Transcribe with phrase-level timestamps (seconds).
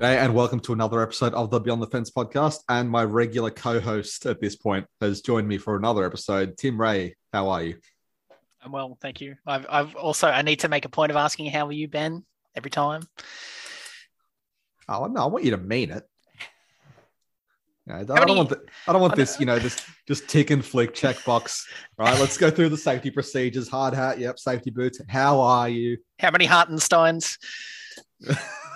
[0.00, 2.60] Hey, and welcome to another episode of the Beyond the Fence podcast.
[2.68, 6.56] And my regular co-host at this point has joined me for another episode.
[6.56, 7.78] Tim Ray, how are you?
[8.62, 9.34] I'm well, thank you.
[9.44, 12.24] I've, I've also I need to make a point of asking how are you, Ben,
[12.54, 13.02] every time.
[14.88, 16.04] Oh no, I want you to mean it.
[17.88, 20.28] Yeah, I, don't many- want the, I don't want I this, you know, this just
[20.28, 21.64] tick and flick checkbox.
[21.98, 23.68] Right, let's go through the safety procedures.
[23.68, 24.38] Hard hat, yep.
[24.38, 25.00] Safety boots.
[25.08, 25.98] How are you?
[26.20, 27.36] How many Hartensteins?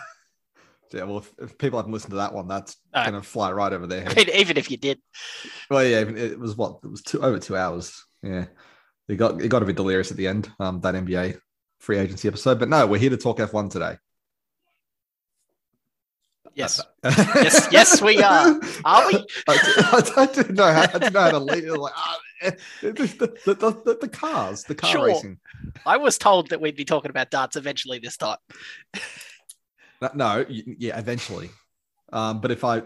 [0.93, 3.73] Yeah, well, if, if people haven't listened to that one, that's Uh, gonna fly right
[3.73, 4.29] over their head.
[4.31, 5.01] even if you did,
[5.71, 8.05] Well, yeah, it was what it was two over two hours.
[8.23, 8.47] Yeah,
[9.09, 10.51] it got it got a bit delirious at the end.
[10.61, 11.39] Um, that NBA
[11.79, 13.97] free agency episode, but no, we're here to talk F one today.
[16.55, 18.61] yes, yes, yes, we are.
[18.85, 19.27] Are we?
[19.49, 21.65] I, I didn't know how, I didn't know how to lead.
[21.65, 22.19] Like, ah,
[22.83, 25.07] the, the, the, the, the cars, the car Sure.
[25.07, 25.39] racing.
[25.87, 28.37] I was told that we'd be talking about darts eventually this time.
[30.03, 31.49] No, no, yeah, eventually.
[32.13, 32.83] Um, but if I,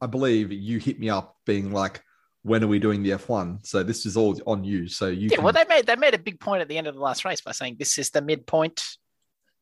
[0.00, 2.02] I believe you hit me up being like,
[2.42, 3.58] when are we doing the F one?
[3.64, 4.88] So this is all on you.
[4.88, 6.86] So you Yeah, can, well, they made they made a big point at the end
[6.86, 8.82] of the last race by saying this is the midpoint,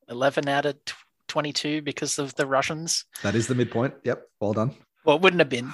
[0.09, 0.77] eleven out of
[1.27, 3.05] twenty-two because of the Russians.
[3.23, 3.95] that is the midpoint.
[4.05, 4.75] Yep, well done.
[5.05, 5.73] Well, it wouldn't have been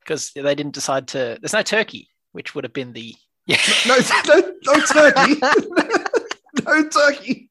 [0.00, 1.38] because they didn't decide to.
[1.40, 3.58] There's no Turkey, which would have been the yeah.
[3.86, 3.96] No,
[4.28, 5.40] no, no turkey.
[6.64, 7.43] no turkey.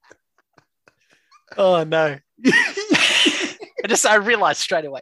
[1.58, 2.18] Oh no!
[2.46, 5.02] I just I realized straight away.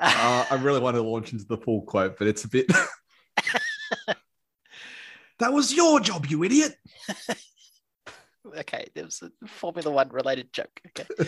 [0.00, 2.66] Uh, I really want to launch into the full quote, but it's a bit.
[5.38, 6.74] that was your job, you idiot.
[8.58, 10.80] okay, there was a Formula One related joke.
[10.88, 11.06] Okay.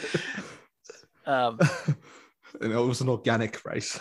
[1.29, 1.59] Um,
[2.61, 3.99] and it was an organic race.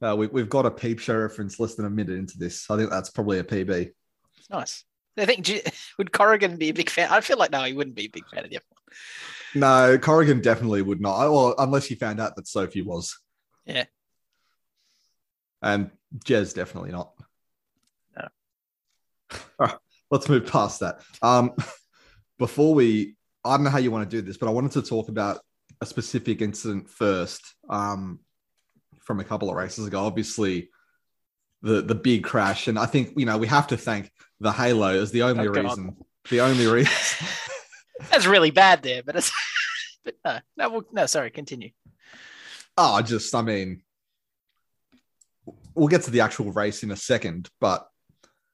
[0.00, 2.70] Uh, we, we've got a peep show reference less than a minute into this.
[2.70, 3.90] I think that's probably a PB.
[4.36, 4.84] it's nice.
[5.20, 5.48] I think
[5.98, 7.08] would Corrigan be a big fan?
[7.10, 8.60] I feel like no, he wouldn't be a big fan of the F1.
[9.54, 11.30] No, Corrigan definitely would not.
[11.30, 13.18] Well, unless he found out that Sophie was.
[13.64, 13.84] Yeah.
[15.62, 15.90] And
[16.24, 17.12] Jez definitely not.
[18.16, 18.28] No.
[19.58, 19.76] All right,
[20.10, 21.00] let's move past that.
[21.22, 21.52] Um,
[22.38, 24.82] before we, I don't know how you want to do this, but I wanted to
[24.82, 25.40] talk about
[25.80, 27.54] a specific incident first.
[27.68, 28.20] Um,
[29.08, 30.68] from a couple of races ago, obviously,
[31.62, 34.10] the the big crash, and I think you know we have to thank
[34.40, 35.64] the Halo as the only Oh, God.
[35.64, 35.96] reason.
[36.30, 36.92] The only reason.
[38.10, 39.32] That's really bad there, but it's
[40.04, 41.06] but no, no, well, no.
[41.06, 41.70] Sorry, continue.
[42.76, 43.82] Oh, just I mean,
[45.74, 47.88] we'll get to the actual race in a second, but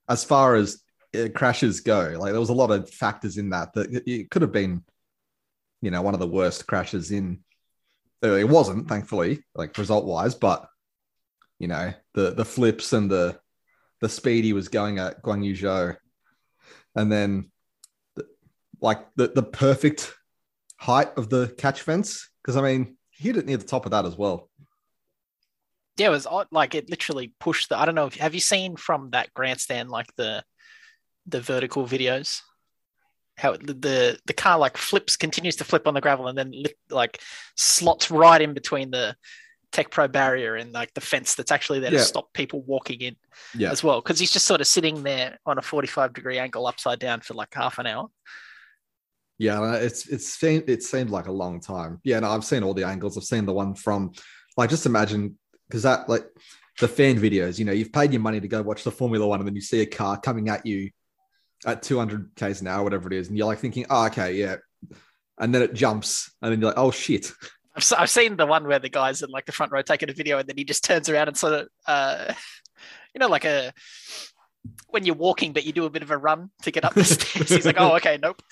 [0.09, 0.83] as far as
[1.17, 4.31] uh, crashes go, like there was a lot of factors in that that it- it
[4.31, 4.83] could have been,
[5.83, 7.41] you know, one of the worst crashes in.
[8.23, 10.67] It wasn't, thankfully, like result wise, but
[11.59, 13.39] you know the the flips and the
[14.01, 15.97] the speed he was going at Guanyu Zhou,
[16.95, 17.51] and then
[18.17, 18.27] the,
[18.81, 20.15] like the the perfect
[20.77, 23.93] height of the catch fence because I mean he hit it near the top of
[23.93, 24.51] that as well.
[25.97, 26.49] Yeah, it was odd.
[26.51, 27.79] Like it literally pushed the.
[27.79, 28.07] I don't know.
[28.07, 30.43] If, have you seen from that grandstand like the
[31.27, 32.41] the vertical videos?
[33.37, 36.53] How it, the the car like flips, continues to flip on the gravel, and then
[36.91, 37.21] like
[37.57, 39.17] slots right in between the
[39.75, 41.99] TecPro barrier and like the fence that's actually there Yeah.
[41.99, 43.17] to stop people walking in
[43.55, 44.01] Yeah, as well.
[44.01, 47.21] Because he's just sort of sitting there on a forty five degree angle upside down
[47.21, 48.09] for like half an hour.
[49.39, 52.01] yeah, it's it's seemed it seemed like a long time.
[52.05, 53.17] Yeah, no, I've seen all the angles.
[53.19, 54.13] I've seen the one from
[54.57, 55.37] like just imagine
[55.69, 56.25] because that like
[56.81, 57.59] the fan videos.
[57.59, 59.61] You know, you've paid your money to go watch the Formula One, and then you
[59.61, 60.91] see a car coming at you
[61.67, 64.57] at 200 k's an hour, whatever it is, and you're like thinking, oh, okay, yeah,
[65.39, 67.33] and then it jumps, and then you're like, oh shit,
[67.75, 70.13] I've, I've seen the one where the guy's in like the front row taking a
[70.13, 72.33] video and then he just turns around and sort of, uh,
[73.15, 73.73] you know, like a
[74.89, 77.05] when you're walking but you do a bit of a run to get up the
[77.05, 77.51] stairs.
[77.51, 78.43] He's like, oh, okay, nope.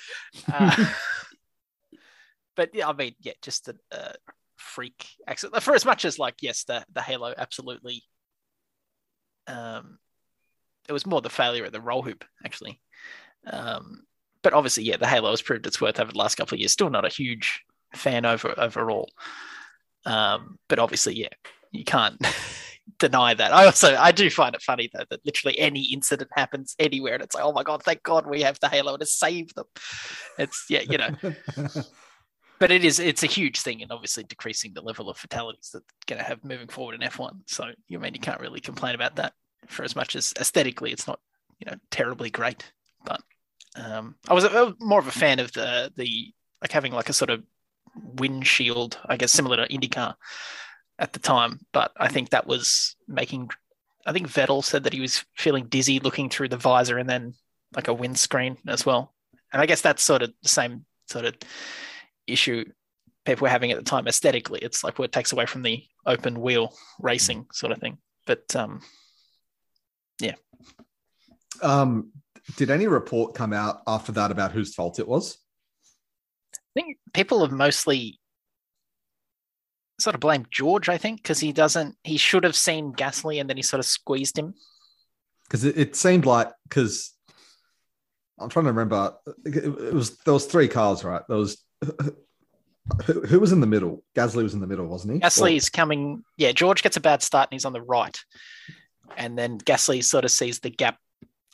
[0.52, 0.86] Uh,
[2.56, 4.14] but yeah, I mean, yeah, just a, a
[4.56, 5.62] freak accident.
[5.62, 8.02] For as much as like, yes, the the Halo absolutely.
[9.46, 9.98] Um,
[10.88, 12.80] it was more the failure of the roll hoop actually.
[13.46, 14.04] Um,
[14.42, 16.72] but obviously, yeah, the Halo has proved its worth over the last couple of years.
[16.72, 17.62] Still not a huge
[17.94, 19.10] fan over overall.
[20.04, 21.28] Um, but obviously, yeah,
[21.70, 22.20] you can't
[22.98, 23.52] deny that.
[23.52, 27.22] I also I do find it funny though that literally any incident happens anywhere, and
[27.22, 29.66] it's like, oh my god, thank God we have the Halo to save them.
[30.38, 31.10] It's yeah, you know,
[32.58, 35.82] but it is it's a huge thing, and obviously decreasing the level of fatalities that
[36.06, 37.40] going to have moving forward in F1.
[37.46, 39.34] So you mean you can't really complain about that
[39.68, 41.20] for as much as aesthetically it's not
[41.60, 42.72] you know terribly great,
[43.04, 43.20] but
[43.76, 47.12] um, I was a, more of a fan of the the like having like a
[47.12, 47.42] sort of
[47.94, 50.14] windshield, I guess, similar to IndyCar
[50.98, 51.60] at the time.
[51.72, 53.50] But I think that was making.
[54.04, 57.34] I think Vettel said that he was feeling dizzy looking through the visor and then
[57.74, 59.14] like a windscreen as well.
[59.52, 61.36] And I guess that's sort of the same sort of
[62.26, 62.64] issue
[63.24, 64.60] people were having at the time aesthetically.
[64.60, 67.98] It's like what it takes away from the open wheel racing sort of thing.
[68.26, 68.80] But um,
[70.20, 70.34] yeah.
[71.60, 72.10] Um,
[72.56, 75.38] did any report come out after that about whose fault it was?
[76.74, 78.18] I think people have mostly
[80.00, 83.48] sort of blamed George, I think, because he doesn't, he should have seen Gasly and
[83.48, 84.54] then he sort of squeezed him.
[85.44, 87.12] Because it, it seemed like, because
[88.40, 89.14] I'm trying to remember,
[89.44, 91.22] it, it was, there was three cars, right?
[91.28, 91.62] There was,
[93.04, 94.02] who, who was in the middle?
[94.16, 95.20] Gasly was in the middle, wasn't he?
[95.20, 98.18] Gasly's coming, yeah, George gets a bad start and he's on the right.
[99.16, 100.96] And then Gasly sort of sees the gap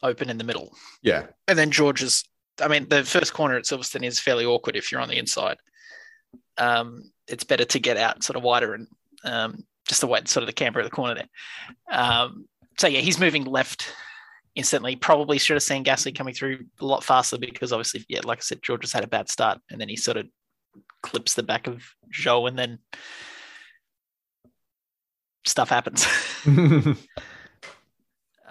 [0.02, 0.72] open in the middle.
[1.02, 1.26] Yeah.
[1.48, 2.24] And then George is,
[2.60, 5.58] I mean, the first corner at Silverstone is fairly awkward if you're on the inside.
[6.56, 8.87] Um, it's better to get out sort of wider and
[9.25, 11.28] um, just avoid sort of the camber at the corner there.
[11.90, 12.46] Um,
[12.78, 13.93] so yeah, he's moving left
[14.55, 14.96] instantly.
[14.96, 18.43] Probably should have seen Gasly coming through a lot faster because obviously, yeah, like I
[18.43, 20.26] said, George has had a bad start and then he sort of
[21.02, 21.82] clips the back of
[22.12, 22.78] Zhou and then
[25.44, 26.06] stuff happens.
[26.46, 26.96] um,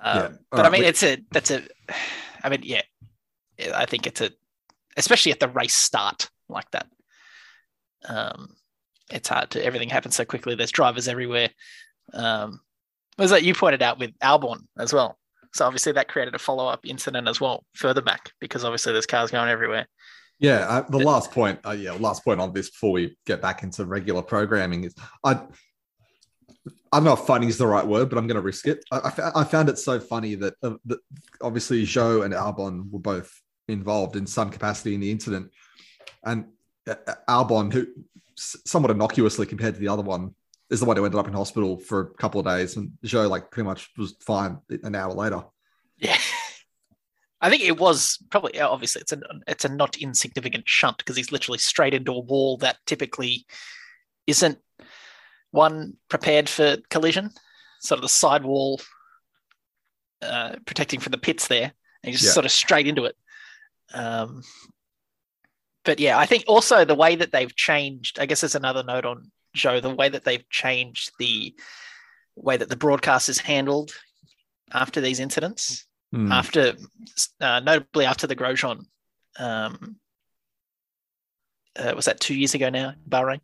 [0.03, 0.29] Yeah.
[0.51, 1.63] but I mean, we- it's a that's a.
[2.43, 2.81] I mean, yeah,
[3.73, 4.31] I think it's a,
[4.95, 6.87] especially at the race start like that.
[8.07, 8.55] Um,
[9.11, 10.55] it's hard to everything happens so quickly.
[10.55, 11.49] There's drivers everywhere.
[12.13, 12.61] Um,
[13.17, 15.17] was that you pointed out with Albon as well?
[15.53, 19.05] So obviously that created a follow up incident as well further back because obviously there's
[19.05, 19.87] cars going everywhere.
[20.39, 23.63] Yeah, uh, the last point, uh, yeah, last point on this before we get back
[23.63, 24.93] into regular programming is
[25.23, 25.41] I,
[26.91, 28.85] I don't know if funny is the right word, but I'm going to risk it.
[28.91, 30.99] I, I, I found it so funny that, uh, that
[31.41, 35.51] obviously Zhou and Albon were both involved in some capacity in the incident,
[36.23, 36.45] and
[36.87, 37.87] uh, uh, Albon, who
[38.35, 40.33] somewhat innocuously compared to the other one,
[40.69, 43.29] is the one who ended up in hospital for a couple of days, and Zhou
[43.29, 45.43] like pretty much was fine an hour later.
[45.97, 46.17] Yeah.
[47.41, 51.31] I think it was probably obviously it's a it's a not insignificant shunt because he's
[51.31, 53.45] literally straight into a wall that typically
[54.25, 54.57] isn't
[55.51, 57.29] one prepared for collision.
[57.79, 58.81] Sort of the side wall
[60.23, 61.71] uh, protecting from the pits there,
[62.03, 62.33] and he's just Yeah.
[62.33, 63.15] sort of straight into it.
[63.93, 64.43] Um,
[65.85, 68.19] but yeah, I think also the way that they've changed.
[68.19, 69.81] I guess there's another note on Zhou.
[69.81, 71.55] The way that they've changed the
[72.35, 73.91] way that the broadcast is handled
[74.73, 76.31] after these incidents Hmm.
[76.31, 76.73] after
[77.41, 78.85] uh, notably after the Grosjean
[79.37, 79.97] um
[81.75, 83.43] uh, was that two years ago now Bahrain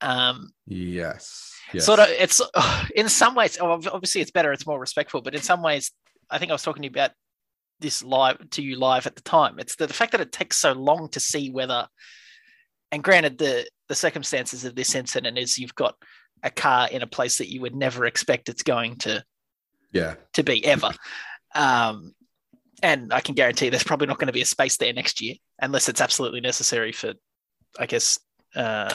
[0.00, 1.54] um Yes.
[1.74, 1.84] yes.
[1.84, 2.40] sort of it's
[2.96, 5.92] in some ways obviously it's better it's more respectful but in some ways
[6.30, 7.10] I think I was talking to you about
[7.80, 10.56] this live to you live at the time it's the, the fact that it takes
[10.56, 11.86] so long to see whether
[12.90, 15.94] and granted the the circumstances of this incident is you've got
[16.42, 19.24] a car in a place that you would never expect it's going to
[19.92, 20.14] Yeah.
[20.34, 20.92] to be ever.
[21.54, 22.14] Um,
[22.82, 25.34] and I can guarantee there's probably not going to be a space there next year
[25.60, 27.14] unless it's absolutely necessary for,
[27.78, 28.20] I guess,
[28.54, 28.94] uh,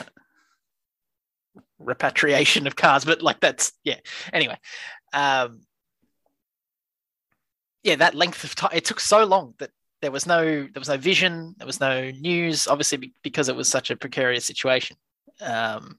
[1.78, 3.04] repatriation of cars.
[3.04, 3.98] But like that's yeah.
[4.32, 4.56] Anyway,
[5.12, 5.60] um,
[7.84, 9.70] yeah, that length of time it took so long that
[10.02, 12.66] there was no there was no vision, there was no news.
[12.66, 14.96] Obviously, because it was such a precarious situation.
[15.40, 15.98] Um,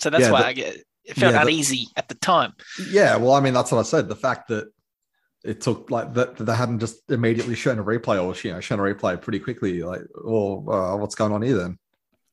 [0.00, 2.52] so that's Yeah, why the- I get it felt yeah, the- uneasy at the time.
[2.88, 4.08] Yeah, well, I mean, that's what I said.
[4.08, 4.66] The fact that
[5.44, 8.60] it took like that, that they hadn't just immediately shown a replay or you know
[8.60, 11.78] shown a replay pretty quickly, like, oh, uh, what's going on here then?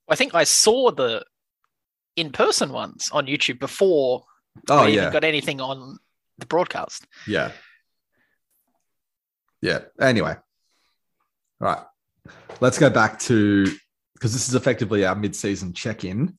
[0.09, 1.23] I think I saw the
[2.15, 4.23] in-person ones on YouTube before
[4.69, 5.97] Oh I yeah, even got anything on
[6.37, 7.05] the broadcast.
[7.27, 7.51] yeah,
[9.63, 9.79] yeah.
[9.99, 10.35] Anyway,
[11.61, 11.79] all right,
[12.59, 13.65] let's go back to
[14.13, 16.37] because this is effectively our mid-season check-in.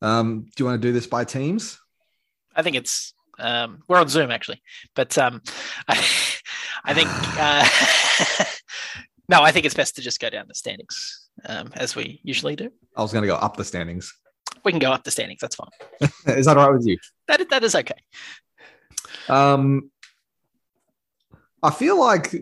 [0.00, 1.78] Um, do you want to do this by teams?
[2.54, 4.62] I think it's um, we're on Zoom actually,
[4.94, 5.42] but um,
[5.88, 5.94] I,
[6.84, 8.44] I think uh,
[9.28, 12.54] no, I think it's best to just go down the standings um, as we usually
[12.54, 12.70] do.
[12.96, 14.14] I was going to go up the standings.
[14.64, 15.40] We can go up the standings.
[15.40, 15.70] That's fine.
[16.38, 16.98] is that all right with you?
[17.26, 17.98] That that is okay.
[19.28, 19.90] Um,
[21.62, 22.34] I feel like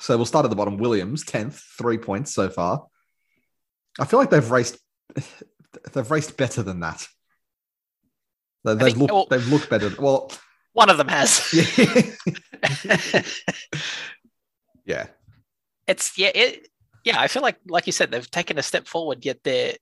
[0.00, 0.78] so we'll start at the bottom.
[0.78, 2.86] Williams tenth, three points so far.
[4.00, 4.78] I feel like they've raced
[5.92, 7.06] they've raced better than that.
[8.64, 9.90] They- They've looked well- they've looked better.
[9.98, 10.30] Well,
[10.72, 11.52] One of them has.
[11.52, 13.22] yeah,
[14.84, 15.06] yeah,
[15.86, 16.68] it's yeah it
[17.04, 19.74] yeah i feel like like you said they've taken a step forward yet they're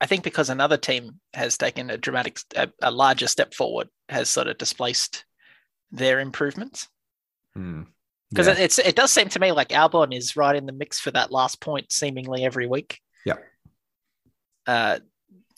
[0.00, 4.28] i think because another team has taken a dramatic a, a larger step forward has
[4.28, 5.24] sort of displaced
[5.90, 6.88] their improvements
[7.54, 7.82] Hmm.
[8.30, 8.52] because Yeah.
[8.54, 11.10] it, it's it does seem to me like albon is right in the mix for
[11.12, 13.42] that last point seemingly every week Yep.
[14.66, 14.98] uh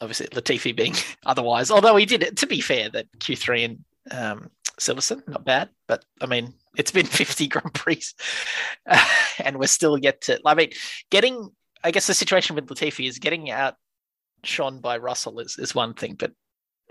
[0.01, 0.95] obviously latifi being
[1.27, 5.69] otherwise although he did it to be fair that q3 and um silverstone not bad
[5.89, 8.03] but i mean it's been 50 grand prix
[9.45, 10.71] and we're still yet to i mean
[11.11, 11.51] getting
[11.83, 13.75] I guess the situation with Latifi is getting out
[14.45, 16.31] shone by Russell is, is one thing, but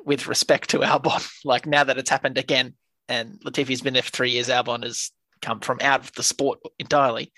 [0.03, 2.74] with respect to Albon, like now that it's happened again,
[3.09, 5.11] and Latifi's been there for three years, Albon has
[5.41, 7.33] come from out of the sport entirely.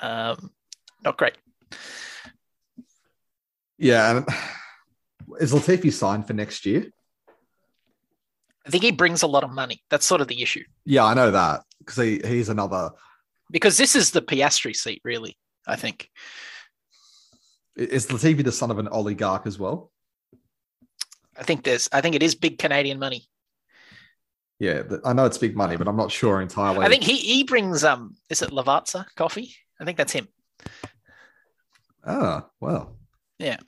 [0.00, 0.50] Um,
[1.02, 1.36] not great.
[3.78, 4.24] Yeah,
[5.40, 6.86] is Latifi signed for next year?
[8.66, 9.82] I think he brings a lot of money.
[9.90, 10.64] That's sort of the issue.
[10.84, 12.90] Yeah, I know that because he, he's another.
[13.50, 15.36] Because this is the Piastri seat, really.
[15.66, 16.10] I think.
[17.76, 19.90] Is Latifi the son of an oligarch as well?
[21.38, 21.88] I think there's.
[21.92, 23.28] I think it is big Canadian money.
[24.58, 26.84] Yeah, I know it's big money, but I'm not sure entirely.
[26.84, 28.16] I think he he brings um.
[28.30, 29.54] Is it Lavazza coffee?
[29.80, 30.28] I think that's him.
[32.04, 32.96] Ah, well.
[33.38, 33.58] Yeah.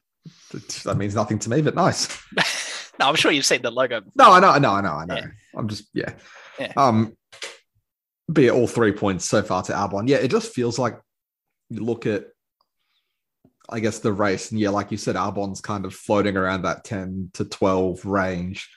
[0.84, 2.08] That means nothing to me, but nice.
[2.98, 4.00] no, I'm sure you've seen the logo.
[4.00, 4.12] Before.
[4.16, 5.14] No, I know, I know, I know, I know.
[5.16, 5.26] Yeah.
[5.54, 6.14] I'm just yeah.
[6.58, 6.72] Yeah.
[6.76, 7.16] Um,
[8.32, 10.08] be it all three points so far to Albon.
[10.08, 10.98] Yeah, it just feels like
[11.70, 12.26] you look at,
[13.68, 16.84] I guess the race, and yeah, like you said, Albon's kind of floating around that
[16.84, 18.68] ten to twelve range.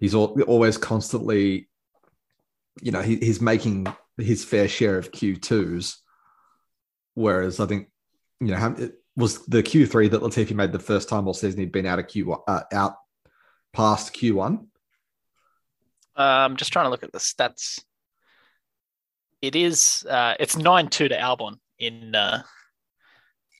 [0.00, 1.68] He's al- always constantly,
[2.82, 5.98] you know, he, he's making his fair share of Q twos,
[7.14, 7.88] whereas I think,
[8.40, 11.60] you know, it was the Q three that Latifi made the first time all season
[11.60, 12.94] he'd been out of Q uh, out
[13.72, 14.68] past Q one.
[16.18, 17.82] Uh, I'm just trying to look at the stats.
[19.42, 20.04] It is.
[20.08, 22.42] Uh, it's nine two to Albon in uh,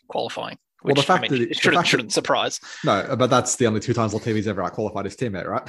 [0.08, 0.58] qualifying.
[0.82, 2.60] Well, the fact I mean, that it- shouldn't, fact shouldn't surprise.
[2.84, 5.68] No, but that's the only two times Latifi's ever out qualified his teammate, right?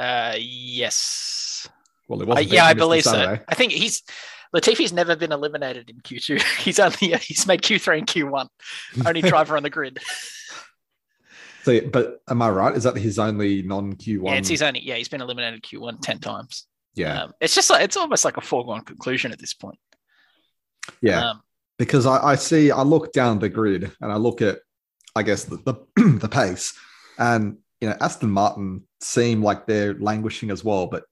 [0.00, 1.68] Uh, yes.
[2.08, 2.48] Well, it Uh, wasn't.
[2.52, 3.38] yeah, I believe so.
[3.48, 4.02] I think he's
[4.52, 6.42] Latifi's never been eliminated in Q2.
[6.64, 8.48] He's only he's made Q3 and Q1.
[9.06, 9.98] Only driver on the grid.
[11.62, 12.74] So, but am I right?
[12.74, 14.32] Is that his only non Q one?
[14.32, 14.80] Yeah, it's his only.
[14.80, 16.66] Yeah, he's been eliminated Q1 10 times.
[16.94, 19.78] yeah, Um, it's just like it's almost like a foregone conclusion at this point.
[21.02, 21.30] yeah.
[21.30, 21.42] Um,
[21.78, 24.58] because I, I see, I look down the grid and I look at,
[25.14, 25.74] I guess the the,
[26.18, 26.74] the pace,
[27.18, 31.04] and you know Aston Martin seem like they're languishing as well, but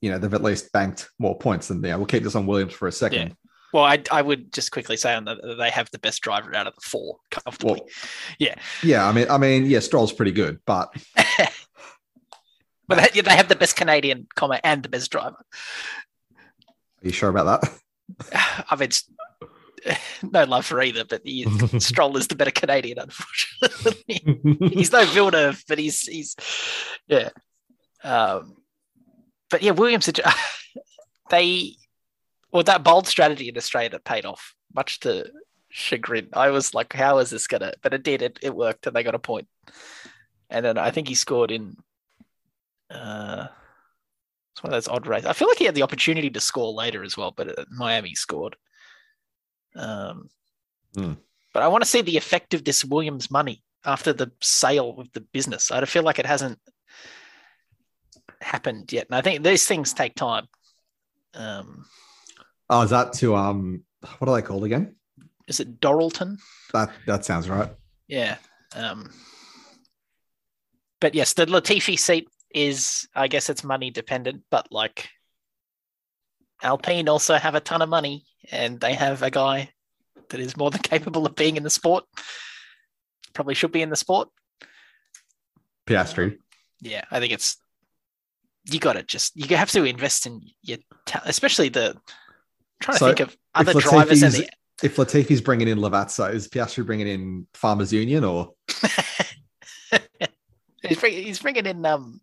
[0.00, 1.96] you know they've at least banked more points than there.
[1.98, 3.36] We'll keep this on Williams for a second.
[3.72, 6.66] well, I, I would just quickly say on that they have the best driver out
[6.66, 7.82] of the four comfortably.
[8.38, 9.06] Yeah, Yeah.
[9.06, 10.92] I mean, I mean, yeah, Stroll's pretty good, but
[12.88, 15.36] but they, they have the best Canadian comma and the best driver.
[15.36, 18.64] are you sure about that?
[18.70, 18.90] I mean,
[20.22, 21.44] no love for either, but he,
[21.78, 24.68] Stroll is the better Canadian, unfortunately.
[24.74, 26.36] he's no Villeneuve, but he's he's
[27.06, 27.30] yeah.
[28.04, 28.56] Um,
[29.50, 30.08] but yeah, Williams
[31.30, 31.76] they
[32.52, 35.30] well that bold strategy in Australia that paid off, much to
[35.70, 36.28] chagrin.
[36.32, 37.72] I was like, how is this gonna?
[37.82, 38.22] But it did.
[38.22, 39.48] It, it worked, and they got a point.
[40.50, 41.76] And then I think he scored in.
[42.90, 43.48] Uh,
[44.52, 45.26] it's one of those odd races.
[45.26, 48.14] I feel like he had the opportunity to score later as well, but uh, Miami
[48.14, 48.56] scored.
[49.76, 50.28] Um,
[50.94, 51.14] Hmm.
[51.52, 55.12] But I want to see the effect of this Williams money after the sale of
[55.12, 55.70] the business.
[55.70, 56.58] I feel like it hasn't
[58.40, 60.48] happened yet, and I think these things take time.
[61.34, 61.84] Um,
[62.70, 63.84] oh, is that to um,
[64.18, 64.96] what are they called again?
[65.48, 66.38] is it Dorilton?
[66.72, 67.70] That that sounds right.
[68.06, 68.36] Yeah.
[68.76, 69.10] Um,
[71.00, 75.08] but yes, the Latifi seat is, I guess, it's money dependent, but like
[76.62, 79.70] Alpine also have a ton of money, and they have a guy
[80.30, 82.04] that is more than capable of being in the sport.
[83.34, 84.28] Probably should be in the sport.
[85.86, 86.38] Piastri.
[86.80, 87.56] Yeah, I think it's
[88.70, 91.94] you got to just you have to invest in your, ta- especially the.
[91.94, 92.00] I'm
[92.80, 94.48] trying to think of other drivers Latifi's- the.
[94.80, 98.52] If Latifi's bringing in Lavazza, is Piastri bringing in Farmers Union or
[100.86, 102.20] he's, bringing, he's bringing in um,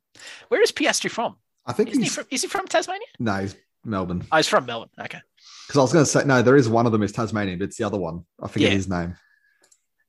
[0.48, 1.36] where is Piastri from?
[1.66, 2.26] I think Isn't he he's from?
[2.32, 3.08] Is he from Tasmania?
[3.20, 4.26] no, he's Melbourne.
[4.32, 4.90] Oh, he's from Melbourne.
[5.00, 5.20] Okay.
[5.68, 7.66] Because I was going to say no, there is one of them is Tasmanian, but
[7.66, 8.26] it's the other one.
[8.42, 8.76] I forget Yeah.
[8.76, 9.16] his name.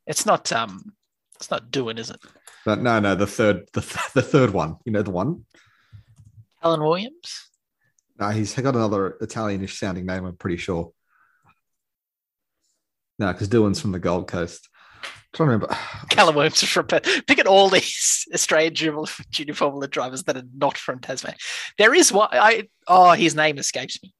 [0.06, 0.92] It's not um
[1.36, 2.20] it's not doing, is it?
[2.64, 4.76] But no, no, the third, the, th- the third one.
[4.84, 5.44] You know the one.
[6.62, 7.48] Alan Williams?
[8.18, 10.24] No, he's got another Italianish sounding name.
[10.24, 10.92] I'm pretty sure.
[13.18, 14.68] No, because Dylan's from the Gold Coast.
[15.32, 15.76] trying to remember.
[16.10, 20.42] Calan Williams is from pick at all these Australian junior, junior Formula drivers that are
[20.54, 21.36] not from Tasmania.
[21.78, 24.12] There is one I oh his name escapes me.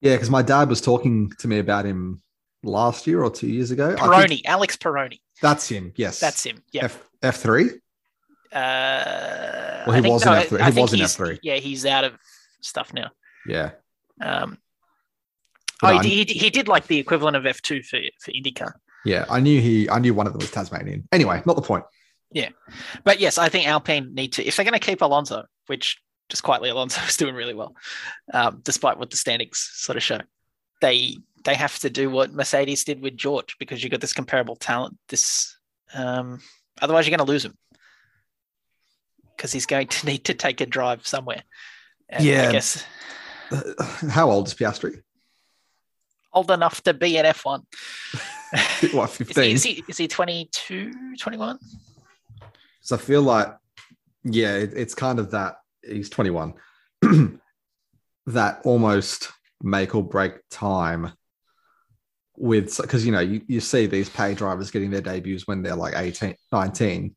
[0.00, 2.22] Yeah, because my dad was talking to me about him
[2.62, 3.94] last year or two years ago.
[3.96, 5.20] Peroni, Alex Peroni.
[5.40, 5.92] That's him.
[5.96, 6.62] Yes, That's him.
[6.72, 6.84] Yeah.
[6.84, 7.70] F F three.
[8.52, 10.72] Uh, Well, he think- was in F3.
[10.72, 11.38] He was in F3.
[11.42, 12.14] Yeah, he's out of
[12.60, 13.10] stuff now.
[13.46, 13.72] Yeah.
[14.20, 14.58] Um,
[15.82, 18.72] oh, I- he, did- he, he did like the equivalent of F2 for, for IndyCar.
[19.04, 19.88] Yeah, I knew he.
[19.88, 21.06] I knew one of them was Tasmanian.
[21.12, 21.84] Anyway, not the point.
[22.32, 22.48] Yeah,
[23.04, 26.42] but yes, I think Alpine need to, if they're going to keep Alonso, which just
[26.42, 27.74] quietly Alonso is doing really well,
[28.34, 30.20] um, despite what the standings sort of show,
[30.80, 34.56] they they have to do what Mercedes did with George because you've got this comparable
[34.56, 34.96] talent.
[35.08, 35.56] This
[35.94, 36.40] um,
[36.82, 37.56] otherwise you're going to lose him
[39.36, 41.42] because he's going to need to take a drive somewhere.
[42.08, 42.48] And Yeah.
[42.48, 42.84] I guess
[43.52, 43.62] Uh,
[44.10, 45.02] How old is Piastri?
[46.32, 47.62] old enough to be an F1.
[48.92, 49.44] What, Is he, 15?
[49.56, 51.58] is he, is he 22, 21?
[52.82, 53.48] So I feel like,
[54.22, 55.56] yeah, it, it's kind of that
[55.88, 56.54] he's 21,
[58.26, 59.30] that almost
[59.62, 61.12] make or break time
[62.36, 65.74] with because you know you, you see these pay drivers getting their debuts when they're
[65.74, 67.16] like 18 19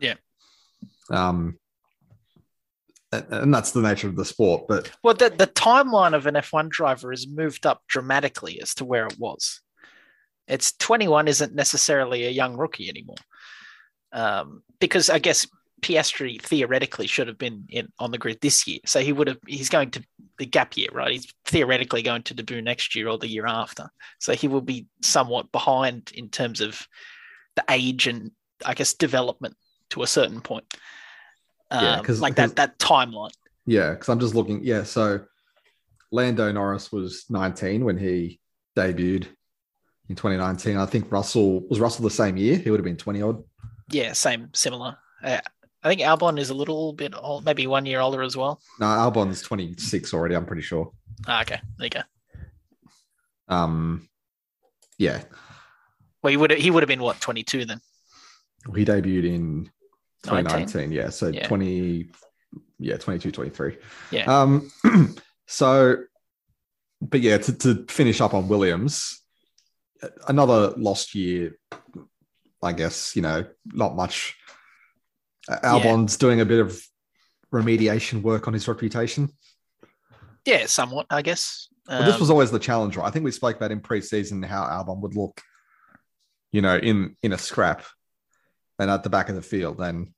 [0.00, 0.14] Yeah.
[1.10, 1.58] um
[3.12, 6.68] and, that's the nature of the sport but Well, the, the timeline of an F1
[6.68, 9.60] driver has moved up dramatically as to where it was.
[10.46, 13.16] It's 21 isn't necessarily a young rookie anymore.
[14.12, 15.46] Um, because I guess
[15.80, 18.80] Piastri theoretically should have been in on the grid this year.
[18.86, 20.02] So he would have he's going to
[20.38, 21.12] the gap year, right?
[21.12, 23.90] He's theoretically going to debut next year or the year after.
[24.18, 26.86] So he will be somewhat behind in terms of
[27.56, 28.30] the age and
[28.64, 29.56] I guess development
[29.90, 30.64] to a certain point.
[31.72, 33.30] Yeah, Um, 'cause- like 'cause- that that timeline.
[33.66, 35.20] yeah because i'm just looking yeah so
[36.10, 38.40] lando norris was 19 when he
[38.76, 39.28] debuted
[40.08, 43.22] in 2019 i think russell was russell the same year he would have been 20
[43.22, 43.44] odd
[43.92, 44.96] Yeah, same, similar.
[45.22, 45.40] Uh,
[45.82, 48.60] I think Albon is a little bit old, maybe one year older as well.
[48.78, 50.92] no albon's 26 already i'm pretty sure
[51.26, 52.02] Ah, okay, there you go.
[53.54, 54.08] um
[54.98, 55.22] yeah
[56.22, 57.80] Well, he would he would have been what twenty two then.
[58.76, 59.70] he debuted in
[60.26, 60.66] 19?
[60.66, 61.46] 2019 yeah so Yeah.
[61.48, 62.10] 20
[62.78, 63.76] yeah 22 23
[64.12, 64.24] Yeah.
[64.42, 64.70] um
[65.46, 65.96] so
[67.00, 69.22] but yeah to, to finish up on williams
[70.28, 71.56] another lost year
[72.62, 74.36] i guess you know not much
[75.48, 76.80] Albon's doing a bit of
[77.52, 79.28] remediation work on his reputation
[80.44, 81.68] Yeah, somewhat, I guess.
[81.88, 83.06] Well, this Um, was always the challenge, right?
[83.06, 85.40] I think we spoke about in preseason how Albon would look,
[86.52, 87.84] you know, in in a scrap
[88.78, 89.80] and at the back of the field.
[89.80, 90.12] And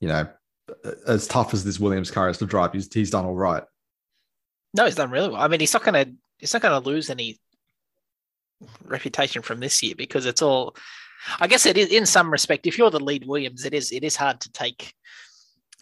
[0.00, 0.28] you know,
[1.06, 3.62] as tough as this Williams car is to drive, he's, he's done all right.
[4.74, 5.40] no, he's done really well.
[5.40, 6.06] I mean, he's not gonna
[6.38, 7.38] he's not gonna lose any
[8.84, 10.74] reputation from this year because it's all.
[11.38, 12.66] I guess it is in some respect.
[12.66, 14.94] If you're the lead Williams, it is it is hard to take.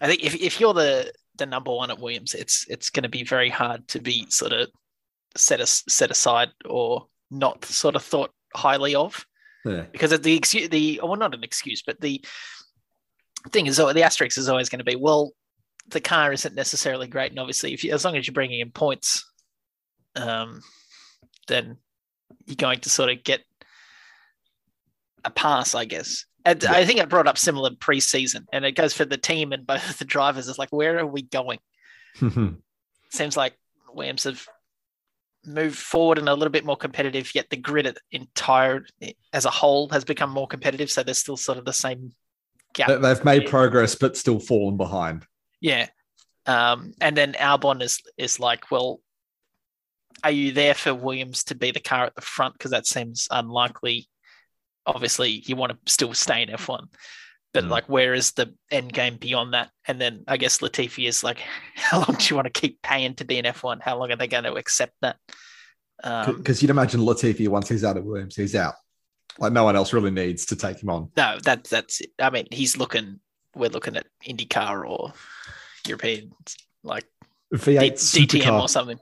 [0.01, 3.09] I think if, if you're the the number one at Williams, it's it's going to
[3.09, 4.69] be very hard to be sort of
[5.37, 9.27] set as, set aside or not sort of thought highly of
[9.65, 12.25] Yeah, because of the excuse the well not an excuse but the
[13.51, 15.33] thing is the asterisk is always going to be well
[15.89, 18.71] the car isn't necessarily great and obviously if you, as long as you're bringing in
[18.71, 19.31] points
[20.17, 20.61] um
[21.47, 21.77] then
[22.47, 23.41] you're going to sort of get
[25.29, 26.73] a pass i guess and Yeah.
[26.73, 29.89] i think i brought up similar preseason and it goes for the team and both
[29.89, 31.59] of the drivers it's like where are we going
[33.11, 33.55] seems like
[33.93, 34.47] Williams have
[35.47, 38.85] moved forward and a little bit more competitive, yet the grid entire
[39.33, 40.91] as a whole has become more competitive.
[40.91, 42.13] So there's still sort of the same
[42.75, 42.89] gap.
[42.89, 45.27] They- they've made progress, but still fallen behind.
[45.61, 45.89] Yeah.
[46.47, 49.01] Um, and then Albon is is like, well,
[50.25, 52.55] are you there for Williams to be the car at the front?
[52.55, 54.09] Because that seems unlikely.
[54.95, 56.87] Obviously, you want to still stay in F1.
[57.55, 57.71] But Mm.
[57.71, 59.71] like, where is the end game beyond that?
[59.87, 61.39] And then I guess Latifi is like,
[61.75, 63.81] how long do you want to keep paying to be in F1?
[63.83, 65.17] How long are they going to accept that?
[66.05, 68.75] Um, Because you'd imagine Latifi, once he's out of Williams, he's out.
[69.39, 71.11] Like no one else really needs to take him on.
[71.17, 72.11] no, that that's it.
[72.19, 73.21] I mean, he's looking.
[73.55, 75.13] We're looking at IndyCar or
[75.87, 76.33] European,
[76.83, 77.05] like
[77.53, 78.61] D- V8 DTM supercar.
[78.63, 78.99] or something.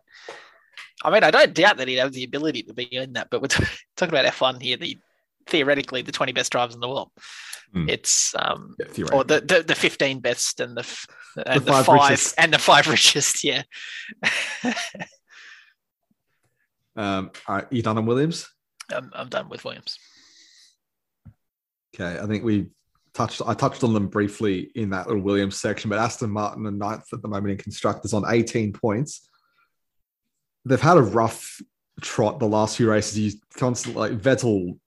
[1.03, 3.41] I mean, I don't doubt that he'd have the ability to be in that, but
[3.43, 3.65] we're t-
[3.97, 4.99] talking about F1 here, the
[5.47, 7.11] theoretically the 20 best drivers in the world.
[7.73, 7.89] Hmm.
[7.89, 10.87] It's um Yeah, or the, the the 15 best and the
[11.47, 12.35] and the, five five, richest.
[12.39, 13.63] and the five richest, yeah.
[16.97, 18.49] Um, right, you done on Williams?
[18.93, 19.99] I'm, I'm done with Williams.
[21.95, 22.69] Okay, I think we
[23.15, 23.43] touched.
[23.47, 27.05] I touched on them briefly in that little Williams section, but Aston Martin are ninth
[27.13, 29.29] at the moment in constructors on 18 points.
[30.65, 31.61] They've had a rough
[32.01, 33.19] trot the last few races.
[33.19, 34.79] You constantly like Vettel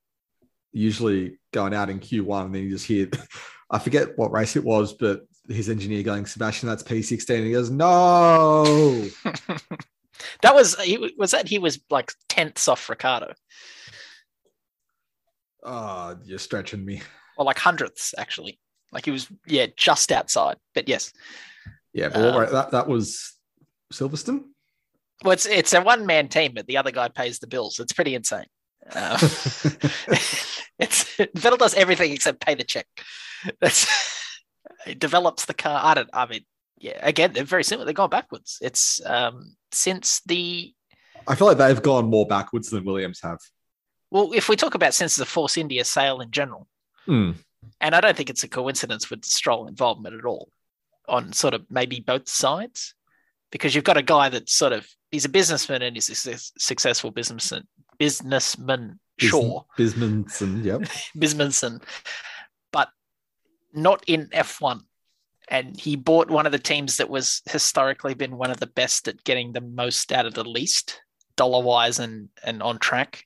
[0.71, 3.09] usually going out in Q1, and then you just hear
[3.71, 7.35] I forget what race it was, but his engineer going, Sebastian, that's P16.
[7.37, 8.63] And he goes, No.
[10.41, 13.33] that was he was that he was like tenths off Ricciardo,
[15.63, 17.01] Oh, you're stretching me.
[17.37, 18.59] or like hundredths actually.
[18.91, 21.11] Like he was yeah just outside, but yes.
[21.93, 23.33] Yeah, but Um, that, that was
[23.93, 24.43] Silverstone.
[25.23, 27.79] Well, it's it's a one man team, but the other guy pays the bills.
[27.79, 28.45] It's pretty insane.
[28.95, 29.17] Uh,
[30.79, 32.87] it's Vettel does everything except pay the check.
[33.61, 33.87] That's
[34.87, 35.79] it develops the car.
[35.83, 36.09] I don't.
[36.13, 36.45] I mean,
[36.77, 36.99] yeah.
[37.01, 37.85] Again, they're very similar.
[37.85, 38.57] They're going backwards.
[38.61, 40.73] It's um since the
[41.27, 43.39] I feel like they've gone more backwards than Williams have.
[44.11, 46.67] Well, if we talk about senses of force India sale in general,
[47.05, 47.31] Hmm.
[47.81, 50.49] and I don't think it's a coincidence with Stroll involvement at all
[51.07, 52.93] on sort of maybe both sides,
[53.51, 56.51] because you've got a guy that's sort of he's a businessman and he's a success-
[56.57, 57.67] successful businessman.
[57.99, 60.89] Businessman, sure, Bismanson, yep.
[61.17, 61.81] businessman,
[62.71, 62.89] but
[63.73, 64.81] not in F1.
[65.49, 69.07] And he bought one of the teams that was historically been one of the best
[69.07, 71.01] at getting the most out of the least,
[71.35, 73.25] dollar wise and and on track.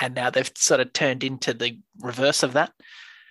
[0.00, 2.72] And now they've sort of turned into the reverse of that.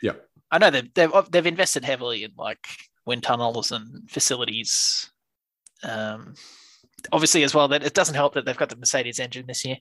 [0.02, 0.28] Yep.
[0.52, 2.68] I know they've they've, they've invested heavily in like
[3.06, 5.10] wind tunnels and facilities.
[5.84, 6.36] Um,
[7.12, 9.78] obviously, as well, that it doesn't help that they've got the Mercedes engine this year.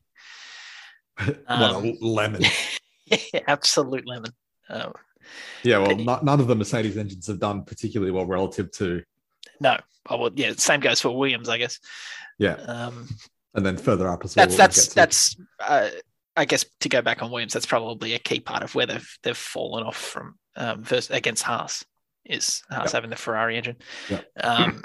[1.18, 2.42] What Um, a lemon.
[3.46, 4.33] Absolute lemon.
[4.68, 4.92] Um,
[5.62, 9.03] Yeah, well, you- none of the Mercedes engines have done particularly well relative to,
[9.61, 11.79] no, oh, well, yeah, same goes for Williams, I guess.
[12.38, 13.09] yeah, Um,
[13.55, 14.46] and then further up as well.
[14.46, 15.90] that's that's that's uh,
[16.37, 19.18] I guess to go back on Williams, that's probably a key part of where they've
[19.23, 21.85] they've fallen off from um, versus against Haas
[22.25, 22.92] is Haas Yep.
[22.92, 23.77] having the Ferrari engine.
[24.09, 24.27] Yep.
[24.42, 24.83] Um,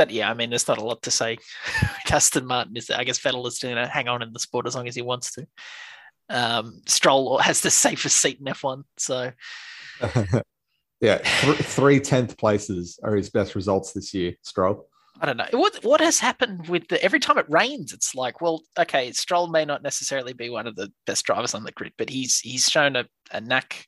[0.00, 1.36] but yeah, I mean, there's not a lot to say.
[2.10, 4.74] Aston Martin is, I guess, Vettel is going to hang on in the sport as
[4.74, 5.46] long as he wants to.
[6.30, 9.30] Um, Stroll has the safest seat in F1, so
[11.02, 14.36] yeah, th- three tenth places are his best results this year.
[14.40, 14.88] Stroll.
[15.20, 17.92] I don't know what what has happened with the every time it rains.
[17.92, 21.64] It's like, well, okay, Stroll may not necessarily be one of the best drivers on
[21.64, 23.84] the grid, but he's he's shown a, a knack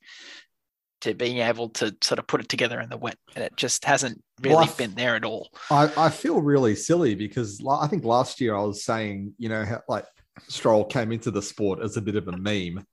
[1.03, 3.83] to being able to sort of put it together in the wet, and it just
[3.83, 5.49] hasn't really Well, been there at all.
[5.69, 9.65] I, I feel really silly because I think last year I was saying, you know,
[9.65, 10.05] how, like
[10.47, 12.85] Stroll came into the sport as a bit of a meme,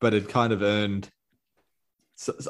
[0.00, 1.10] but it kind of earned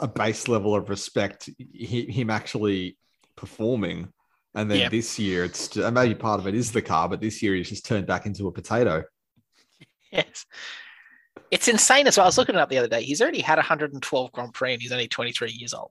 [0.00, 2.98] a base level of respect, him actually
[3.34, 4.12] performing.
[4.54, 7.42] And then this year, it's and maybe part of it is the car, but this
[7.42, 9.04] year he's just turned back into a potato.
[10.10, 10.46] Yes.
[11.50, 12.24] It's insane as well.
[12.24, 13.02] I was looking it up the other day.
[13.02, 15.90] He's already had 112 Grand Prix and he's only 23 years old.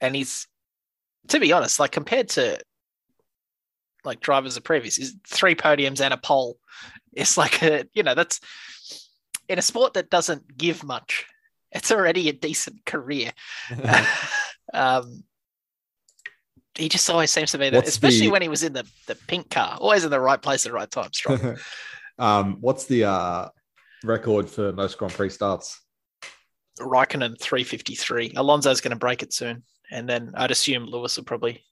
[0.00, 0.46] And he's,
[1.28, 2.58] to be honest, like compared to
[4.04, 6.58] like drivers of previous, is three podiums and a pole.
[7.12, 8.40] It's like a, you know, that's
[9.48, 11.26] in a sport that doesn't give much.
[11.72, 13.32] It's already a decent career.
[14.74, 15.24] um,
[16.76, 19.14] he just always seems to be there, especially the- when he was in the, the
[19.14, 21.12] pink car, always in the right place at the right time.
[21.12, 21.56] Strong.
[22.18, 23.48] um, what's the uh,
[24.04, 25.80] record for most Grand Prix starts?
[26.80, 28.32] Raikkonen 353.
[28.36, 29.62] Alonso's going to break it soon.
[29.90, 31.64] And then I'd assume Lewis will probably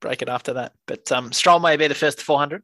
[0.00, 0.72] break it after that.
[0.86, 2.62] But um, Stroll may be the first 400.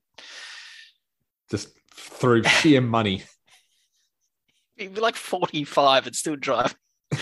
[1.51, 3.23] Just through sheer money.
[4.77, 6.75] He'd be like 45 and still drive.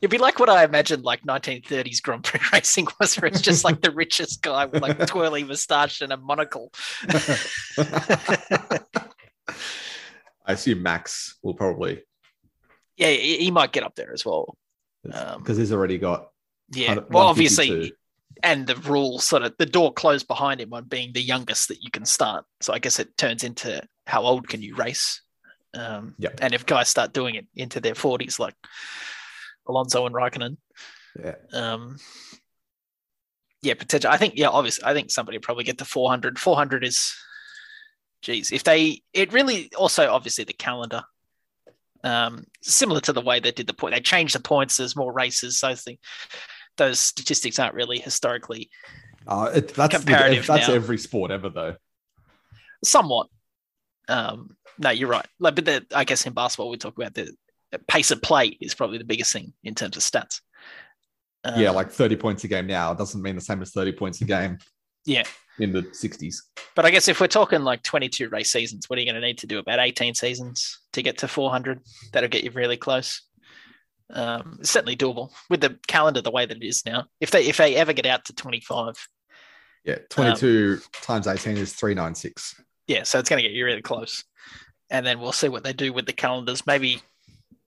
[0.00, 3.64] It'd be like what I imagined like 1930s Grand Prix racing was, where it's just
[3.64, 6.72] like the richest guy with like twirly moustache and a monocle.
[10.44, 12.02] I assume Max will probably
[12.96, 14.56] yeah, he, might get up there as well.
[15.12, 16.28] Um, because he's already got
[16.72, 16.88] Yeah.
[16.94, 17.92] 100 Well, obviously,
[18.42, 21.82] and the rule sort of the door closed behind him on being the youngest that
[21.82, 22.44] you can start.
[22.60, 25.22] So I guess it turns into how old can you race?
[25.74, 26.38] Um, Yep.
[26.40, 28.54] And if guys start doing it into their forties, like
[29.66, 30.56] Alonso and Raikkonen,
[31.18, 31.34] Yeah.
[31.52, 31.98] um,
[33.62, 34.10] yeah, potential.
[34.10, 36.38] I think yeah, obviously, I think somebody probably get to 400.
[36.38, 37.14] 400 is,
[38.24, 41.04] geez, if they, it really also obviously the calendar.
[42.02, 44.76] Um, similar to the way they did the point, they changed the points.
[44.76, 46.00] There's more races, so I think
[46.76, 48.68] those statistics aren't really historically
[49.26, 50.74] Uh, it, that's Comparative that's now.
[50.74, 51.76] every sport ever though.
[52.84, 53.28] somewhat.
[54.08, 55.26] Um, no, you're right.
[55.38, 57.32] Like, but the, I guess in basketball we talk about the,
[57.72, 60.40] the pace of play is probably the biggest thing in terms of stats.
[61.56, 64.20] yeah, Um, like 30 points a game now doesn't mean the same as 30 points
[64.20, 64.58] a game
[65.06, 65.24] yeah.
[65.58, 66.36] In the 60s.
[66.74, 69.26] But I guess if we're talking like 22 race seasons, what are you going to
[69.26, 69.58] need to do?
[69.58, 71.80] About 18 seasons to get to 400.
[72.12, 73.22] That'll get you really close.
[74.10, 77.06] Um, certainly doable with the calendar the way that it is now.
[77.20, 79.08] If they if they ever get out to 25,
[79.84, 82.60] Yeah, 22 times 18 is 396.
[82.86, 84.24] yeah, so it's going to get you really close.
[84.90, 86.66] And then we'll see what they do with the calendars.
[86.66, 87.00] Maybe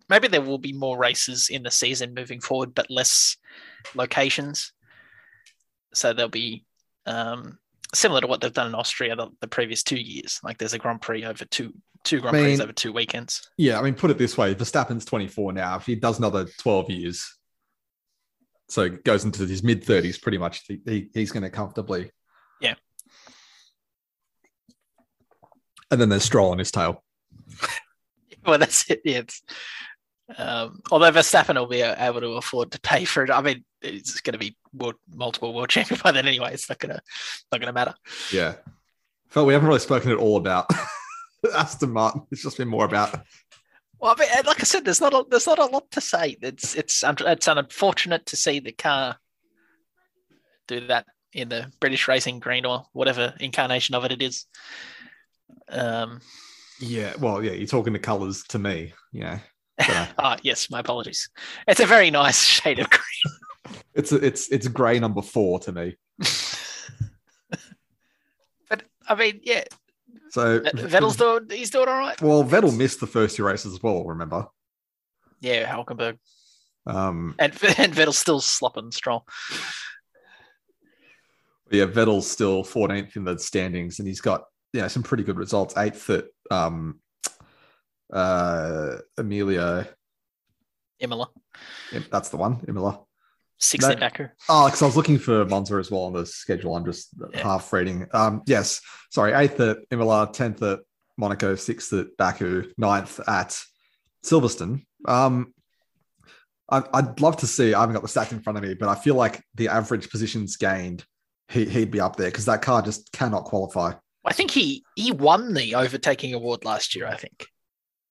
[0.10, 3.36] maybe there will be more races in the season moving forward, but less
[3.96, 4.72] locations.
[5.94, 6.66] So there'll be
[7.08, 7.58] um,
[7.94, 10.40] similar to what they've done in Austria the, the previous two years.
[10.44, 11.74] Like there's a Grand Prix over two
[12.04, 13.50] two Grand I Prix over two weekends.
[13.58, 15.76] Yeah, I mean, put it this way Verstappen's 24 now.
[15.78, 17.38] If he does another 12 years,
[18.70, 22.12] so goes into his mid 30s pretty much, he, he- he's going to comfortably.
[22.62, 22.76] Yeah.
[25.90, 27.04] And then there's Stroll on his tail.
[28.46, 29.02] Well, that's it.
[29.04, 29.42] Yeah, it's,
[30.38, 33.30] um, although Verstappen will be able to afford to pay for it.
[33.30, 36.54] I mean, it's going to be world, multiple world champion by then anyway.
[36.54, 37.02] It's not going to
[37.52, 37.96] not to matter.
[38.32, 38.56] Yeah.
[39.34, 40.70] But we haven't really spoken at all about
[41.56, 42.24] Aston Martin.
[42.32, 43.22] It's just been more about
[44.00, 46.38] Well, I mean, like I said, there's not a, there's not a lot to say.
[46.42, 49.18] It's it's it's unfortunate to see the car
[50.68, 54.46] do that in the British Racing Green or whatever incarnation of it it is.
[55.70, 56.22] Um,
[56.80, 57.14] yeah.
[57.20, 58.94] Well, yeah, you're talking the colours to me.
[59.12, 59.40] Yeah.
[60.18, 61.30] Ah, yes, my apologies.
[61.68, 63.38] It's a very nice shade of green.
[63.94, 65.96] It's it's it's grey number four to me.
[68.70, 69.64] but I mean, yeah,
[70.32, 72.22] So Vettel's doing he's doing all right.
[72.22, 74.04] well, Vettel missed the first two races as well.
[74.04, 74.48] Remember?
[75.40, 76.18] Yeah, Hulkenberg
[76.86, 79.22] Um, and and Vettel's still slopping strong.
[81.70, 85.38] yeah, Vettel's still 14th in the standings, and he's got you know some pretty good
[85.38, 85.78] results.
[85.78, 87.00] Eighth at um,
[88.12, 89.88] uh, Amelia.
[91.00, 91.30] Imola,
[92.10, 93.02] That's the one, Imola.
[93.60, 93.94] Sixth No.
[93.94, 94.28] in Baku.
[94.50, 96.76] Oh, because I was looking for Monza as well on the schedule.
[96.76, 97.42] I'm just Yeah.
[97.44, 98.08] half reading.
[98.14, 100.80] Um, yes, sorry, eighth at Imola, tenth at
[101.18, 103.60] Monaco, sixth at Baku, ninth at
[104.24, 104.86] Silverstone.
[105.06, 105.54] Um,
[106.70, 107.74] I, I'd love to see.
[107.74, 110.10] I haven't got the stats in front of me, but I feel like the average
[110.10, 111.06] positions gained,
[111.48, 113.94] he, he'd be up there because that car just cannot qualify.
[114.26, 117.08] I think he he won the overtaking award last year.
[117.08, 117.48] I think,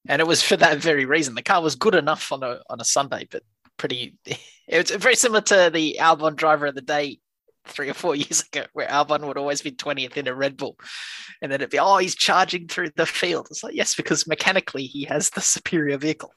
[0.07, 1.35] and it was for that very reason.
[1.35, 3.43] The car was good enough on a on a Sunday, but
[3.77, 4.17] pretty.
[4.69, 7.19] It was very similar to the Albon driver of the day
[7.67, 10.77] three or four years ago, where Albon would always be twentieth in a Red Bull,
[11.41, 13.47] and then it'd be oh he's charging through the field.
[13.49, 16.33] It's like yes, because mechanically he has the superior vehicle.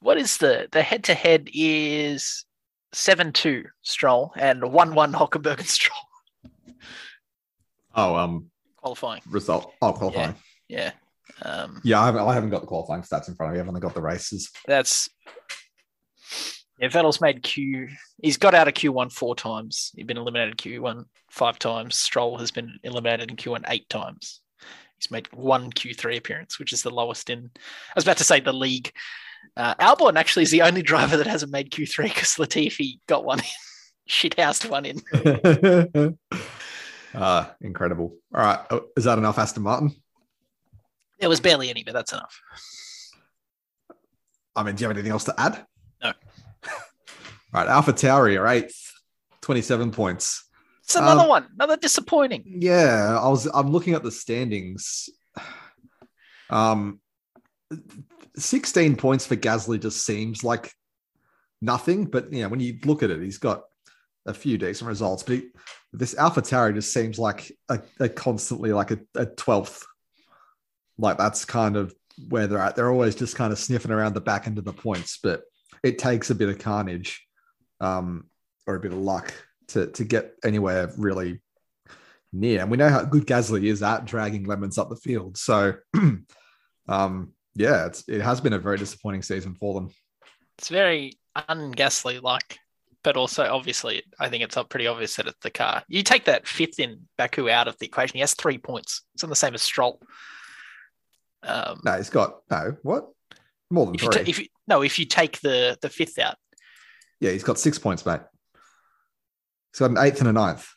[0.00, 2.44] what is the the head to head is
[2.92, 5.96] seven two Stroll and one one Hulkenberg and Stroll
[7.94, 9.22] oh, um, qualifying.
[9.28, 9.72] result.
[9.80, 10.34] Oh, qualifying.
[10.68, 10.92] Yeah.
[11.44, 13.60] Um, Yeah, I, haven't, I haven't got the qualifying stats in front of me.
[13.60, 14.50] I've only got the races.
[14.66, 15.08] that's
[16.78, 16.88] yeah.
[16.88, 17.88] Vettel's made Q.
[18.22, 19.92] He's got out of Q1 four times.
[19.94, 21.96] He's been eliminated in Q1 five times.
[21.96, 24.40] Stroll has been eliminated in Q1 eight times.
[24.98, 27.50] He's made one Q3 appearance, which is the lowest in.
[27.56, 28.92] I was about to say the league.
[29.56, 33.40] Uh, Albon actually is the only driver that hasn't made Q3 because Latifi got one
[33.40, 33.44] in,
[34.08, 36.18] shithoused one in.
[37.14, 38.16] uh, incredible.
[38.34, 38.60] All right.
[38.96, 39.94] Is that enough, Aston Martin?
[41.22, 42.40] There was barely any, but that's enough.
[44.56, 45.64] I mean, do you have anything else to add?
[46.02, 46.08] No.
[46.08, 46.14] All
[47.52, 47.68] right.
[47.68, 48.92] Alpha Tauri are eighth,
[49.42, 50.48] 27 points.
[50.82, 52.42] It's another Um, one, another disappointing.
[52.44, 53.16] Yeah.
[53.22, 55.08] I was, I'm looking at the standings.
[56.50, 57.00] Um,
[58.36, 60.72] 16 points for Gasly just seems like
[61.60, 63.62] nothing, but you know, when you look at it, he's got
[64.26, 65.50] a few decent results, but he,
[65.92, 69.84] this Alpha Tauri just seems like a, a constantly like a, a 12th.
[70.98, 71.94] Like that's kind of
[72.28, 72.76] where they're at.
[72.76, 75.42] They're always just kind of sniffing around the back end of the points, but
[75.82, 77.26] it takes a bit of carnage
[77.80, 78.26] um,
[78.66, 79.34] or a bit of luck
[79.68, 81.40] to, to get anywhere really
[82.32, 82.60] near.
[82.60, 85.36] And we know how good Gasly is at dragging lemons up the field.
[85.36, 85.74] So,
[86.88, 89.90] um, yeah, it has been a very disappointing season for them.
[90.58, 92.58] It's very ungasly like,
[93.02, 95.82] but also obviously, I think it's pretty obvious that it's the car.
[95.88, 99.02] You take that fifth in Baku out of the equation, he has three points.
[99.14, 100.00] It's on the same as Stroll.
[101.42, 103.08] Um, No, he's got no what
[103.70, 104.24] more than if you, three.
[104.24, 106.36] ta- if you no, if you take the the fifth out,
[107.20, 108.20] yeah, he's got six points, mate.
[109.72, 110.68] He's got an eighth and a ninth.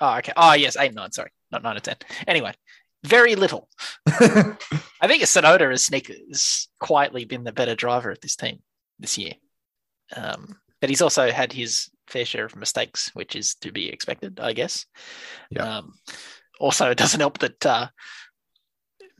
[0.00, 1.96] oh okay, oh yes, eight and nine, sorry, not nine or ten.
[2.26, 2.52] Anyway,
[3.04, 3.68] very little.
[4.06, 8.60] I think Tsunoda has sneak has quietly been the better driver of this team
[8.98, 9.34] this year.
[10.14, 14.40] Um, but he's also had his fair share of mistakes, which is to be expected,
[14.40, 14.84] I guess.
[15.50, 15.78] Yeah.
[15.78, 15.94] Um,
[16.60, 17.86] also, it doesn't help that uh,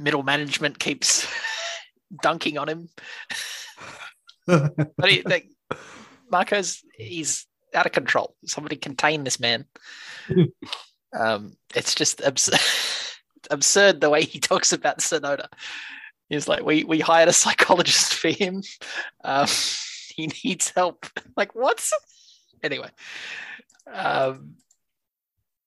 [0.03, 1.27] middle management keeps
[2.23, 2.89] dunking on him.
[4.45, 5.49] But he, like,
[6.33, 8.35] Marko's he's out of control.
[8.45, 9.67] Somebody contain this man.
[11.17, 12.59] um, it's just absurd,
[13.51, 15.47] absurd the way he talks about Tsunoda.
[16.29, 18.63] He's like, we we hired a psychologist for him.
[19.23, 19.47] Um,
[20.15, 21.07] he needs help.
[21.37, 21.93] Like, what's
[22.63, 22.91] anyway?
[23.93, 24.57] Um,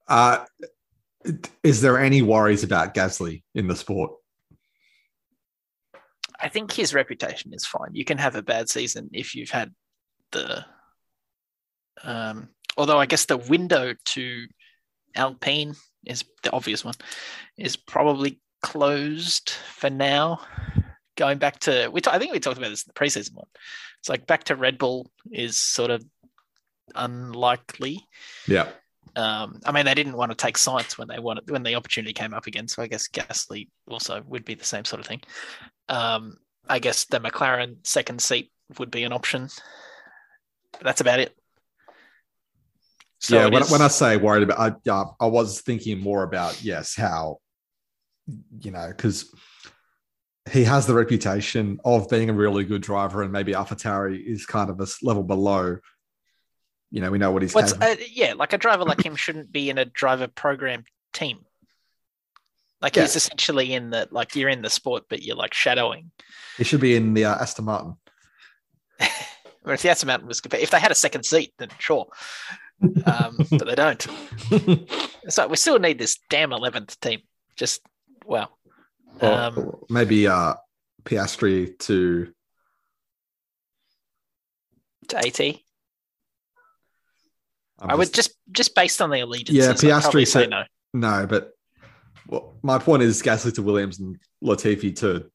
[0.08, 0.45] uh,
[1.63, 4.12] is there any worries about Gasly in the sport?
[6.45, 7.89] I think his reputation is fine.
[7.93, 9.73] You can have a bad season if you've had
[10.31, 10.63] the.
[12.03, 14.45] Um, although I guess the window to
[15.15, 15.73] Alpine
[16.05, 16.93] is the obvious one,
[17.58, 20.39] is probably closed for now.
[21.17, 23.47] Going back to we, ta- I think we talked about this in the preseason one.
[23.99, 26.05] It's like back to Red Bull is sort of
[26.93, 28.05] unlikely.
[28.47, 28.67] Yeah.
[29.15, 32.13] Um, I mean, they didn't want to take Sainz when they wanted when the opportunity
[32.13, 32.67] came up again.
[32.67, 35.21] So I guess Gasly also would be the same sort of thing.
[35.89, 39.50] Um, I guess the McLaren second seat would be an option.
[40.74, 41.36] But that's about it.
[43.19, 46.24] So yeah, it when, when I say worried about, I yeah, I was thinking more
[46.24, 47.39] about yes, how
[48.60, 49.34] you know, because
[50.52, 54.69] he has the reputation of being a really good driver, and maybe AlphaTauri is kind
[54.69, 55.78] of a level below.
[56.91, 59.69] You know, we know what he's uh, yeah, like a driver like him shouldn't be
[59.69, 61.39] in a driver program team.
[62.81, 63.03] Like Yeah.
[63.03, 66.11] he's essentially in the like you're in the sport, but you're like shadowing.
[66.57, 67.95] he should be in the uh, Aston Martin.
[69.67, 72.05] Or if the Aston Martin was if they had a second seat, then sure.
[73.07, 74.05] Um, but they don't.
[75.27, 77.21] So we still need this damn eleventh team.
[77.55, 77.81] Just
[78.25, 78.49] wow.
[79.21, 80.53] Or Um, maybe uh,
[81.03, 82.31] Piastri to
[85.07, 85.39] to AT.
[87.79, 89.57] I'm I would just- just based on the allegiance.
[89.57, 90.63] Yeah, Piastri say said- no.
[90.93, 91.55] No, but
[92.27, 95.29] well, my point is Gasly to Williams and Latifi to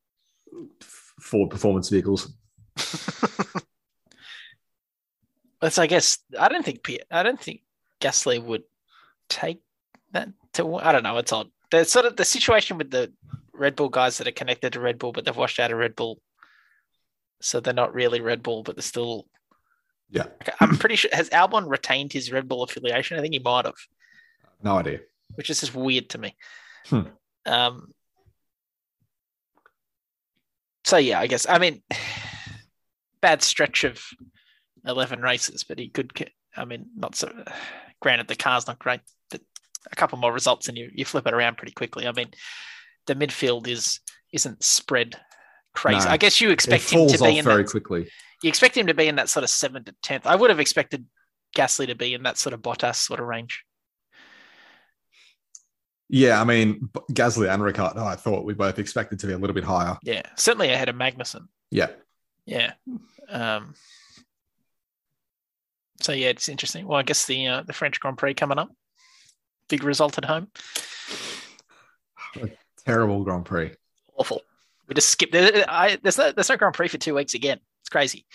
[1.21, 2.33] Ford Performance Vehicles.
[5.69, 7.61] So I guess I don't think I don't think
[8.01, 8.63] Gasly would
[9.29, 9.61] take
[10.13, 10.77] that to.
[10.77, 11.19] I don't know.
[11.19, 11.51] It's odd.
[11.71, 13.13] The sort of the situation with the
[13.53, 15.95] Red Bull guys that are connected to Red Bull, but they've washed out of Red
[15.97, 16.19] Bull,
[17.43, 19.27] so they're not really Red Bull, but they're still.
[20.09, 20.27] Yeah.
[20.61, 23.19] I'm pretty sure has Albon retained his Red Bull affiliation.
[23.19, 23.75] I think he might have,
[24.63, 25.01] No idea.
[25.35, 26.35] which is just weird to me.
[26.87, 27.03] Hmm.
[27.47, 27.93] Um.
[30.85, 31.83] So yeah, I guess I mean,
[33.21, 34.03] bad stretch of
[34.87, 36.13] eleven races, but he could.
[36.57, 37.33] I mean, not so.
[38.01, 39.43] Granted, the car's not great, but
[39.93, 42.07] a couple more results and you you flip it around pretty quickly.
[42.07, 42.31] I mean,
[43.07, 44.01] the midfield is
[44.33, 45.17] isn't spread
[45.75, 46.07] crazy.
[46.07, 46.13] No.
[46.13, 47.71] I guess you expect him to be in very that.
[47.71, 48.09] quickly.
[48.43, 50.27] You expect him to be in that sort of seventh to tenth.
[50.27, 51.05] I would have expected
[51.57, 53.65] Gasly to be in that sort of Bottas sort of range.
[56.13, 59.55] Yeah, I mean, Gasly and Ricciardo, I thought we both expected to be a little
[59.55, 59.97] bit higher.
[60.03, 61.47] Yeah, certainly ahead of Magnussen.
[61.71, 61.91] Yeah.
[62.47, 62.73] Yeah.
[63.29, 63.75] Um,
[66.01, 66.89] so yeah, it's interesting.
[66.89, 68.71] Well, I guess the uh, the French Grand Prix coming up.
[69.69, 70.49] Big result at home.
[72.85, 73.71] Terrible Grand Prix.
[74.17, 74.43] Awful.
[74.89, 75.33] We just skipped.
[75.33, 77.61] There, I, there's no there's no Grand Prix for two weeks again.
[77.83, 78.27] It's crazy.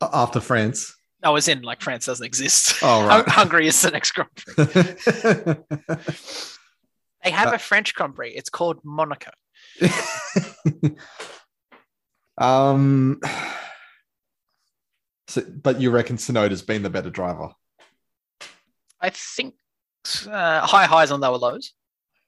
[0.00, 0.95] After France.
[1.26, 2.76] I was in like France doesn't exist.
[2.82, 3.28] Oh, right.
[3.28, 5.56] Hungary is the next Grand Prix.
[7.24, 8.30] They have a French Grand Prix.
[8.30, 9.32] It's called Monaco.
[12.38, 13.20] um,
[15.26, 17.48] so, but you reckon Tsunoda's been the better driver?
[19.00, 19.54] I think
[20.30, 21.72] uh, high highs on lower lows,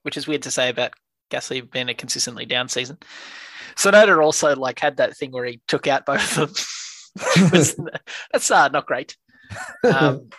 [0.03, 0.91] which is weird to say about
[1.31, 2.97] Gasly being a consistently down season.
[3.77, 6.63] Sonoda also like had that thing where he took out both of them.
[7.51, 7.79] Was-
[8.31, 9.15] That's uh, not great.
[9.83, 10.29] Um,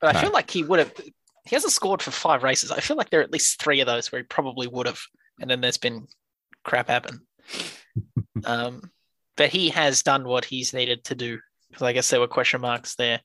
[0.00, 0.20] but I No.
[0.20, 0.92] feel like he would have.
[1.44, 2.70] He hasn't scored for five races.
[2.70, 5.00] I feel like there are at least three of those where he probably would have,
[5.40, 6.06] and then there's been
[6.64, 7.26] crap happen.
[8.44, 8.90] um,
[9.36, 11.38] but he has done what he's needed to do
[11.70, 13.20] because I guess there were question marks there.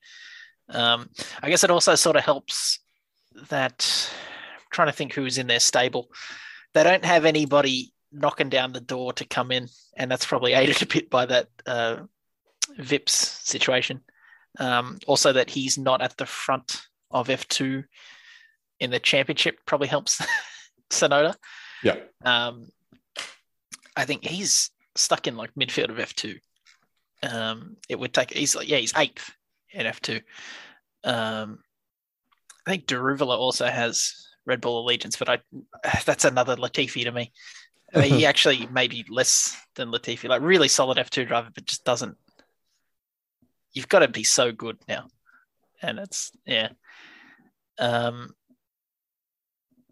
[0.68, 1.10] Um,
[1.42, 2.80] I guess it also sort of helps
[3.50, 4.10] that
[4.54, 6.08] I'm trying to think who's in their stable.
[6.74, 10.82] They don't have anybody knocking down the door to come in, and that's probably aided
[10.82, 11.98] a bit by that uh,
[12.78, 14.00] Vips situation.
[14.58, 17.84] Um, also, that he's not at the front of F2
[18.80, 20.24] in the championship probably helps
[20.90, 21.34] Tsunoda.
[21.82, 21.96] Yeah.
[22.24, 22.68] Um,
[23.96, 26.38] I think he's stuck in like midfield of F2.
[27.22, 29.30] Um, it would take, he's like, yeah, he's eighth
[29.72, 30.22] in F2.
[31.04, 31.60] Um,
[32.66, 35.38] I think Daruvala also has Red Bull allegiance, but I
[36.04, 37.32] that's another Latifi to me.
[37.94, 41.84] I mean, he actually maybe less than Latifi, like really solid F2 driver, but just
[41.84, 42.16] doesn't.
[43.76, 45.06] You've got to be so good now,
[45.82, 46.70] and it's yeah.
[47.78, 48.30] Um.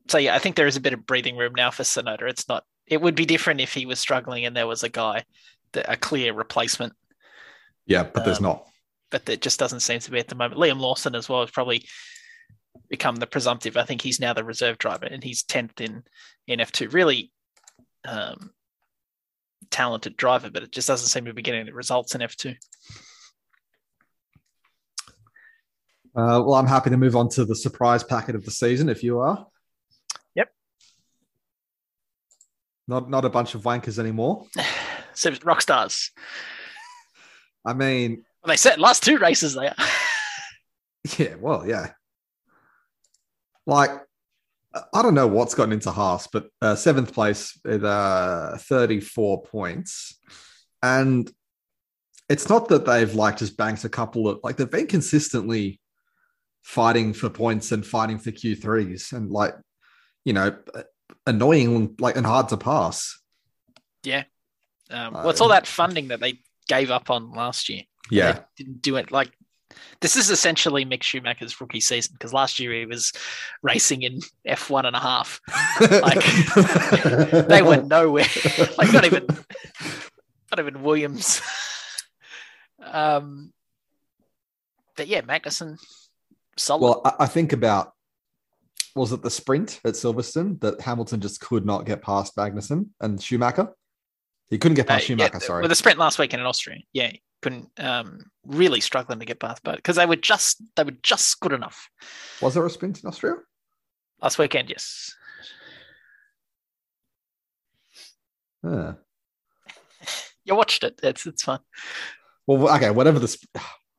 [0.08, 2.28] So yeah, I think there is a bit of breathing room now for Tsunoda.
[2.28, 2.64] It's not.
[2.86, 5.24] It would be different if he was struggling and there was a guy,
[5.72, 6.92] that, a clear replacement,
[7.86, 8.66] Yeah, but there's Um, not.
[9.10, 10.60] but there just doesn't seem to be at the moment.
[10.60, 11.86] Liam Lawson as well has probably
[12.88, 13.76] become the presumptive.
[13.78, 16.04] I think he's now the reserve driver and he's tenth in
[16.46, 16.88] in F two.
[16.90, 17.32] Really
[18.06, 18.50] um,
[19.70, 22.54] talented driver, but it just doesn't seem to be getting the results in F two.
[26.16, 29.02] Uh, well, I'm happy to move on to the surprise packet of the season if
[29.02, 29.46] you are.
[30.36, 30.48] Yep.
[32.86, 34.46] Not not a bunch of wankers anymore.
[35.16, 36.10] So rock stars.
[37.64, 39.74] I mean, Well, they said last two races they are.
[41.18, 41.92] yeah, well, yeah.
[43.64, 43.90] Like,
[44.92, 50.18] I don't know what's gotten into Haas, but uh, seventh place with uh, 34 points.
[50.82, 51.30] And
[52.28, 55.80] it's not that they've like just banked a couple of like they've been consistently
[56.64, 59.54] fighting for points and fighting for Q3s and like,
[60.24, 60.56] you know,
[61.26, 63.20] annoying like and hard to pass.
[64.02, 64.24] Yeah.
[64.90, 67.82] Um, well, it's all that funding that they gave up on last year.
[68.10, 68.32] Yeah.
[68.32, 69.30] They didn't do it like
[70.00, 73.12] this is essentially Mick Schumacher's rookie season because last year he was
[73.62, 75.40] racing in F1 and a half.
[75.80, 76.24] Like
[77.48, 78.26] they went nowhere.
[78.78, 79.26] like not even
[80.50, 81.42] not even Williams.
[82.80, 83.52] um
[84.96, 85.76] but yeah, Magnussen
[86.56, 86.80] solid.
[86.82, 87.92] Well, I, I think about
[88.94, 93.20] was it the sprint at Silverstone that Hamilton just could not get past Magnussen and
[93.22, 93.70] Schumacher?
[94.48, 95.62] He couldn't get Uh, past yeah, Schumacher, sorry.
[95.62, 96.78] With the sprint last weekend in Austria.
[96.92, 97.10] Yeah.
[97.42, 101.38] Couldn't um really struggling to get past but because they were just they were just
[101.40, 101.88] good enough.
[102.40, 103.34] Was there a sprint in Austria?
[104.22, 105.14] Last weekend, yes.
[108.62, 108.92] Yeah.
[110.46, 111.00] You watched it.
[111.02, 111.60] It's it's fun.
[112.46, 113.28] Well, okay, whatever the.
[113.32, 113.48] Sp-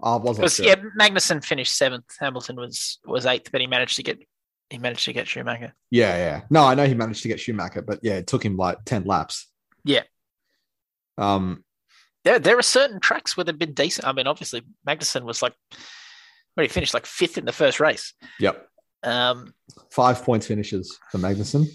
[0.05, 2.05] I was Because yeah, Magnussen finished seventh.
[2.19, 4.19] Hamilton was was eighth, but he managed to get
[4.69, 5.73] he managed to get Schumacher.
[5.91, 6.41] yeah, yeah.
[6.49, 9.03] No, I know he managed to get Schumacher, but yeah, it took him like 10
[9.03, 9.47] laps.
[9.83, 10.03] Yeah.
[11.17, 11.63] Um,
[12.23, 14.07] There there are certain tracks where they've been decent.
[14.07, 15.53] I mean, obviously Magnussen was like
[16.55, 18.13] where he finished like fifth in the first race.
[18.39, 18.67] yep.
[19.03, 19.53] Um,
[19.91, 21.65] Five points finishes for Magnussen.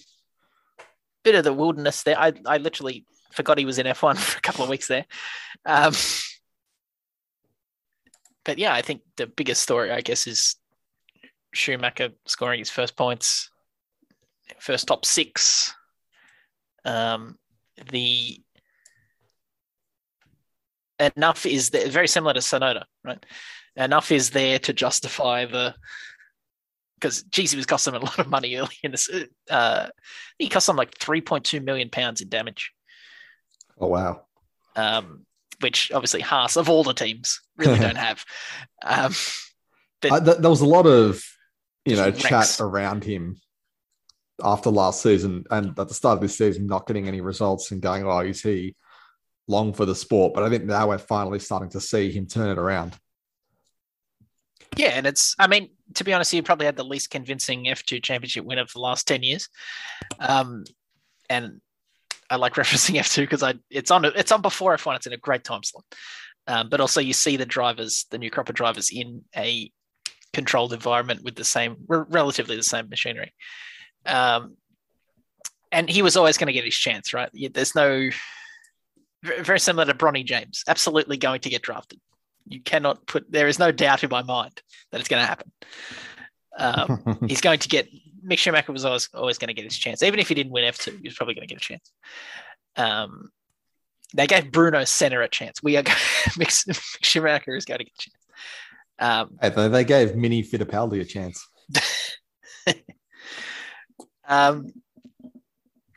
[1.22, 2.18] bit of the wilderness there.
[2.18, 5.06] I I literally forgot he was in F1 for a couple of weeks there.
[5.64, 5.92] Um,
[8.44, 10.56] but yeah, I think the biggest story, I guess, is
[11.52, 13.50] Schumacher scoring his first points,
[14.58, 15.74] first top six.
[16.84, 17.38] Um,
[17.90, 18.40] the
[20.98, 23.24] enough is there, very similar to Tsunoda, right?
[23.76, 25.74] Enough is there to justify the
[26.96, 29.08] because geez, he was costing him a lot of money early in this.
[29.48, 29.88] Uh,
[30.38, 32.72] he cost him like 3.2 million pounds in damage,
[33.78, 34.26] Oh, wow.
[34.76, 35.24] um,
[35.60, 38.24] which obviously Haas of all the teams really don't have.
[38.82, 39.12] Um,
[40.00, 41.22] but I, th- there was a lot of,
[41.84, 43.40] you know, Just chat around him
[44.42, 47.82] after last season and at the start of this season, not getting any results and
[47.82, 48.74] going, oh, is he
[49.48, 50.34] long for the sport?
[50.34, 52.96] But I think now we're finally starting to see him turn it around.
[54.76, 58.02] yeah, and it's I mean, to be honest, he probably had the least convincing F2
[58.02, 59.48] championship win of the last 10 years.
[60.18, 60.64] Um,
[61.28, 61.60] and
[62.30, 65.18] I like referencing F2 because I it's on it's on before F1, it's in a
[65.18, 65.84] great time slot.
[66.46, 69.70] Um, but also you see the drivers, the new crop of drivers in a
[70.32, 73.34] controlled environment with the same re- relatively the same machinery.
[74.06, 74.56] Um,
[75.72, 77.30] and he was always going to get his chance, right?
[77.52, 78.10] There's no
[79.22, 82.00] very similar to Bronny James, absolutely going to get drafted.
[82.48, 85.52] You cannot put there is no doubt in my mind that it's going to happen.
[86.56, 87.88] Um, he's going to get
[88.24, 90.64] Mick Schumacher was always always going to get his chance, even if he didn't win
[90.64, 91.92] F two, he was probably going to get a chance.
[92.76, 93.30] Um,
[94.14, 95.62] they gave Bruno Senna a chance.
[95.62, 95.96] We are going,
[96.38, 98.16] Mick, Mick Schumacher is going to get a chance.
[98.98, 101.46] Um, Hey, they, gave Mini Fittipaldi a chance.
[104.28, 104.72] um,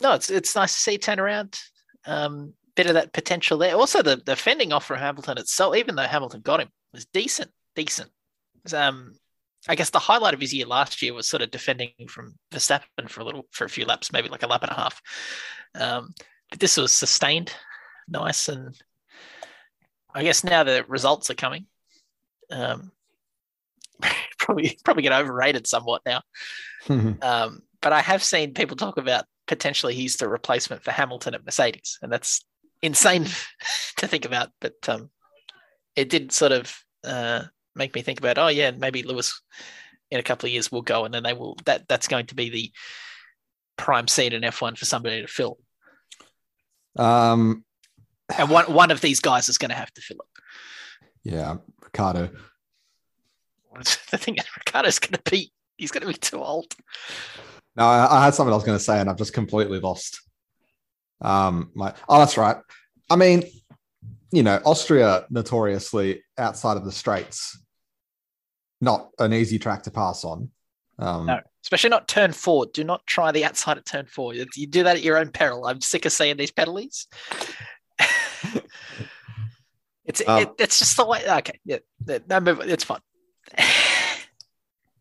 [0.01, 1.59] no, it's it's nice to see turn around.
[2.05, 3.75] Um, bit of that potential there.
[3.75, 7.51] Also, the the fending off from Hamilton itself, even though Hamilton got him, was decent.
[7.75, 8.09] Decent.
[8.63, 9.15] Was, um,
[9.67, 13.09] I guess the highlight of his year last year was sort of defending from Verstappen
[13.09, 15.01] for a little for a few laps, maybe like a lap and a half.
[15.75, 16.13] Um,
[16.49, 17.53] but this was sustained,
[18.07, 18.75] nice, and
[20.13, 21.65] I guess now the results are coming.
[22.51, 22.91] Um,
[24.37, 26.21] probably probably get overrated somewhat now.
[27.21, 31.45] Um, but I have seen people talk about potentially he's the replacement for Hamilton at
[31.45, 32.43] Mercedes, and that's
[32.81, 33.25] insane
[33.97, 34.49] to think about.
[34.59, 35.09] But um,
[35.95, 37.43] it did sort of uh,
[37.75, 39.41] make me think about, oh yeah, maybe Lewis
[40.11, 41.57] in a couple of years will go, and then they will.
[41.65, 42.71] That that's going to be the
[43.77, 45.57] prime seat in F1 for somebody to fill,
[46.97, 47.65] um,
[48.37, 51.31] and one one of these guys is going to have to fill it.
[51.31, 52.29] yeah, Ricciardo.
[54.11, 56.67] The thing is, Ricciardo's going to be he's going to be too old.
[57.75, 60.21] No, I, I had something I was going to say, and I've just completely lost.
[61.21, 62.57] Um, my oh, that's right.
[63.09, 63.43] I mean,
[64.31, 67.57] you know, Austria notoriously outside of the straights,
[68.83, 70.49] not an easy track to pass on.
[70.99, 72.67] Um, No, especially not turn four.
[72.67, 74.33] Do not try the outside of turn four.
[74.33, 75.65] You you do that at your own peril.
[75.65, 77.07] I'm sick of seeing these penalties.
[80.05, 81.23] it's Um, it, it's just the way.
[81.27, 81.79] Okay, yeah,
[82.29, 82.59] no, move.
[82.61, 82.99] It's fine.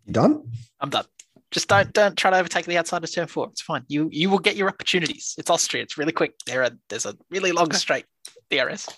[0.05, 0.51] You done?
[0.81, 1.05] I'm done.
[1.53, 3.49] Just don't don't try to overtake the outside of turn four.
[3.53, 3.85] It's fine.
[3.87, 5.37] You you will get your opportunities.
[5.39, 5.85] It's Austria.
[5.85, 6.35] It's really quick.
[6.45, 8.07] There are there's a really long straight
[8.51, 8.89] DRS.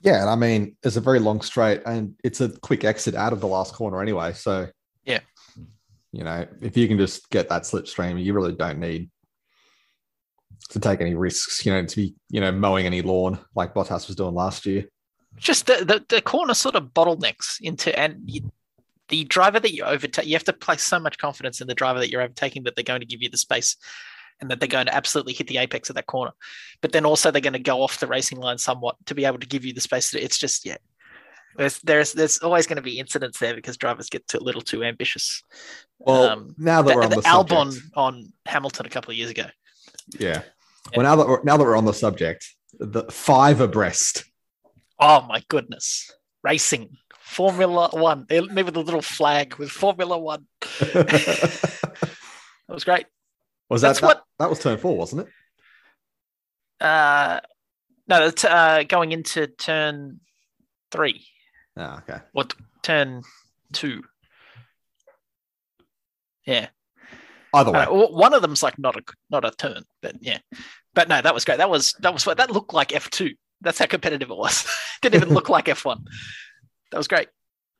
[0.00, 3.32] Yeah, and I mean, it's a very long straight, and it's a quick exit out
[3.32, 4.32] of the last corner anyway.
[4.32, 4.68] So,
[5.04, 5.20] Yeah.
[6.12, 9.10] you know, if you can just get that slipstream, you really don't need
[10.70, 11.66] to take any risks.
[11.66, 14.86] You know, to be you know mowing any lawn like Bottas was doing last year.
[15.36, 18.22] Just the the, the corner sort of bottlenecks into and.
[18.24, 18.50] You,
[19.08, 21.98] the driver that you overtake, you have to place so much confidence in the driver
[21.98, 23.76] that you're overtaking that they're going to give you the space
[24.40, 26.32] and that they're going to absolutely hit the apex of that corner.
[26.80, 29.38] But then also they're going to go off the racing line somewhat to be able
[29.38, 30.10] to give you the space.
[30.10, 30.76] To, it's just yeah,
[31.56, 34.62] there's there's there's always going to be incidents there because drivers get too, a little
[34.62, 35.42] too ambitious.
[35.98, 39.16] Well, Um, now that The, we're on the the Albon on Hamilton a couple of
[39.16, 39.46] years ago.
[40.18, 40.42] yeah.
[40.96, 42.46] Well, now that we're, now that we're on the subject,
[42.78, 44.24] the five abreast.
[44.98, 46.10] Oh my goodness,
[46.42, 46.96] racing.
[47.20, 50.46] Formula One, maybe a little flag with Formula One.
[52.70, 53.06] That was great.
[53.70, 56.84] That, That's that what- that was turn four, wasn't it?
[56.84, 57.40] Uh,
[58.08, 60.20] no, uh, going into turn
[60.90, 61.26] three.
[61.76, 62.20] Ah, okay.
[62.32, 63.22] What turn
[63.72, 64.02] two?
[66.46, 66.68] Yeah,
[67.52, 70.38] Either way, Uh, one of them's like not a not a turn, but yeah.
[70.94, 71.58] But no, that was great.
[71.58, 73.34] That was that was what that looked like F two.
[73.60, 74.66] That's how competitive it was.
[75.02, 76.04] Didn't even look like F one.
[76.90, 77.28] That was great.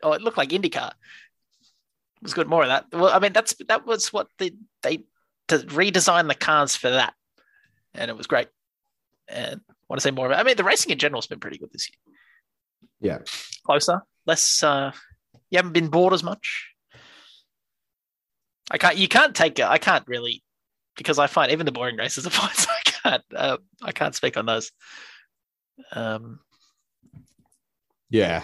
[0.03, 0.91] Oh, it looked like IndyCar.
[0.91, 2.49] It was good.
[2.49, 2.87] More of that.
[2.93, 5.05] Well, I mean, that's that was what the, they
[5.51, 7.15] to redesign the cars for that,
[7.95, 8.49] and it was great.
[9.29, 10.37] And want to say more of it.
[10.37, 12.17] I mean, the racing in general has been pretty good this year.
[13.01, 13.19] yeah.
[13.65, 14.63] closer, less.
[14.63, 14.93] Uh,
[15.51, 16.71] you haven't been bored as much.
[18.71, 18.97] I can't.
[18.97, 19.61] You can't take.
[19.61, 20.43] I can't really,
[20.97, 22.55] because I find even the boring races are fine.
[22.55, 23.25] So I can't.
[23.35, 24.71] Uh, I can't speak on those.
[25.93, 26.41] Um,
[28.11, 28.43] Yeah.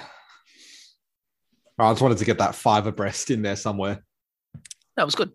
[1.78, 4.02] I just wanted to get that five abreast in there somewhere.
[4.96, 5.30] that was good.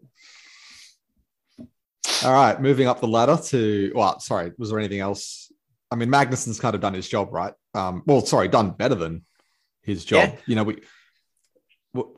[2.24, 5.52] All right, moving up the ladder to well, sorry, was there anything else?
[5.90, 7.54] I mean, Magnussen's kind of done his job, right?
[7.74, 9.26] Um, well, sorry, done better than
[9.82, 10.30] his job.
[10.30, 10.40] Yeah.
[10.46, 10.82] You know, we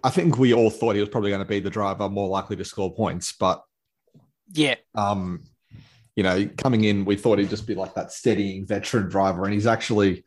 [0.04, 2.56] I think we all thought he was probably going to be the driver more likely
[2.58, 3.64] to score points, but
[4.52, 5.44] Yeah, um,
[6.16, 9.54] you know, coming in, we thought he'd just be like that steadying veteran driver, and
[9.54, 10.24] he's actually,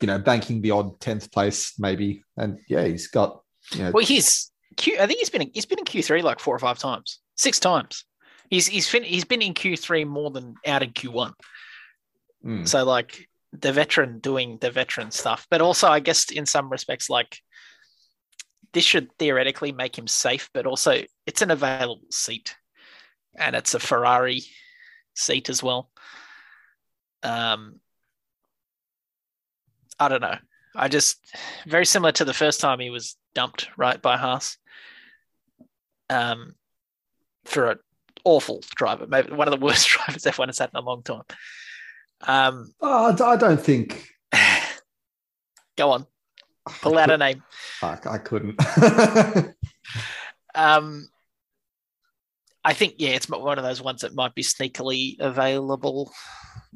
[0.00, 3.40] you know, banking the odd tenth place maybe, and yeah, he's got,
[3.72, 4.52] you know, well, he's.
[4.76, 5.42] Q, I think he's been.
[5.42, 8.04] In, he's been in Q three like four or five times, six times.
[8.50, 11.32] He's he's fin- he's been in Q three more than out in Q one.
[12.44, 16.70] mm, So like the veteran doing the veteran stuff, but also I guess in some
[16.70, 17.38] respects like
[18.72, 22.56] this should theoretically make him safe, but also it's an available seat,
[23.36, 24.42] and it's a Ferrari
[25.14, 25.90] seat as well.
[27.22, 27.80] Um,
[29.98, 30.36] I don't know.
[30.74, 31.16] I just
[31.66, 34.58] very similar to the first time he was dumped right by Haas.
[36.10, 36.54] Um,
[37.46, 37.78] for an
[38.26, 41.22] awful driver, maybe one of the worst drivers F1 has had in a long time.
[42.22, 44.08] Um, oh, I don't think
[45.76, 46.06] go on,
[46.66, 47.42] pull out a name.
[47.82, 48.60] I, I couldn't.
[50.56, 51.06] Um,
[52.64, 56.10] I think yeah, it's one of those ones that might be sneakily available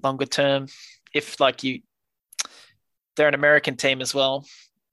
[0.00, 0.68] longer term.
[1.12, 1.80] If like you,
[3.16, 4.44] they're an American team as well.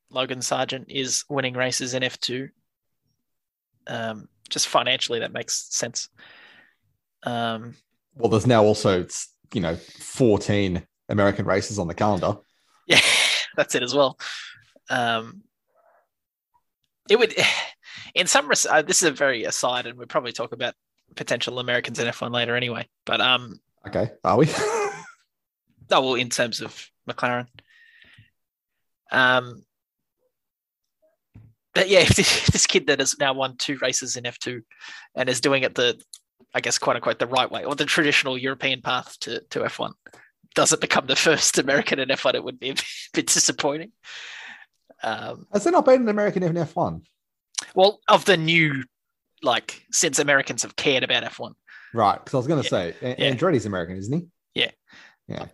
[0.10, 2.50] Logan Sargent is winning races in F two.
[3.86, 6.10] Um, just financially, that makes sense.
[7.24, 7.76] Um,
[8.16, 9.06] well, there's now also
[9.54, 12.38] you know 14 American races on the calendar.
[12.88, 13.00] yeah,
[13.56, 14.18] that's it as well.
[14.90, 15.44] Um,
[17.10, 17.36] it would,
[18.16, 20.74] in some res- uh, this is a very aside, and we'll probably talk about
[21.16, 22.88] potential Americans in F1 later anyway.
[23.06, 24.48] But um, Okay, are we?
[24.58, 24.94] oh
[25.90, 27.48] well, in terms of McLaren,
[29.12, 29.64] um,
[31.74, 34.62] but yeah, if this, this kid that has now won two races in F2
[35.16, 36.00] and is doing it the,
[36.54, 39.92] I guess, quote unquote, the right way or the traditional European path to, to F1
[40.56, 42.76] doesn't become the first American in F1, it would be a
[43.14, 43.92] bit disappointing.
[45.04, 47.06] Um, Has there not been an American in F1?
[47.76, 48.84] well, of the new,
[49.44, 51.54] like, since Americans have cared about F1.
[51.94, 52.70] Right, because I was going to Yeah.
[52.70, 53.32] say Yeah.
[53.34, 54.28] Andretti's American, isn't he?
[54.56, 54.72] Yeah.
[55.28, 55.46] Yeah.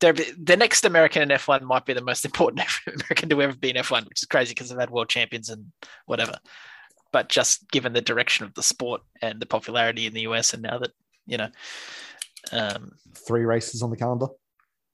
[0.00, 3.76] The next American in F1 might be the most important American to ever be in
[3.76, 5.72] F1, which is crazy because they've had world champions and
[6.06, 6.38] whatever.
[7.12, 10.62] But just given the direction of the sport and the popularity in the US, and
[10.62, 10.90] now that,
[11.26, 11.48] you know,
[12.52, 14.26] um, Three races on the calendar.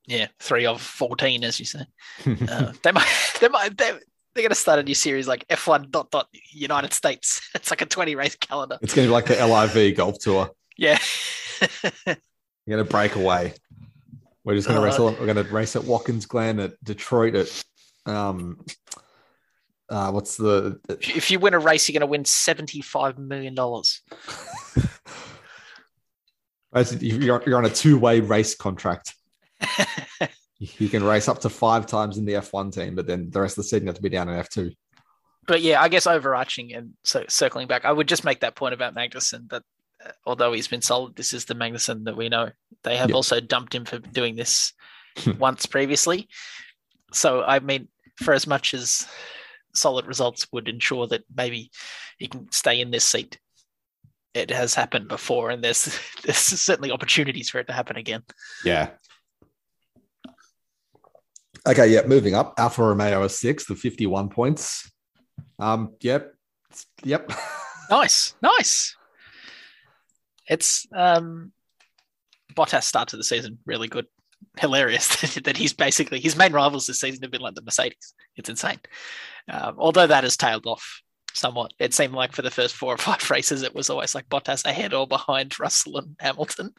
[0.07, 1.81] yeah, three of 14, as you say,
[2.49, 3.09] uh, they might,
[3.41, 6.93] they might, they, they're going to start a new series like F1 dot dot United
[6.93, 7.41] States.
[7.55, 8.79] It's like a 20 race calendar.
[8.83, 10.51] it's going to be like the LIV golf tour.
[10.77, 10.99] Yeah.
[12.07, 12.17] You're
[12.77, 13.55] going to break away.
[14.45, 14.99] We're just going to Uh, race.
[15.21, 17.65] We're going to race at Watkins Glen, at Detroit, at
[18.07, 18.59] um,
[19.89, 20.79] uh, what's the?
[20.89, 23.55] if you win a race, you're going to win $75 million.
[27.01, 29.15] You're, you're on a two-way race contract.
[30.61, 33.59] You can race up to five times in the F1 team, but then the rest
[33.59, 34.73] of the season you have to be down in F2.
[35.47, 38.73] but yeah, I guess overarching and so circling back, I would just make that point
[38.73, 39.63] about Magnussen that
[40.03, 42.51] uh, although he's been solid, this is the Magnussen that we know.
[42.83, 43.17] They have Yeah.
[43.17, 44.73] also dumped him for doing this
[45.39, 46.29] once previously.
[47.13, 47.89] So I mean,
[48.23, 49.07] for as much as
[49.75, 51.71] solid results would ensure that maybe
[52.19, 53.39] he can stay in this seat,
[54.35, 58.23] it has happened before, and there's there's certainly opportunities for it to happen again.
[58.65, 58.91] Yeah.
[61.67, 62.55] Okay, yeah, moving up.
[62.59, 64.91] Alfa Romeo is sixth with 51 points.
[65.59, 66.35] Um, yep.
[67.03, 67.33] Yep.
[67.91, 68.97] Nice, nice.
[70.49, 71.53] It's um,
[72.55, 74.07] Bottas start to the season really good,
[74.59, 78.15] hilarious that he's basically his main rivals this season have been like the Mercedes.
[78.37, 78.81] It's insane.
[79.51, 81.03] Um, although that has tailed off
[81.35, 81.73] somewhat.
[81.79, 84.65] It seemed like for the first four or five races, it was always like Bottas
[84.65, 86.73] ahead or behind Russell and Hamilton.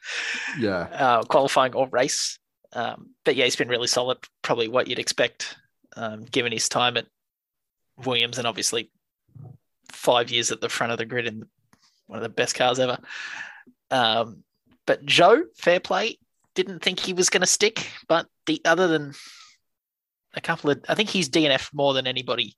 [0.59, 0.87] Yeah.
[0.91, 2.39] Uh, qualifying or race.
[2.73, 4.17] Um, but yeah, he's been really solid.
[4.41, 5.55] Probably what you'd expect,
[5.95, 7.05] um, given his time at
[8.03, 8.91] Williams and obviously
[9.91, 11.45] five years at the front of the grid in
[12.07, 12.97] one of the best cars ever.
[13.91, 14.43] Um,
[14.85, 16.17] but Zhou, fair play,
[16.53, 17.87] didn't think he was going to stick.
[18.07, 19.13] But the other than
[20.35, 22.55] a couple of, I think he's DNF more than anybody.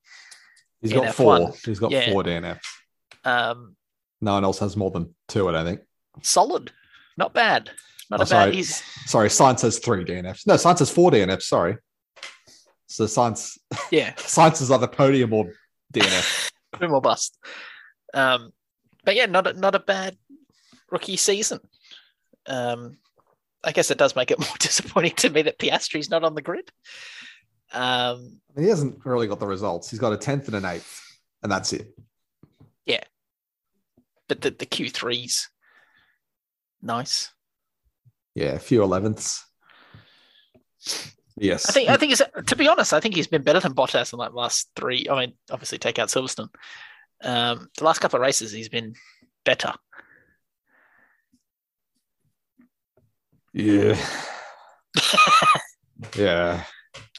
[0.81, 1.13] He's got F1.
[1.15, 1.53] four.
[1.65, 2.11] He's got Yeah.
[2.11, 2.59] four DNFs.
[3.23, 3.75] Um,
[4.21, 5.81] No one else has more than two, I don't think.
[6.23, 6.71] solid,
[7.17, 7.69] not bad,
[8.09, 8.27] not Oh, a bad.
[8.27, 8.55] sorry.
[8.55, 10.45] He's Sorry, Sainz has three DNFs.
[10.47, 11.43] No, Sainz has four DNFs.
[11.43, 11.77] Sorry.
[12.87, 13.57] So Sainz,
[13.91, 15.51] yeah, Sainz is either podium or
[15.93, 16.51] DNF.
[16.79, 17.37] boom or bust.
[18.13, 18.51] Um,
[19.03, 20.17] but yeah, not a, not a bad
[20.91, 21.59] rookie season.
[22.47, 22.97] Um,
[23.63, 26.41] I guess it does make it more disappointing to me that Piastri's not on the
[26.41, 26.71] grid.
[27.73, 29.89] Um, he hasn't really got the results.
[29.89, 31.01] He's got a tenth and an eighth,
[31.43, 31.93] and that's it.
[32.85, 33.03] Yeah,
[34.27, 35.49] but the, the Q3's
[36.81, 37.31] nice.
[38.35, 39.43] Yeah, a few elevenths.
[41.35, 43.75] Yes, I think I think he's to be honest, I think he's been better than
[43.75, 45.05] Bottas in like last three.
[45.09, 46.49] I mean, obviously take out Silverstone.
[47.23, 48.95] Um, the last couple of races, he's been
[49.43, 49.73] better.
[53.53, 53.97] Yeah.
[56.15, 56.63] yeah.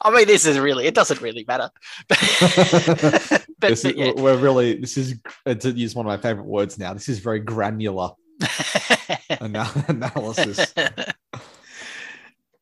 [0.01, 1.69] I mean, this is really it doesn't really matter.
[2.07, 4.11] but, is, yeah.
[4.15, 7.39] We're really, this is, to use one of my favorite words now, this is very
[7.39, 8.11] granular
[9.39, 10.73] analysis.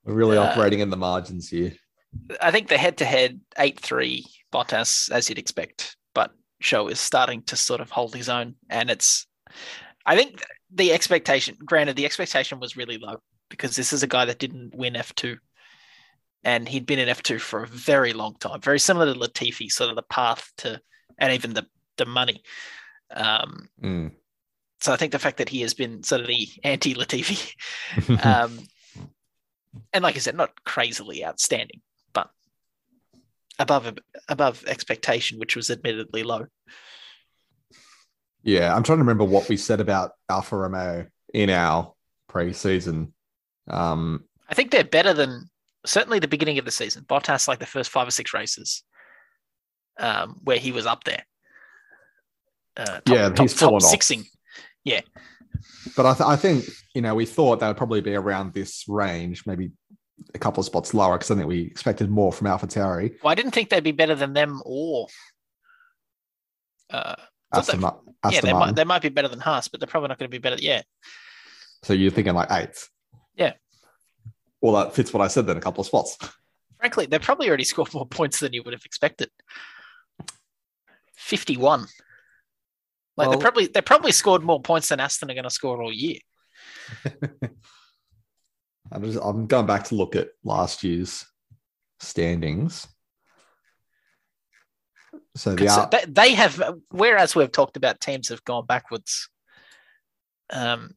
[0.03, 1.73] We're really Uh, operating in the margins here.
[2.41, 6.31] I think the head-to-head eight-three Bottas, as you'd expect, but
[6.63, 9.27] Zhou is starting to sort of hold his own, and it's.
[10.05, 10.43] I think
[10.73, 13.17] the expectation, granted, the expectation was really low
[13.49, 15.37] because this is a guy that didn't win F two,
[16.43, 19.69] and he'd been in F two for a very long time, very similar to Latifi,
[19.71, 20.79] sort of the path to,
[21.17, 21.65] and even the
[21.97, 22.43] the money.
[23.11, 24.11] Um, Mm.
[24.81, 27.53] so I think the fact that he has been sort of the anti Latifi
[28.25, 28.59] um,
[29.93, 31.81] and like I said, not crazily outstanding,
[32.13, 32.29] but
[33.59, 36.45] above above expectation, which was admittedly low.
[38.43, 41.93] yeah, I'm trying to remember what we said about Alfa Romeo in our
[42.27, 43.13] pre-season.
[43.69, 45.49] Um, I think they're better than
[45.85, 47.03] certainly the beginning of the season.
[47.03, 48.83] Bottas, like the first five or six races,
[49.99, 51.25] um, where he was up there.
[52.75, 53.89] Uh, top, Yeah, top, he's top fallen off.
[53.89, 54.25] sixing.
[54.83, 55.01] Yeah.
[55.95, 58.83] But I, th- I think you know we thought that would probably be around this
[58.87, 59.71] range, maybe
[60.35, 63.13] a couple of spots lower, because I think we expected more from Alpha Tauri.
[63.23, 65.07] Well, I didn't think they'd be better than them or.
[66.89, 67.15] Uh,
[67.53, 67.95] Aston, they- Ma-
[68.29, 70.35] yeah, they might they might be better than Haas, but they're probably not going to
[70.35, 70.57] be better.
[70.59, 70.81] Yeah,
[71.83, 72.89] So you're thinking like eighth?
[74.61, 74.71] Yeah.
[74.71, 75.57] Well, that fits what I said then.
[75.57, 76.17] A couple of spots.
[76.79, 79.29] frankly, they've probably already scored more points than you would have expected.
[81.15, 81.81] Fifty-one.
[83.15, 85.81] Like Well- they probably they probably scored more points than Aston are going to score
[85.81, 86.19] all year.
[88.91, 91.25] I'm, just, I'm going back to look at last year's
[91.99, 92.87] standings.
[95.35, 99.29] So the Consi- Al- they, they have, whereas we've talked about teams have gone backwards.
[100.49, 100.91] Um,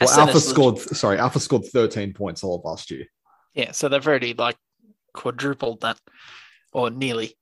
[0.00, 0.78] well, Alfa scored.
[0.78, 3.06] Sorry, Alfa scored 13 points all of last year.
[3.54, 4.56] Yeah, so they've already like
[5.14, 5.98] quadrupled that,
[6.72, 7.36] or nearly.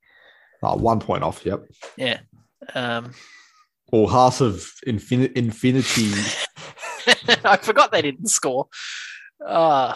[0.63, 1.45] Oh, one point off.
[1.45, 1.65] Yep.
[1.97, 2.21] Yeah.
[2.75, 3.13] Um,
[3.93, 6.13] Well, Haas of infin- Infinity.
[7.45, 8.69] I forgot they didn't score.
[9.45, 9.95] Uh,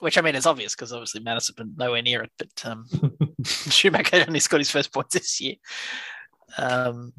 [0.00, 2.86] which I mean is obvious because obviously Madison been nowhere near it, but um,
[3.44, 5.54] Schumacher only scored his first points this year.
[6.58, 7.12] Um,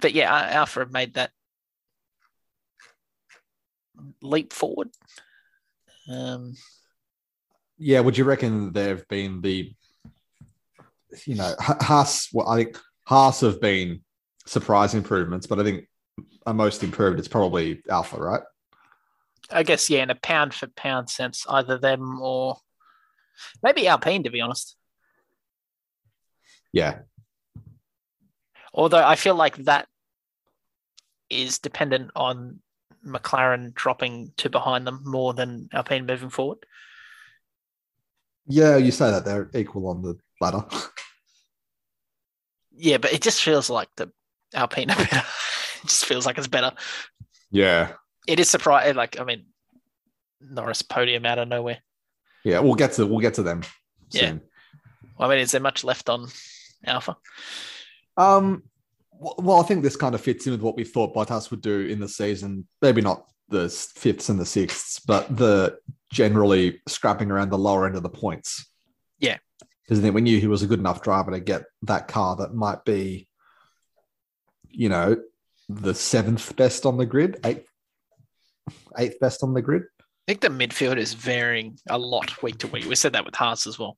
[0.00, 1.30] but yeah, Al- Alfa have made that
[4.22, 4.90] leap forward.
[6.08, 6.54] Um,
[7.78, 9.74] yeah, would you reckon they've been the,
[11.24, 12.28] you know, Ha- Haas?
[12.32, 14.02] Well, I think Haas have been
[14.46, 15.88] surprise improvements, but I think
[16.46, 18.42] a most improved it's probably Alfa, right?
[19.50, 22.56] I guess yeah, in a pound for pound sense, either them or
[23.62, 24.76] maybe Alpine, to be honest.
[26.72, 27.00] Yeah,
[28.76, 29.88] Although I feel like that
[31.30, 32.60] is dependent on
[33.04, 36.58] McLaren dropping to behind them more than Alpine moving forward.
[38.46, 38.76] yeah.
[38.76, 40.64] You say that they're equal on the ladder.
[42.78, 44.12] Yeah, but it just feels like the
[44.52, 45.16] Alpine are better.
[45.82, 46.72] it just feels like it's better.
[47.50, 47.92] Yeah.
[48.26, 48.90] It is surprising.
[48.90, 49.46] Eh, like, I mean,
[50.42, 51.78] Norris podium out of nowhere.
[52.44, 53.62] Yeah, we'll get to we'll get to them
[54.10, 54.28] Yeah.
[54.28, 54.40] soon.
[55.18, 56.26] I mean, is there much left on
[56.84, 57.16] Alfa?
[58.16, 58.62] Um,
[59.18, 61.80] well, I think this kind of fits in with what we thought Bottas would do
[61.80, 62.66] in the season.
[62.82, 65.78] Maybe not the fifths and the sixths, but the
[66.12, 68.66] generally scrapping around the lower end of the points.
[69.18, 69.38] Yeah.
[69.86, 72.54] because then we knew he was a good enough driver to get that car that
[72.54, 73.28] might be,
[74.68, 75.16] you know,
[75.68, 77.68] the seventh best on the grid, eighth,
[78.98, 79.82] eighth best on the grid.
[80.28, 82.86] I think the midfield is varying a lot week to week.
[82.86, 83.96] We said that with Haas as well.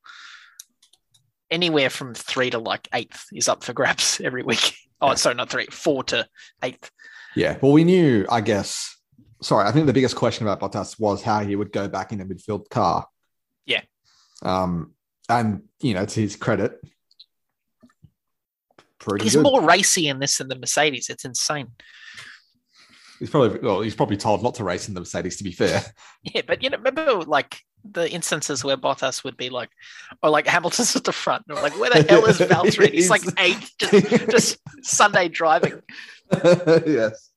[1.51, 4.75] Anywhere from three to like eighth is up for grabs every week.
[5.01, 5.15] Oh, Yeah.
[5.15, 6.27] sorry, not three, four to
[6.63, 6.91] eighth.
[7.37, 7.57] Yeah.
[7.63, 8.97] Well, we knew, I guess.
[9.41, 12.21] Sorry, I think the biggest question about Bottas was how he would go back in
[12.21, 13.07] a midfield car.
[13.67, 13.83] Yeah.
[14.43, 14.93] Um,
[15.29, 16.81] and you know, to his credit,
[18.99, 19.43] pretty He's good.
[19.45, 21.09] more racy in this than the Mercedes.
[21.09, 21.69] It's insane.
[23.19, 25.37] he's probably well, he's probably told not to race in the Mercedes.
[25.39, 25.83] To be fair,
[26.23, 27.61] Yeah, but you know, remember like
[27.93, 29.71] the instances where Bottas would be like,
[30.23, 32.93] or like Hamilton's at the front, or like, where the hell is Valtteri?
[32.93, 35.83] He's like eighth, just just Sunday driving.
[36.33, 37.31] yes.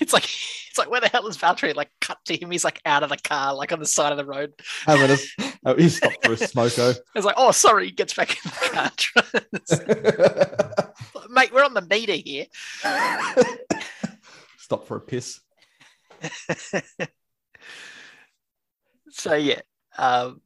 [0.00, 1.74] It's like it's like where the hell is Valtteri?
[1.74, 4.18] Like cut to him, he's like out of the car, like on the side of
[4.18, 4.52] the road.
[4.86, 5.16] Having a,
[5.66, 6.96] oh, he stopped for a smoko.
[7.14, 8.92] It's like, oh, sorry, he gets back in the car.
[11.28, 12.46] Mate, we're on the meter here.
[14.58, 15.40] Stop for a piss.
[19.16, 19.60] So yeah,
[19.96, 20.40] um,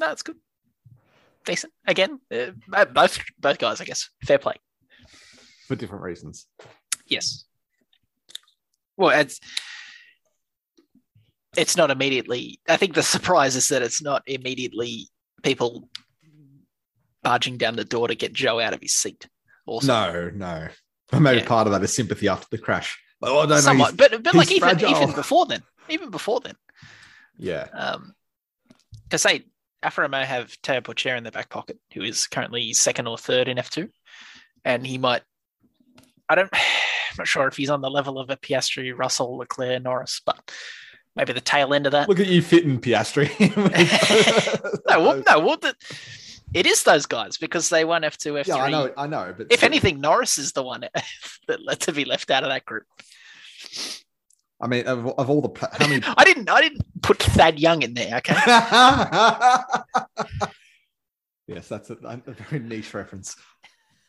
[0.00, 0.36] no, it's good,
[1.44, 1.72] decent.
[1.86, 4.54] Again, uh, both both guys, I guess, fair play.
[5.68, 6.46] for different reasons.
[7.06, 7.44] Yes.
[8.96, 9.38] Well, it's
[11.58, 12.58] it's not immediately.
[12.68, 15.08] I think the surprise is that it's not immediately
[15.42, 15.90] people
[17.22, 19.28] barging down the door to get Zhou out of his seat.
[19.66, 20.68] Also, No, no.
[21.20, 21.46] Maybe Yeah.
[21.46, 22.98] part of that is sympathy after the crash.
[23.22, 23.60] Oh, I don't know.
[23.60, 26.54] somewhat, he's- but but like even even before then, even before then,
[27.38, 27.66] Yeah.
[27.72, 28.14] um,
[29.04, 29.44] because say
[29.96, 33.58] Romeo have Théo Pourchaire in their back pocket, who is currently second or third in
[33.58, 33.88] F two,
[34.64, 35.22] and he might.
[36.28, 36.50] I don't.
[37.10, 40.38] I'm not sure if he's on the level of a Piastri, Russell, Leclerc, Norris, but
[41.14, 42.10] maybe the tail end of that.
[42.10, 43.30] Look at you fitting Piastri.
[44.88, 45.74] no, well, no, well, the,
[46.52, 48.54] it is those guys because they won F two, F three.
[48.54, 49.34] Yeah, I know, I know.
[49.36, 50.84] But If anything, Norris is the one
[51.48, 52.84] that to be left out of that group.
[54.60, 56.48] I mean, of, of all the how many I didn't.
[56.48, 58.16] I didn't put Thad Young in there.
[58.18, 58.34] Okay.
[61.46, 63.36] yes, that's a, a very niche reference.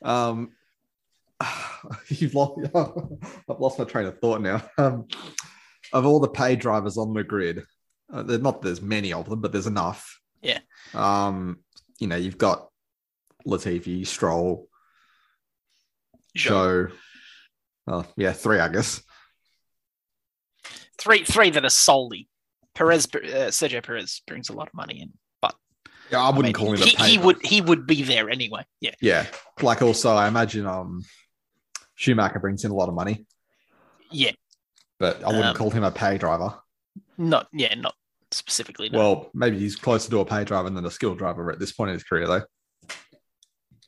[0.02, 0.52] Um,
[2.08, 2.60] you've lost.
[2.76, 4.62] I've lost my train of thought now.
[4.78, 5.08] Um,
[5.94, 7.64] of all the pay drivers on the grid,
[8.12, 10.20] uh, not there's many of them, but there's enough.
[10.42, 10.60] Yeah.
[10.94, 11.60] Um,
[12.00, 12.70] you know, you've got
[13.46, 14.70] Latifi, Stroll,
[16.38, 16.90] Zhou.
[16.90, 16.92] Zhou.
[17.90, 19.02] Oh, yeah, three, I guess.
[20.98, 22.28] Three, three that are solely
[22.74, 23.06] Perez.
[23.14, 25.56] Uh, Sergio Perez brings a lot of money in, but
[26.12, 27.46] Yeah, I I wouldn't mean, call him he, he would.
[27.46, 28.64] He would be there anyway.
[28.82, 28.96] Yeah.
[29.02, 29.26] Yeah,
[29.62, 31.04] like also, I imagine um,
[31.96, 33.26] Schumacher brings in a lot of money,
[34.12, 34.32] Yeah.
[35.00, 36.56] but I wouldn't Um, call him a pay driver.
[37.18, 37.48] Not.
[37.54, 37.76] Yeah.
[37.76, 37.94] Not
[38.32, 38.90] specifically.
[38.90, 38.98] No.
[39.00, 41.90] Well, maybe he's closer to a pay driver than a skill driver at this point
[41.90, 42.42] in his career, though.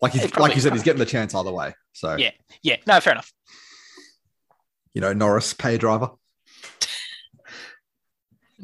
[0.02, 1.74] Like he's, probably- like you said, he's getting the chance either way.
[1.94, 2.32] So Yeah.
[2.64, 2.78] yeah.
[2.88, 3.00] No.
[3.02, 3.32] Fair enough.
[4.94, 6.10] you know, Norris pay driver.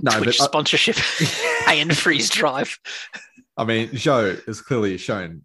[0.02, 0.98] No, Twitch but uh, sponsorship
[1.68, 2.78] and freeze drive.
[3.58, 5.44] I mean, Zhou has clearly shown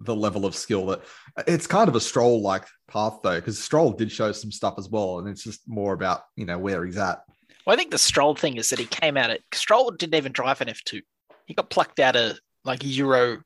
[0.00, 1.02] the level of skill that
[1.46, 4.88] it's kind of a stroll like path though, because Stroll did show some stuff as
[4.88, 7.22] well, and it's just more about you know where he's at.
[7.66, 10.32] Well, I think the Stroll thing is that he came out at Stroll didn't even
[10.32, 11.02] drive an F two.
[11.46, 13.42] He got plucked out of like Euro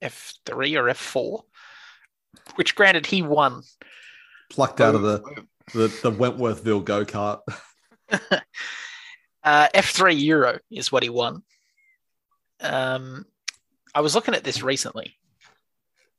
[0.00, 1.44] F three or F four,
[2.54, 3.62] which granted he won.
[4.50, 5.22] Plucked out of the
[5.74, 7.40] the, the Wentworthville go kart.
[9.42, 11.42] Uh, F three Euro is what he won.
[12.60, 13.24] Um,
[13.94, 15.16] I was looking at this recently.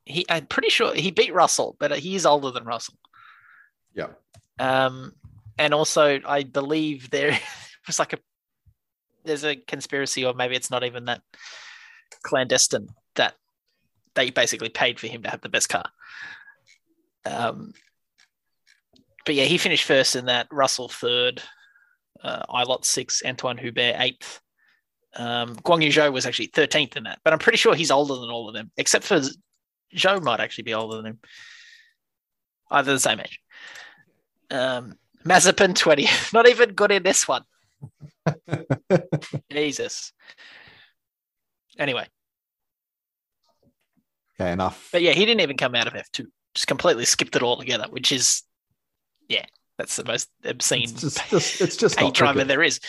[0.05, 2.95] He, I'm pretty sure he beat Russell, but he is older than Russell.
[3.93, 4.07] Yeah.
[4.57, 5.13] Um,
[5.57, 7.37] and also, I believe there
[7.87, 8.19] was like a
[9.25, 11.21] there's a conspiracy, or maybe it's not even that
[12.23, 13.35] clandestine that
[14.15, 15.85] they basically paid for him to have the best car.
[17.25, 17.73] Um,
[19.25, 20.47] but yeah, he finished first in that.
[20.51, 21.43] Russell third,
[22.23, 24.41] uh, Ilott sixth, Antoine Hubert eighth.
[25.15, 28.29] Um, Guanyu Zhou was actually thirteenth in that, but I'm pretty sure he's older than
[28.29, 29.21] all of them, except for
[29.95, 31.19] Zhou might actually be older than him.
[32.71, 33.39] Either the same age.
[34.51, 34.93] Um,
[35.25, 36.07] Mazepin 20.
[36.33, 37.43] Not even good in this one.
[39.51, 40.13] Jesus.
[41.79, 42.05] Anyway,
[44.39, 44.89] Okay, enough.
[44.91, 46.25] But yeah, he didn't even come out of F2.
[46.55, 48.43] Just completely skipped it all together, which is,
[49.27, 49.45] yeah,
[49.79, 52.79] that's the most obscene It's just, just it's just pay driver there is.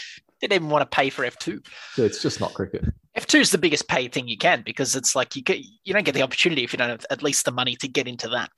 [0.41, 1.65] Didn't even want to pay for F2.
[1.99, 2.85] It's just not cricket.
[3.17, 6.05] F2 is the biggest paid thing you can because it's like you get, you don't
[6.05, 8.51] get the opportunity if you don't have at least the money to get into that.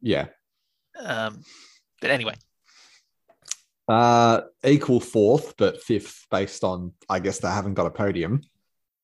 [0.00, 0.26] Yeah.
[0.98, 1.42] Um,
[2.00, 2.34] but anyway,
[3.88, 8.40] Uh, equal fourth, but fifth based on I guess they haven't got a podium.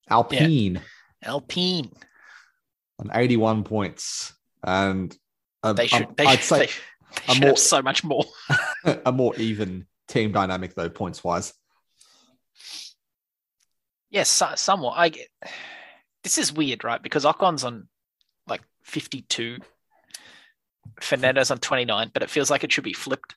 [0.09, 0.81] Alpine
[1.23, 1.91] Alpine,
[2.99, 4.33] on 81 points.
[4.63, 5.15] And
[5.63, 6.73] um, they should, um, they, I'd should, say they,
[7.27, 8.25] they a more- so much more.
[9.05, 11.53] a more even team dynamic though, points wise.
[14.11, 14.95] Yes, so, somewhat.
[14.97, 15.29] I get
[16.23, 17.03] this is weird, right?
[17.03, 17.89] Because Ocon's on
[18.47, 19.59] like 52,
[21.01, 23.37] Fernando's on 29, but it feels like it should be flipped.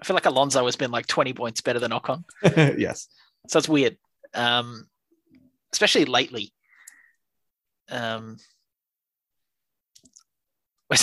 [0.00, 2.24] I feel like Alonso has been like 20 points better than Ocon.
[2.78, 3.08] yes.
[3.48, 3.96] So it's weird.
[4.34, 4.86] Um,
[5.72, 6.52] especially lately.
[7.90, 8.38] Um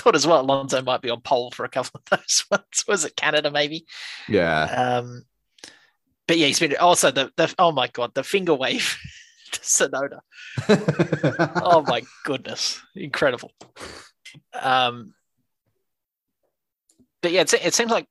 [0.00, 2.84] thought as well Alonso might be on pole for a couple of those ones.
[2.88, 3.86] Was it Canada maybe?
[4.28, 4.62] Yeah.
[4.62, 5.24] Um,
[6.26, 8.96] but yeah, he's been also the, the oh my god, the finger wave
[9.52, 10.20] to Tsunoda.
[11.62, 13.52] Oh my goodness, incredible.
[14.54, 15.14] Um,
[17.22, 18.06] but yeah, it, it seems like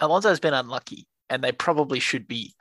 [0.00, 2.54] Alonso's been unlucky, and they probably should be.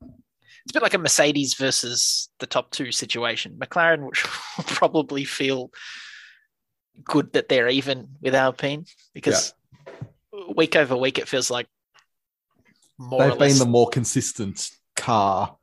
[0.00, 3.56] It's a bit like a Mercedes versus the top two situation.
[3.58, 4.12] McLaren will
[4.64, 5.70] probably feel
[7.04, 9.54] good that they're even with Alpine because
[10.54, 11.66] week over week it feels like
[12.98, 13.58] more They've less.
[13.58, 15.56] been the more consistent car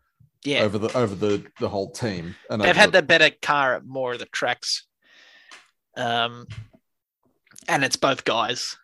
[0.44, 2.36] yeah, over the over the the whole team.
[2.50, 4.86] And they've had the better car at more of the tracks.
[5.96, 6.48] Um,
[7.68, 8.78] and it's both guys.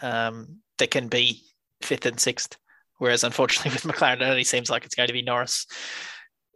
[0.00, 1.42] Um, that can be
[1.80, 2.56] fifth and sixth.
[2.98, 5.66] Whereas unfortunately with McLaren, it only seems like it's going to be Norris.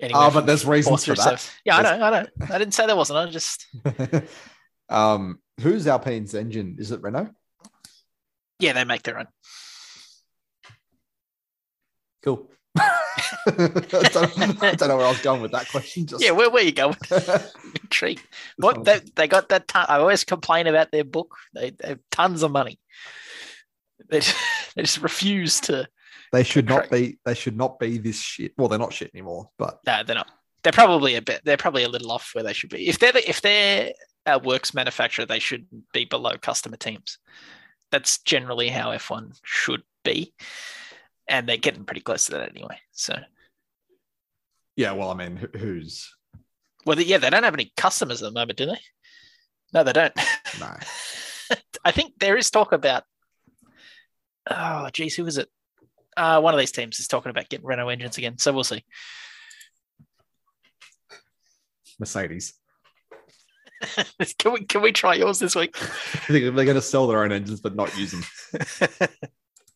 [0.00, 1.48] Anyway, Oh, but there's reasons for that.
[1.64, 2.26] Yeah, I know, I know.
[2.52, 3.18] I didn't say there wasn't.
[3.18, 3.66] I just
[4.88, 6.76] um, who's Alpine's engine?
[6.78, 7.30] Is it Renault?
[8.58, 9.26] yeah, they make their own.
[12.24, 12.50] Cool.
[12.78, 16.06] I, don't, I don't know where I was going with that question.
[16.06, 16.96] Just Yeah, where where you going?
[17.82, 18.26] Intrigued.
[18.58, 21.34] What they, they got that ton, I always complain about their book.
[21.54, 22.78] They, they have tons of money.
[24.08, 24.20] They,
[24.76, 25.88] they just refuse to
[26.32, 27.18] they should not be.
[27.24, 28.52] They should not be this shit.
[28.56, 29.50] Well, they're not shit anymore.
[29.58, 30.30] But No, they're not.
[30.62, 31.42] They're probably a bit.
[31.44, 32.88] They're probably a little off where they should be.
[32.88, 33.92] If they're the, if they're
[34.26, 37.18] a works manufacturer, they should be below customer teams.
[37.90, 40.34] That's generally how F1 should be,
[41.28, 42.78] and they're getting pretty close to that anyway.
[42.92, 43.16] So,
[44.74, 46.12] yeah, well, I mean, who's
[46.86, 48.78] well, yeah, they don't have any customers at the moment, do they?
[49.74, 50.14] No, they don't.
[50.60, 50.70] no?
[51.84, 53.02] I think there is talk about.
[54.48, 55.48] Oh, geez, who is it?
[56.16, 58.38] Uh, one of these teams is talking about getting Renault engines again.
[58.38, 58.84] So we'll see.
[61.98, 62.54] Mercedes.
[64.38, 65.76] can we can we try yours this week?
[65.76, 65.86] I
[66.32, 68.24] think they're going to sell their own engines but not use them.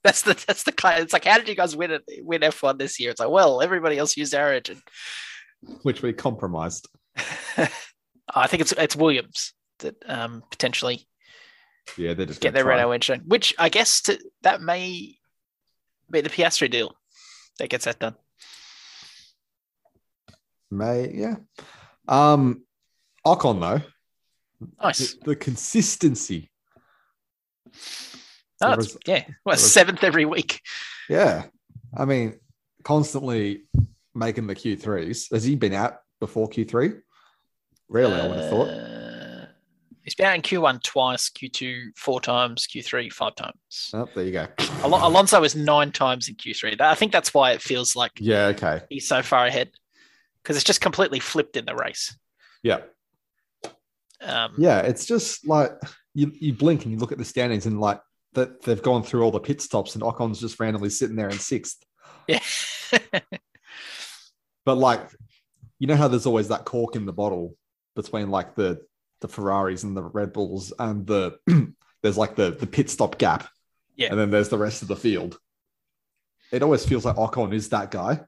[0.03, 1.03] that's the that's the kind.
[1.03, 2.03] It's like, how did you guys win it?
[2.23, 3.11] Win F one this year?
[3.11, 4.83] It's like, well, everybody else used our engine.
[5.83, 6.89] which we compromised.
[8.35, 11.07] I think it's it's Williams that um, potentially
[11.97, 12.77] Yeah, they're just get their try.
[12.77, 15.17] Renault engine, which I guess to, that may
[16.11, 16.95] be the Piastri deal
[17.59, 18.15] that gets that done.
[20.71, 21.37] May yeah.
[22.09, 22.63] Um,
[23.27, 23.83] Ocon though,
[24.83, 25.15] Nice.
[25.15, 26.51] the, the consistency.
[28.63, 30.61] Oh, was- yeah, well, was- seventh every week.
[31.09, 31.47] Yeah,
[31.97, 32.39] I mean,
[32.85, 33.63] constantly
[34.15, 35.29] making the Q threes.
[35.33, 36.93] Has he been out before Q three?
[37.89, 38.69] Really, I would have thought.
[38.69, 39.47] Uh,
[40.03, 43.91] He's been out in Q1 twice, Q2 four times, Q3 five times.
[43.93, 44.47] Oh, there you go.
[44.83, 46.79] Al- Alonso is nine times in Q3.
[46.79, 48.47] That- I think that's why it feels like Yeah.
[48.47, 48.81] Okay.
[48.89, 49.71] he's so far ahead
[50.43, 52.17] because it's just completely flipped in the race.
[52.63, 52.79] Yeah.
[54.23, 54.81] Um, Yeah.
[54.81, 55.73] It's just like
[56.15, 58.01] you, you blink and you look at the standings and like
[58.35, 61.39] that they've gone through all the pit stops and Ocon's just randomly sitting there in
[61.39, 61.85] sixth.
[62.29, 62.41] yeah.
[64.67, 65.01] But like,
[65.79, 67.57] you know how there's always that cork in the bottle
[67.97, 68.81] between like the
[69.21, 71.39] the Ferraris and the Red Bulls and the
[72.03, 73.49] there's like the the pit stop gap.
[73.97, 74.11] Yeah.
[74.11, 75.39] And then there's the rest of the field.
[76.53, 78.21] It always feels like Ocon is that guy.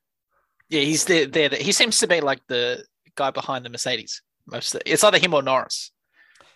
[0.68, 1.26] yeah, he's there.
[1.26, 1.50] there.
[1.50, 2.84] He seems to be like the
[3.14, 4.22] guy behind the Mercedes.
[4.46, 5.92] Most of the, it's either him or Norris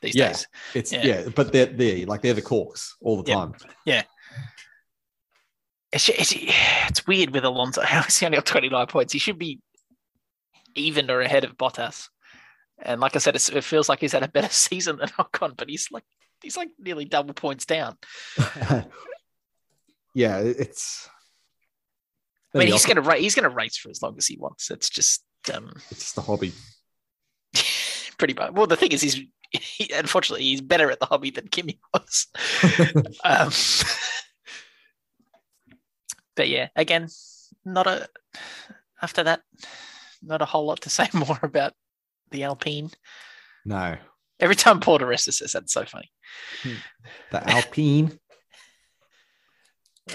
[0.03, 0.28] these Yeah.
[0.28, 0.47] days.
[0.74, 1.05] It's Yeah.
[1.05, 3.34] yeah, but they're they're like they're the corks all the Yeah.
[3.37, 3.55] time.
[5.93, 7.80] It's, it's it's weird with Alonso.
[7.82, 9.12] How is he only got 29 points?
[9.12, 9.61] He should be
[10.74, 12.09] even or ahead of Bottas.
[12.82, 15.57] And like I said, it's, it feels like he's had a better season than Ocon,
[15.57, 16.05] but he's like
[16.43, 17.97] he's like nearly double points down.
[20.14, 21.09] yeah, it's
[22.55, 24.70] I mean, he's Ocon- gonna ra- he's gonna race for as long as he wants.
[24.70, 25.24] It's just
[25.55, 26.53] um, it's just a hobby.
[28.19, 28.53] Pretty much.
[28.53, 32.27] Well, the thing is, he's he, unfortunately he's better at the hobby than Kimi was.
[33.25, 33.51] um,
[36.35, 37.09] but yeah, again,
[37.64, 38.09] not a
[39.03, 39.43] after that,
[40.23, 41.73] not a whole lot to say more about
[42.31, 42.91] the Alpine.
[43.64, 43.97] no,
[44.41, 46.11] Every time Paul di Resta says that's so funny.
[47.31, 48.19] the Alpine.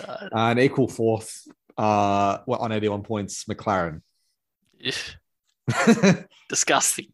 [0.08, 1.41] Uh, Uh, an equal fourth
[1.78, 4.02] uh, well, on 81 points, McLaren.
[6.49, 7.07] disgusting.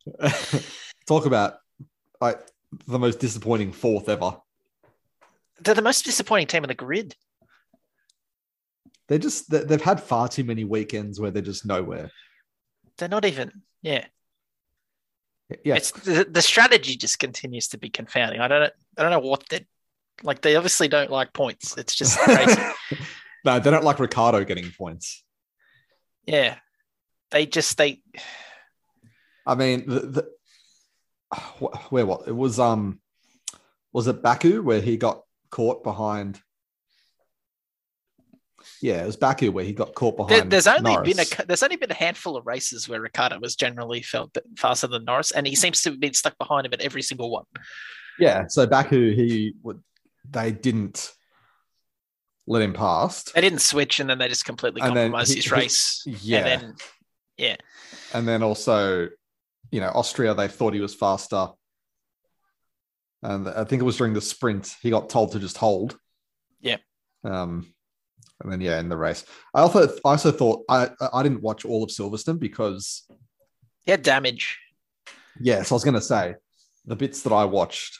[1.07, 1.55] Talk about
[2.21, 2.39] like
[2.87, 4.37] the most disappointing fourth ever.
[5.59, 7.15] They're the most disappointing team on the grid.
[9.07, 12.11] They're just they- they've had far too many weekends where they're just nowhere.
[12.97, 13.51] They're not even.
[13.81, 14.05] Yeah,
[15.63, 18.41] Yeah, it's the, the strategy just continues to be confounding.
[18.41, 18.69] I don't know.
[18.97, 19.65] I don't know what they
[20.23, 20.41] like.
[20.41, 21.77] They obviously don't like points.
[21.77, 22.59] It's just crazy.
[23.45, 25.23] no, they don't like Ricciardo getting points.
[26.25, 26.57] yeah,
[27.31, 28.01] they just they.
[29.45, 30.27] I mean, the, the
[31.89, 32.99] where what it was um
[33.93, 35.21] was it Baku where he got
[35.51, 36.39] caught behind.
[38.81, 40.31] Yeah, it was Baku where he got caught behind.
[40.43, 41.13] There, there's only Norris.
[41.13, 44.87] been a there's only been a handful of races where Ricciardo was generally felt faster
[44.87, 47.45] than Norris, and he seems to have been stuck behind him at every single one.
[48.19, 48.45] yeah.
[48.47, 49.81] So Baku, he would
[50.29, 51.11] they didn't
[52.45, 55.45] let him past, They didn't switch, and then they just completely And compromised he- his
[55.45, 56.03] he- race.
[56.05, 56.75] yeah, And then,
[57.37, 57.55] yeah,
[58.13, 59.09] and then also,
[59.71, 61.49] you know, Austria they thought he was faster,
[63.23, 65.97] and I think it was during the sprint he got told to just hold.
[66.61, 66.77] Yeah.
[67.23, 67.73] Um,
[68.41, 71.65] and then yeah, in the race, I also I also thought I I didn't watch
[71.65, 73.07] all of Silverstone because
[73.83, 74.59] he had damage.
[75.39, 76.35] yes, I was gonna say
[76.85, 77.99] the bits that I watched.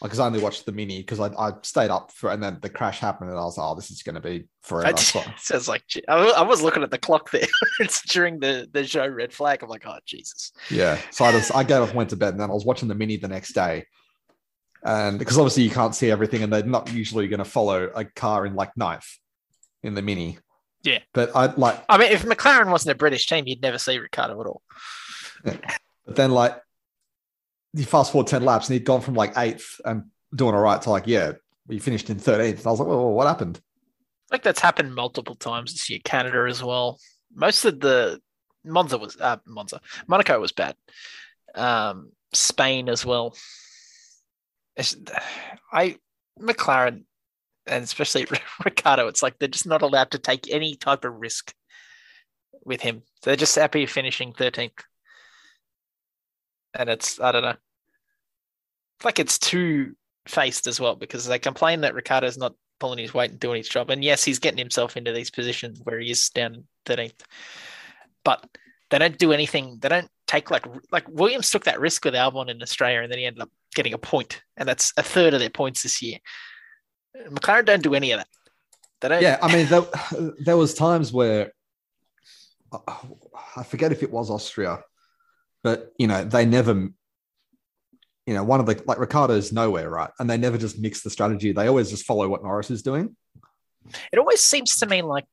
[0.00, 2.68] Because I only watched the mini because I, I stayed up for and then the
[2.68, 4.96] crash happened and I was like, oh, this is going to be forever.
[4.96, 7.46] I So- sounds like I I was looking at the clock there.
[7.80, 9.62] it's during the the show Red Flag.
[9.62, 10.52] I'm like, oh Jesus.
[10.70, 11.00] Yeah.
[11.10, 12.94] So I just I gave up, went to bed, and then I was watching the
[12.94, 13.86] mini the next day.
[14.84, 18.04] And because obviously you can't see everything, and they're not usually going to follow a
[18.04, 19.06] car in like ninth
[19.82, 20.38] in the mini.
[20.84, 21.00] Yeah.
[21.12, 24.40] But I like, I mean, if McLaren wasn't a British team, you'd never see Ricciardo
[24.40, 24.62] at all.
[25.42, 26.56] but then like
[27.74, 30.04] you fast forward 10 laps and he'd gone from like eighth and
[30.34, 31.32] doing all right to like, yeah,
[31.66, 32.58] we finished in 13th.
[32.58, 33.60] And I was like, well, what happened?
[34.30, 36.00] Like that's happened multiple times this year.
[36.04, 36.98] Canada as well.
[37.34, 38.20] Most of the
[38.64, 39.80] Monza was uh, Monza.
[40.06, 40.74] Monaco was bad.
[41.54, 43.36] Um, Spain as well.
[44.76, 44.96] It's,
[45.72, 45.96] I
[46.40, 47.04] McLaren
[47.68, 48.26] and especially
[48.64, 49.08] Ricciardo.
[49.08, 51.52] It's like they're just not allowed to take any type of risk
[52.64, 53.02] with him.
[53.22, 54.82] They're just happy finishing thirteenth,
[56.74, 57.56] and it's I don't know.
[59.04, 59.94] Like it's too
[60.26, 63.68] faced as well because they complain that Ricciardo's not pulling his weight and doing his
[63.68, 63.90] job.
[63.90, 67.20] And yes, he's getting himself into these positions where he is down 13th.
[68.24, 68.44] But
[68.90, 69.78] they don't do anything.
[69.80, 73.18] They don't take like like Williams took that risk with Albon in Australia and then
[73.18, 76.18] he ended up getting a point, and that's a third of their points this year.
[77.30, 78.28] McLaren don't do any of that.
[79.00, 79.22] They don't.
[79.22, 79.38] Yeah.
[79.42, 79.82] I mean, there,
[80.40, 81.52] there was times where
[83.56, 84.80] I forget if it was Austria,
[85.62, 86.88] but you know, they never,
[88.26, 90.10] you know, one of the like Ricciardo's nowhere, right?
[90.18, 91.52] And they never just mix the strategy.
[91.52, 93.16] They always just follow what Norris is doing.
[94.12, 95.24] It always seems to me like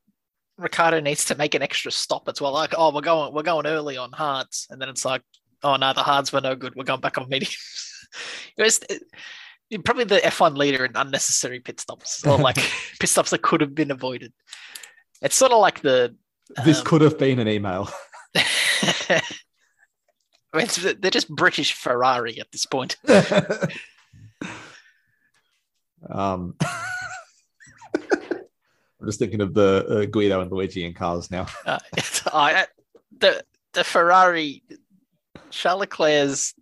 [0.58, 2.52] Ricciardo needs to make an extra stop as well.
[2.52, 5.22] Like, oh, we're going, we're going early on hards, and then it's like,
[5.62, 6.74] oh no, the hards were no good.
[6.74, 8.06] We're going back on mediums.
[8.56, 9.02] it was it-
[9.84, 12.56] probably the F1 leader in unnecessary pit stops, or like
[13.00, 14.32] pit stops that could have been avoided.
[15.20, 16.14] It's sort of like the.
[16.64, 17.90] This um, could have been an email.
[20.56, 20.68] I mean,
[21.00, 22.96] they're just British Ferrari at this point.
[26.08, 26.54] um,
[27.94, 31.46] I'm just thinking of the uh, Guido and Luigi in cars now.
[31.66, 31.78] Uh,
[32.32, 32.66] I,
[33.18, 33.44] the
[33.74, 34.62] the Ferrari
[35.50, 36.54] Charles Leclerc's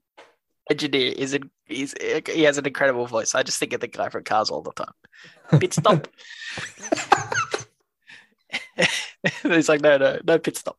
[0.68, 1.94] engineer is in, he's,
[2.26, 3.36] he has an incredible voice.
[3.36, 5.60] I just think of the guy from Cars all the time.
[5.60, 6.08] Pit stop.
[9.42, 10.76] he's like, no, no, no pit stop.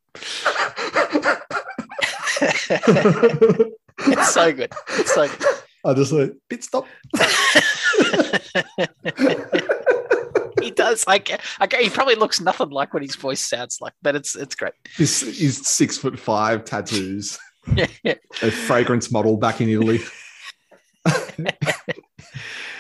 [3.99, 4.71] it's so good.
[4.89, 5.45] It's so good.
[5.85, 6.85] I just like pit stop.
[10.61, 11.05] he does.
[11.07, 14.55] Like, okay, he probably looks nothing like what his voice sounds like, but it's it's
[14.55, 14.73] great.
[14.97, 17.37] He's, he's six foot five, tattoos,
[17.73, 17.87] Yeah,
[18.41, 19.99] a fragrance model back in Italy.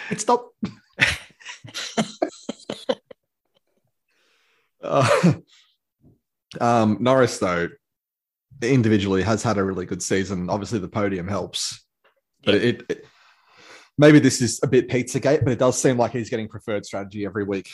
[0.09, 0.49] pit stop.
[4.83, 5.33] Uh,
[6.61, 7.69] um, Norris, though,
[8.61, 10.49] individually has had a really good season.
[10.49, 11.85] Obviously, the podium helps,
[12.43, 13.05] but it, it
[13.97, 17.25] maybe this is a bit Pizzagate, but it does seem like he's getting preferred strategy
[17.25, 17.69] every week.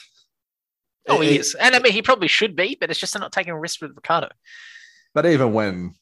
[1.08, 3.32] Oh, he is, and I mean, he probably should be, but it's just they're not
[3.32, 4.30] taking a risk with Ricciardo.
[5.14, 5.96] But even when,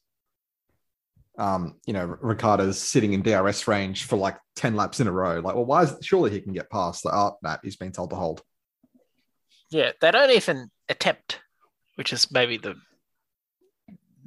[1.38, 5.40] um, you know, Ricciardo's sitting in DRS range for like 10 laps in a row.
[5.40, 7.06] Like, well, why is surely he can get past?
[7.06, 8.44] Like, oh, no, he's been told to hold.
[9.72, 11.40] Yeah, they don't even attempt,
[11.96, 12.76] which is maybe the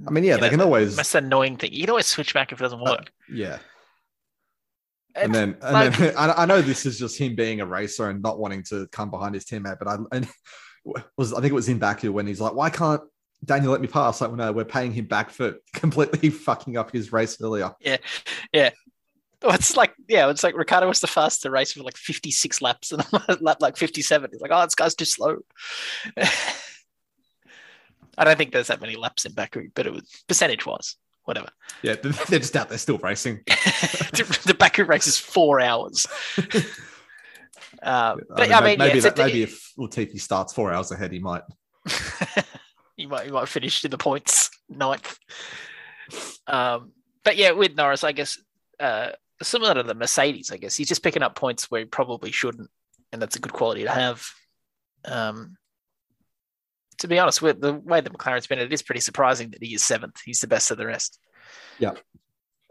[0.06, 1.72] I mean, yeah, you they know, can the always, most annoying thing.
[1.72, 3.12] You can always switch back if it doesn't Uh, work.
[3.32, 3.58] yeah.
[5.14, 8.08] And then, and like- then I, I know this is just him being a racer
[8.08, 10.28] and not wanting to come behind his teammate, but I and
[11.16, 13.02] was I think it was in Baku when he's like, why can't
[13.44, 14.20] Daniel let me pass?
[14.20, 17.72] Like, well, no, we're paying him back for completely fucking up his race earlier.
[17.80, 17.98] Yeah,
[18.52, 18.70] yeah.
[19.42, 22.62] Well, it's like, yeah, it's like Ricciardo was the fastest to race for like 56
[22.62, 24.30] laps and I'm lap like 57.
[24.32, 25.38] He's like, oh, this guy's too slow.
[28.18, 31.48] I don't think there's that many laps in Baku, but it was percentage wise, whatever.
[31.82, 33.40] Yeah, they're just out there still racing.
[33.46, 36.06] the Baku race is four hours.
[37.82, 40.72] Um, but I I mean, mean, maybe yeah, that, a- maybe if Latifi starts four
[40.72, 41.42] hours ahead, he might.
[42.96, 45.18] he might you might finish in the points ninth.
[46.46, 46.92] Um,
[47.24, 48.38] but yeah, with Norris, I guess
[48.78, 49.10] uh,
[49.42, 52.70] similar to the Mercedes, I guess he's just picking up points where he probably shouldn't,
[53.12, 54.24] and that's a good quality to have.
[55.04, 55.56] Um,
[57.02, 59.74] to be honest, with the way that McLaren's been, it is pretty surprising that he
[59.74, 60.20] is seventh.
[60.24, 61.18] He's the best of the rest.
[61.78, 61.94] Yeah.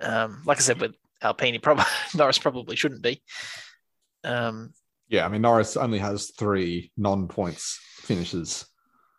[0.02, 1.84] Um, like I said, with Alpine, probably
[2.16, 3.22] Norris probably shouldn't be.
[4.24, 4.74] Um,
[5.10, 8.66] Yeah, I mean Norris only has three non-points finishes.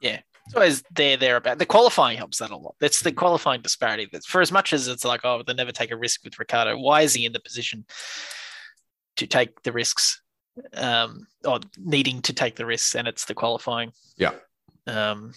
[0.01, 2.75] Yeah, it's always there, there about the qualifying helps that a lot.
[2.81, 4.09] That's the qualifying disparity.
[4.11, 6.79] That's for as much as it's like, oh, they never take a risk with Ricciardo.
[6.79, 7.85] Why is he in the position
[9.17, 10.23] to take the risks,
[10.73, 12.95] um, or needing to take the risks?
[12.95, 13.93] And it's the qualifying.
[14.17, 14.33] Yeah.
[14.87, 15.33] Um,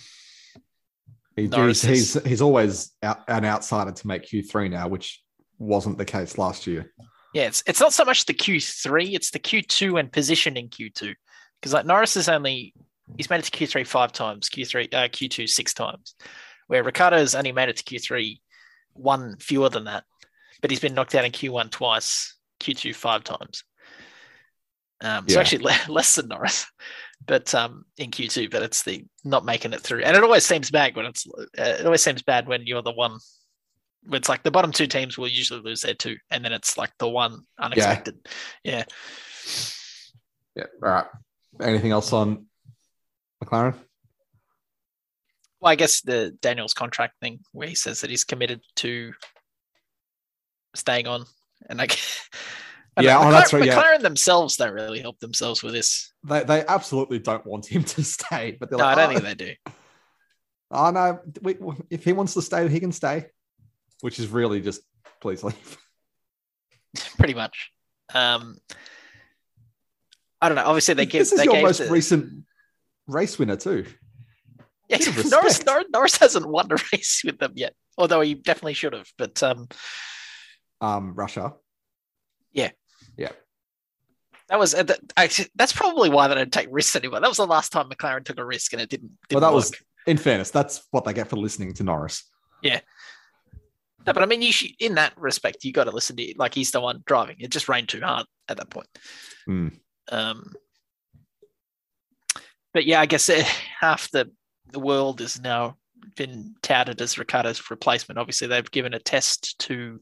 [1.36, 5.22] He, he's, he's he's always out, an outsider to make Q three now, which
[5.60, 6.92] wasn't the case last year.
[7.34, 10.56] yeah, it's it's not so much the Q three, it's the Q two and position
[10.56, 11.14] in Q two.
[11.60, 12.74] Because like Norris is only
[13.18, 16.16] he's made it to Q three five times, Q three uh, Q two six times,
[16.68, 18.42] where Ricciardo's only made it to Q three
[18.94, 20.06] one fewer than that,
[20.62, 23.66] but he's been knocked out in Q one twice, Q two five times.
[25.02, 26.66] Um, so actually le- less than Norris,
[27.26, 30.46] but um, in Q two, but it's the not making it through, and it always
[30.46, 33.18] seems bad when it's uh, it always seems bad when you're the one.
[34.08, 36.78] When it's like the bottom two teams will usually lose their two, and then it's
[36.78, 38.18] like the one unexpected.
[38.64, 38.84] Yeah.
[40.56, 40.66] Yeah.
[40.84, 41.06] All right.
[41.62, 42.46] Anything else on
[43.44, 43.76] McLaren?
[45.60, 49.14] Well, I guess the Daniel's contract thing where he says that he's committed to
[50.76, 51.26] staying on,
[51.68, 51.98] and like, I
[53.04, 53.82] Yeah, know, oh, McLaren, that's right, yeah.
[53.82, 56.14] McLaren themselves don't really help themselves with this.
[56.24, 59.24] They they absolutely don't want him to stay, but they're No, I don't oh, think
[59.24, 59.54] they do.
[60.72, 61.58] oh no, we,
[61.90, 63.28] if he wants to stay, he can stay.
[64.02, 64.82] Which is really just
[65.20, 65.78] please leave.
[67.18, 67.72] Pretty much.
[68.14, 68.58] Um,
[70.42, 70.66] I don't know.
[70.66, 71.20] Obviously, they give.
[71.20, 72.46] this is they your most the- recent
[73.08, 73.86] race winner too.
[74.88, 74.98] Yeah,
[75.30, 75.66] Norris.
[75.66, 79.08] Norris, Norris hasn't won a race with them yet, although he definitely should have.
[79.18, 79.68] But um,
[80.80, 81.54] Um, Russia.
[84.50, 87.20] That was uh, that, actually, that's probably why they don't take risks anymore.
[87.20, 89.10] That was the last time McLaren took a risk and it didn't.
[89.32, 89.56] Well, didn't that work.
[89.56, 89.74] was
[90.06, 90.52] in fairness.
[90.52, 92.24] That's what they get for listening to Norris.
[92.62, 92.82] Yeah.
[94.06, 96.54] No, but I mean, you should, in that respect, you got to listen to like
[96.54, 97.38] he's the one driving.
[97.40, 98.88] It just rained too hard at that point.
[99.46, 99.68] Hmm.
[100.12, 100.54] Um,
[102.72, 103.44] but yeah, I guess uh,
[103.80, 104.30] half the
[104.72, 105.78] the world has now
[106.16, 108.20] been touted as Ricciardo's replacement.
[108.20, 110.00] Obviously, they've given a test to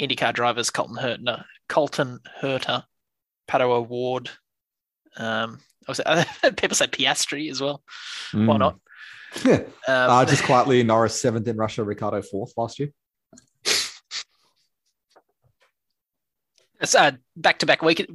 [0.00, 2.84] IndyCar drivers Colton Herta, Colton Herta,
[3.48, 4.30] Pato O'Ward.
[5.16, 5.58] Um,
[5.88, 7.82] people say Piastri as well.
[8.32, 8.58] Why Mm.
[8.58, 8.80] not?
[9.44, 9.54] Yeah.
[9.86, 12.90] Um, Uh, just quietly, Norris seventh in Russia, Ricciardo fourth last year.
[16.80, 18.06] It's uh, back-to-back week,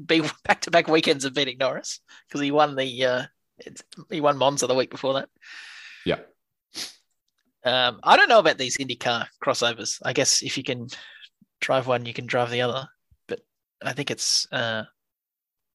[0.43, 3.23] back-to-back weekends of beating Norris because he won the uh,
[4.09, 5.29] he won Monza the week before that.
[6.03, 6.19] Yeah.
[7.63, 9.99] Um, I don't know about these IndyCar crossovers.
[10.03, 10.87] I guess if you can
[11.65, 12.87] drive one, you can drive the other.
[13.27, 13.39] But
[13.83, 14.83] I think it's uh,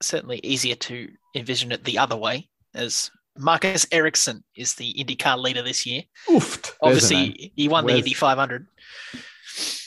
[0.00, 5.62] certainly easier to envision it the other way, as Marcus Ericsson is the IndyCar leader
[5.62, 6.02] this year.
[6.28, 6.72] Oofed.
[6.80, 7.30] There's a name.
[7.32, 8.66] Obviously, he won the Where's- Indy 500.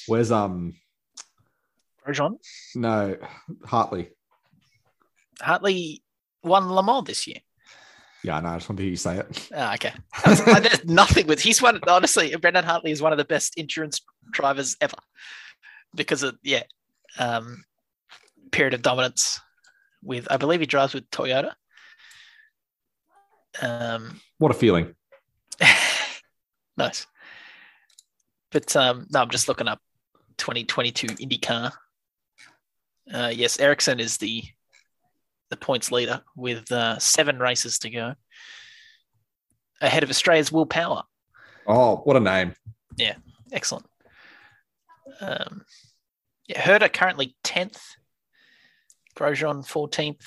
[0.07, 0.73] Where's um
[2.05, 2.35] Grosjean
[2.75, 3.15] no
[3.65, 4.09] Hartley?
[5.41, 6.03] Hartley
[6.43, 7.37] won Le Mans this year.
[8.25, 9.49] Yeah, no, I just wanted to hear you say it.
[9.55, 9.93] Ah, okay.
[10.25, 14.01] Uh, There's nothing with he's one honestly, Brendan Hartley is one of the best endurance
[14.31, 14.97] drivers ever.
[15.95, 16.63] Because of yeah.
[17.19, 17.63] Um
[18.51, 19.39] period of dominance
[20.03, 21.53] with I believe he drives with Toyota.
[23.61, 24.95] Um What a feeling.
[26.77, 27.05] nice.
[28.51, 29.79] But um no, I'm just looking up
[30.37, 31.71] 2022 IndyCar.
[33.13, 34.43] Uh yes, Ericsson is the
[35.53, 38.15] the points leader with uh, seven races to go.
[39.81, 41.03] Ahead of Australia's Will Power.
[41.67, 42.55] Oh, what a name.
[42.97, 43.15] Yeah,
[43.51, 43.85] excellent.
[45.21, 45.63] Um,
[46.47, 47.81] yeah, Herta currently tenth.
[49.17, 50.25] Grosjean fourteenth.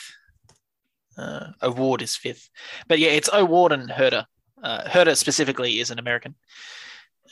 [1.19, 2.51] Uh, O'Ward is fifth,
[2.89, 4.27] but yeah, it's O'Ward and Herta.
[4.63, 6.35] Uh, Herta specifically is an American,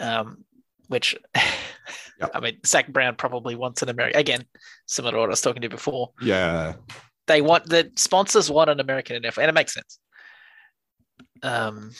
[0.01, 0.44] um,
[0.89, 1.15] which
[2.20, 2.31] Yep.
[2.35, 4.44] I mean, Zak Brown probably wants an American again,
[4.86, 6.12] similar to what I was talking to before.
[6.20, 6.74] Yeah.
[7.27, 9.98] They want the sponsors want an American in F1, and it makes sense.
[11.43, 11.90] Um,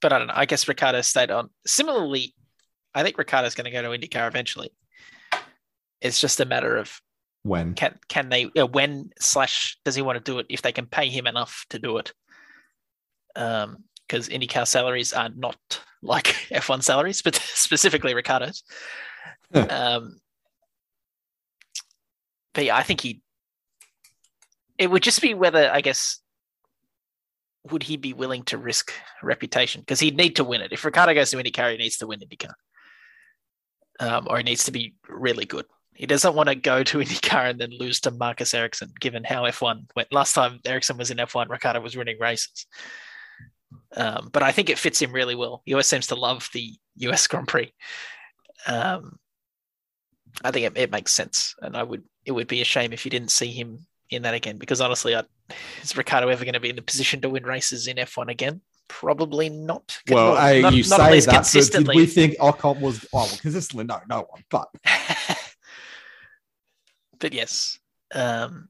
[0.00, 0.34] but I don't know.
[0.36, 1.50] I guess Ricciardo stayed on.
[1.66, 2.34] Similarly,
[2.96, 4.70] I think Ricciardo's going to go to IndyCar eventually.
[6.00, 7.00] It's just a matter of
[7.42, 7.74] When?
[7.74, 10.86] can can they uh, when slash does he want to do it if they can
[10.86, 12.12] pay him enough to do it?
[13.36, 15.58] Um, because IndyCar salaries are not
[16.02, 18.62] like F1 salaries, but specifically Ricciardo's.
[19.52, 20.20] Um,
[22.54, 23.20] but yeah, I think he.
[24.78, 26.20] It would just be whether I guess
[27.70, 28.92] would he be willing to risk
[29.22, 30.72] reputation because he'd need to win it.
[30.72, 32.52] If Ricciardo goes to IndyCar, he needs to win IndyCar,
[34.00, 35.66] um, or he needs to be really good.
[35.94, 39.44] He doesn't want to go to IndyCar and then lose to Marcus Ericsson, given how
[39.44, 40.12] F1 went.
[40.12, 42.66] Last time Ericsson was in F1, Ricciardo was winning races.
[43.96, 45.62] Um, but I think it fits him really well.
[45.64, 47.72] He always seems to love the US Grand Prix.
[48.66, 49.18] Um,
[50.44, 52.02] I think it, it makes sense, and I would.
[52.24, 55.14] It would be a shame if you didn't see him in that again, because honestly,
[55.14, 55.22] I,
[55.82, 58.60] is Ricciardo ever going to be in the position to win races in F1 again?
[58.88, 59.98] Probably not.
[60.08, 61.96] Well, Not- hey, not- you not say least that, but did consistently.
[61.96, 63.04] we think Ocon was?
[63.12, 64.44] Oh, well, consistently, no, no one.
[64.50, 64.68] But
[67.18, 67.78] but yes,
[68.14, 68.68] um,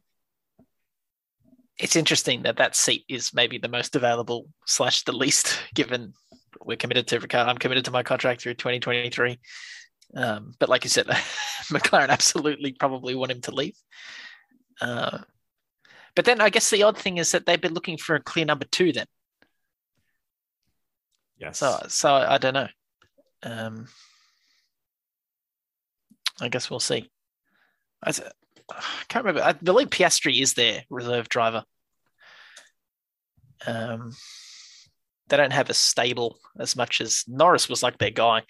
[1.79, 6.15] it's interesting that that seat is maybe the most available slash the least, given
[6.65, 7.51] we're committed to Ricciardo.
[7.51, 9.39] I'm committed to my contract through 2023.
[10.17, 11.07] Um, but like you said,
[11.71, 13.77] McLaren absolutely probably want him to leave.
[14.81, 15.19] Uh,
[16.15, 18.45] but then I guess the odd thing is that they've been looking for a clear
[18.47, 18.93] number two.
[18.93, 19.07] Then,
[21.39, 22.69] yes, so so I don't know.
[23.43, 23.87] Um,
[26.41, 27.11] I guess we'll see.
[28.03, 28.13] I
[29.09, 29.43] can't remember.
[29.43, 31.65] I believe Piastri is their reserve driver.
[33.67, 34.13] Um,
[35.29, 38.43] they don't have a stable as much as Norris was like their guy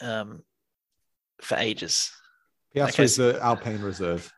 [0.00, 0.42] um,
[1.40, 2.10] for ages.
[2.74, 4.30] Piastri's the Alpine reserve.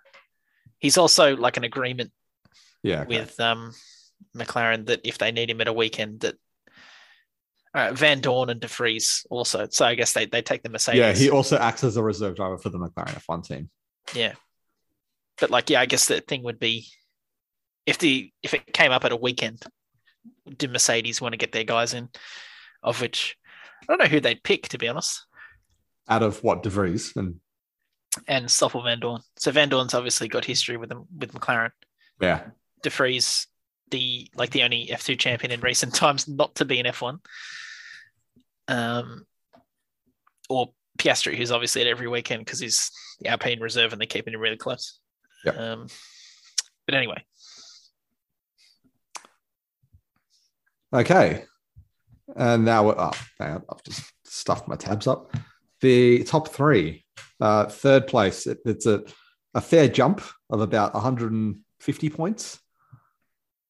[0.78, 2.12] He's also like an agreement
[2.82, 3.18] Yeah, okay.
[3.20, 3.72] with um,
[4.36, 6.36] McLaren that if they need him at a weekend, that
[7.74, 9.66] uh, Vandoorne and De Vries also.
[9.70, 10.98] So I guess they, they take the Mercedes.
[10.98, 11.12] yeah.
[11.12, 13.70] He also acts as a reserve driver for the McLaren F1 team.
[14.14, 14.34] Yeah.
[15.40, 16.86] But like, yeah, I guess the thing would be
[17.86, 19.62] if the if it came up at a weekend,
[20.56, 22.08] do Mercedes want to get their guys in?
[22.82, 23.36] Of which
[23.82, 25.26] I don't know who they'd pick to be honest.
[26.08, 27.36] Out of what De Vries and
[28.26, 29.22] And Stoffel Vandoorne.
[29.36, 31.70] So Vandoorne's obviously got history with them with McLaren.
[32.20, 32.44] yeah,
[32.82, 33.46] De Vries,
[33.90, 37.18] the like the only F2 champion in recent times not to be in F1.
[38.68, 39.26] Um
[40.48, 42.90] or Piastri, who's obviously at every weekend because he's
[43.20, 44.98] the Alpine reserve and they're keeping him really close.
[45.44, 45.58] Yep.
[45.58, 45.86] Um,
[46.86, 47.22] but anyway,
[50.92, 51.44] Okay.
[52.36, 53.16] And now we're up.
[53.40, 55.32] on, I've just stuffed my tabs up.
[55.80, 57.04] The top three.
[57.40, 58.46] Uh, third place.
[58.46, 59.04] It, it's a,
[59.54, 62.58] a fair jump of about 150 points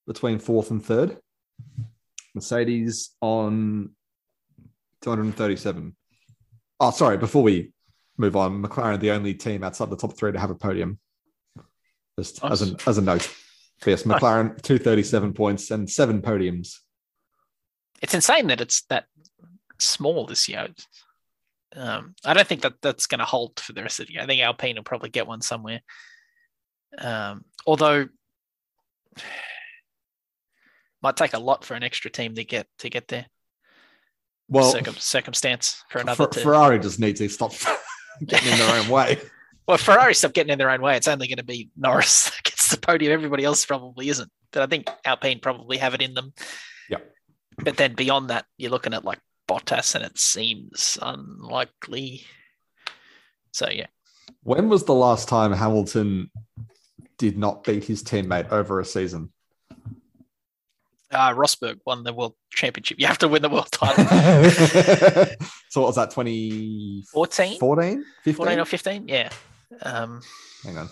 [0.08, 1.18] between fourth and third.
[2.34, 3.90] Mercedes on
[5.02, 5.94] 237.
[6.80, 7.18] Oh, sorry.
[7.18, 7.72] Before we
[8.16, 10.98] move on, McLaren, the only team outside the top three to have a podium.
[12.18, 13.32] Just as, an, as a note.
[13.80, 14.20] But yes, Nice.
[14.20, 16.78] McLaren, 237 points and seven podiums.
[18.02, 19.04] it's insane that it's that
[19.78, 20.68] small this year.
[21.76, 24.22] Um, I don't think that that's going to hold for the rest of the year.
[24.22, 25.80] I think Alpine will probably get one somewhere.
[26.96, 28.08] Um, although
[31.02, 33.26] might take a lot for an extra team to get to get there.
[34.48, 37.52] Well, Circum- circumstance for another to Ferrari just needs to stop
[38.26, 39.18] getting in their own way.
[39.68, 42.42] Well, Ferrari stop getting in their own way, it's only going to be Norris that
[42.42, 43.12] gets the podium.
[43.12, 44.30] Everybody else probably isn't.
[44.50, 46.32] But I think Alpine probably have it in them.
[46.88, 47.00] Yeah.
[47.58, 52.24] But then beyond that, you're looking at like Bottas, and it seems unlikely.
[53.52, 53.88] So yeah,
[54.42, 56.30] When was the last time Hamilton
[57.18, 59.34] did not beat his teammate over a season?
[61.10, 62.98] Uh, Rosberg won the world championship.
[63.00, 64.04] You have to win the world title.
[65.70, 67.04] so what was that, 2014?
[67.12, 67.58] 14?
[67.58, 68.04] 14?
[68.24, 68.34] 15?
[68.34, 69.08] 14 or 15?
[69.08, 69.30] Yeah.
[69.82, 70.20] Um,
[70.64, 70.88] Hang on.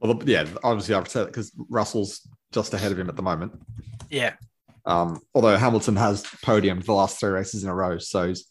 [0.00, 3.52] Well, yeah, obviously I've said it because Russell's just ahead of him at the moment.
[4.10, 4.34] yeah.
[4.86, 8.46] Um, although Hamilton has podiumed the last three races in a row, so he's,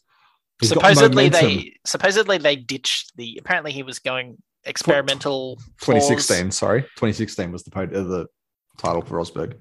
[0.60, 3.38] he's got supposedly they supposedly they ditched the.
[3.40, 5.56] Apparently he was going experimental.
[5.80, 8.26] 2016, sorry, 2016 was the pod- uh, the
[8.78, 9.54] title for Rosberg.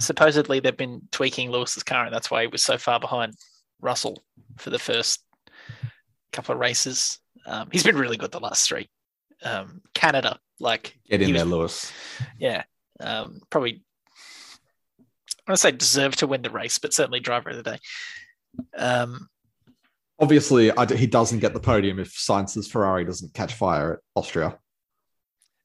[0.00, 3.34] supposedly they've been tweaking Lewis's car, and that's why he was so far behind
[3.80, 4.22] Russell
[4.58, 5.24] for the first
[6.32, 7.18] couple of races.
[7.46, 8.88] Um, he's been really good the last three.
[9.42, 11.92] Um, Canada, like Get in he there, Lewis.
[12.38, 12.64] yeah,
[13.00, 13.82] um, probably.
[15.46, 17.78] I want to say deserve to win the race, but certainly driver of the day.
[18.76, 19.28] Um,
[20.20, 23.98] Obviously, I d- he doesn't get the podium if Sainz's Ferrari doesn't catch fire at
[24.16, 24.58] Austria.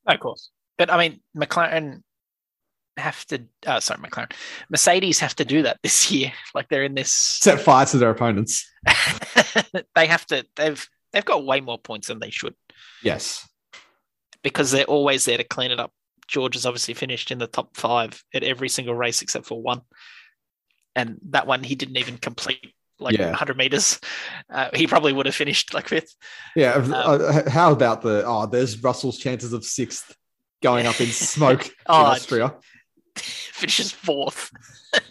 [0.05, 2.03] of course, but I mean, McLaren
[2.97, 3.43] have to.
[3.65, 4.31] Uh, sorry, McLaren,
[4.69, 6.31] Mercedes have to do that this year.
[6.53, 7.11] Like they're in this.
[7.11, 8.69] Set fire to their opponents.
[9.95, 10.45] they have to.
[10.55, 12.55] They've they've got way more points than they should
[13.03, 13.47] Yes.
[14.43, 15.91] because they're always there to clean it up.
[16.27, 19.81] George has obviously finished in the top five at every single race except for one,
[20.95, 23.27] and that one he didn't even complete like Yeah.
[23.29, 23.99] 100 meters.
[24.49, 26.15] Uh, he probably would have finished like fifth.
[26.55, 26.71] Yeah.
[26.73, 28.45] Um, uh, how about the oh?
[28.45, 30.15] There's Russell's chances of sixth
[30.61, 32.55] going up in smoke in Oh, Austria.
[33.17, 34.51] finishes fourth.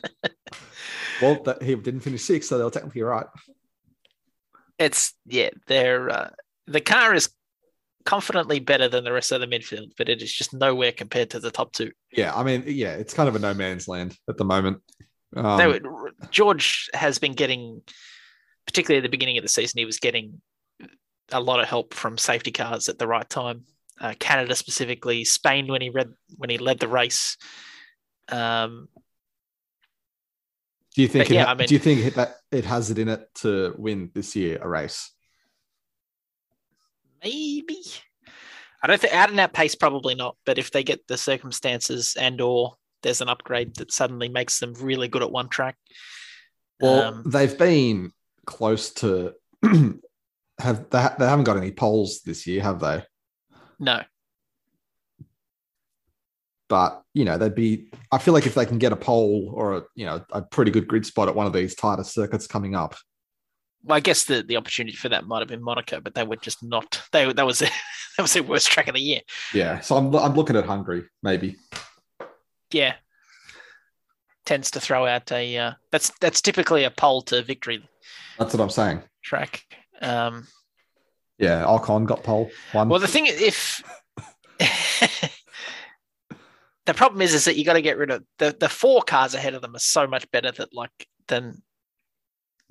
[1.21, 3.27] Well, that, he didn't finish sixth, so they were technically right.
[4.77, 6.31] It's yeah, they're uh,
[6.67, 7.31] the car is
[8.05, 11.41] confidently better than the rest of the midfield, but it is just nowhere compared to
[11.41, 11.93] the top two.
[12.11, 14.83] Yeah, I mean, yeah, it's kind of a no man's land at the moment.
[15.37, 17.83] Um, They were- George has been getting,
[18.67, 20.41] particularly at the beginning of the season, he was getting
[21.31, 23.65] a lot of help from safety cars at the right time.
[24.01, 27.37] Uh, Canada specifically, Spain when he read when he led the race.
[28.29, 28.89] Um,
[30.95, 31.31] do you think?
[31.31, 34.11] it yeah, I mean- do you think that it has it in it to win
[34.15, 35.11] this year a race?
[37.25, 37.79] maybe
[38.83, 42.17] I don't think out and out pace probably not, but if they get the circumstances
[42.19, 45.77] and or there's an upgrade that suddenly makes them really good at one track.
[46.81, 48.11] Well, um, they've been
[48.45, 53.05] close to have they, they haven't got any poles this year, have they?
[53.79, 54.03] no,
[56.73, 57.91] But you know, they'd be.
[58.13, 60.71] I feel like if they can get a pole or a you know a pretty
[60.71, 62.95] good grid spot at one of these tighter circuits coming up,
[63.85, 66.37] well, I guess the, the opportunity for that might have been Monaco, but they were
[66.37, 67.03] just not.
[67.13, 67.71] They that was that
[68.23, 69.21] was their worst track of the year.
[69.53, 69.81] yeah.
[69.81, 71.57] So I'm I'm looking at Hungary maybe.
[72.73, 72.95] Yeah,
[74.47, 75.59] tends to throw out a.
[75.59, 77.87] Uh, that's that's typically a pole to victory
[78.39, 79.03] That's what I'm saying.
[79.23, 79.63] track.
[80.01, 80.47] Um,
[81.39, 82.89] Yeah, Ocon got pole one.
[82.89, 83.83] well, the thing is, if
[86.87, 89.35] the problem is, is that you got to get rid of the the four cars
[89.35, 91.63] ahead of them are so much better that like than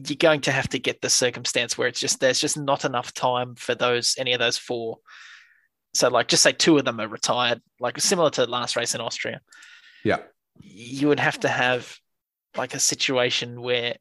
[0.07, 3.13] you're going to have to get the circumstance where it's just there's just not enough
[3.13, 4.99] time for those any of those four.
[5.93, 9.01] So like just say two of them are retired, like similar to last race in
[9.01, 9.41] Austria.
[10.03, 10.19] Yeah.
[10.59, 11.97] You would have to have
[12.57, 13.95] like a situation where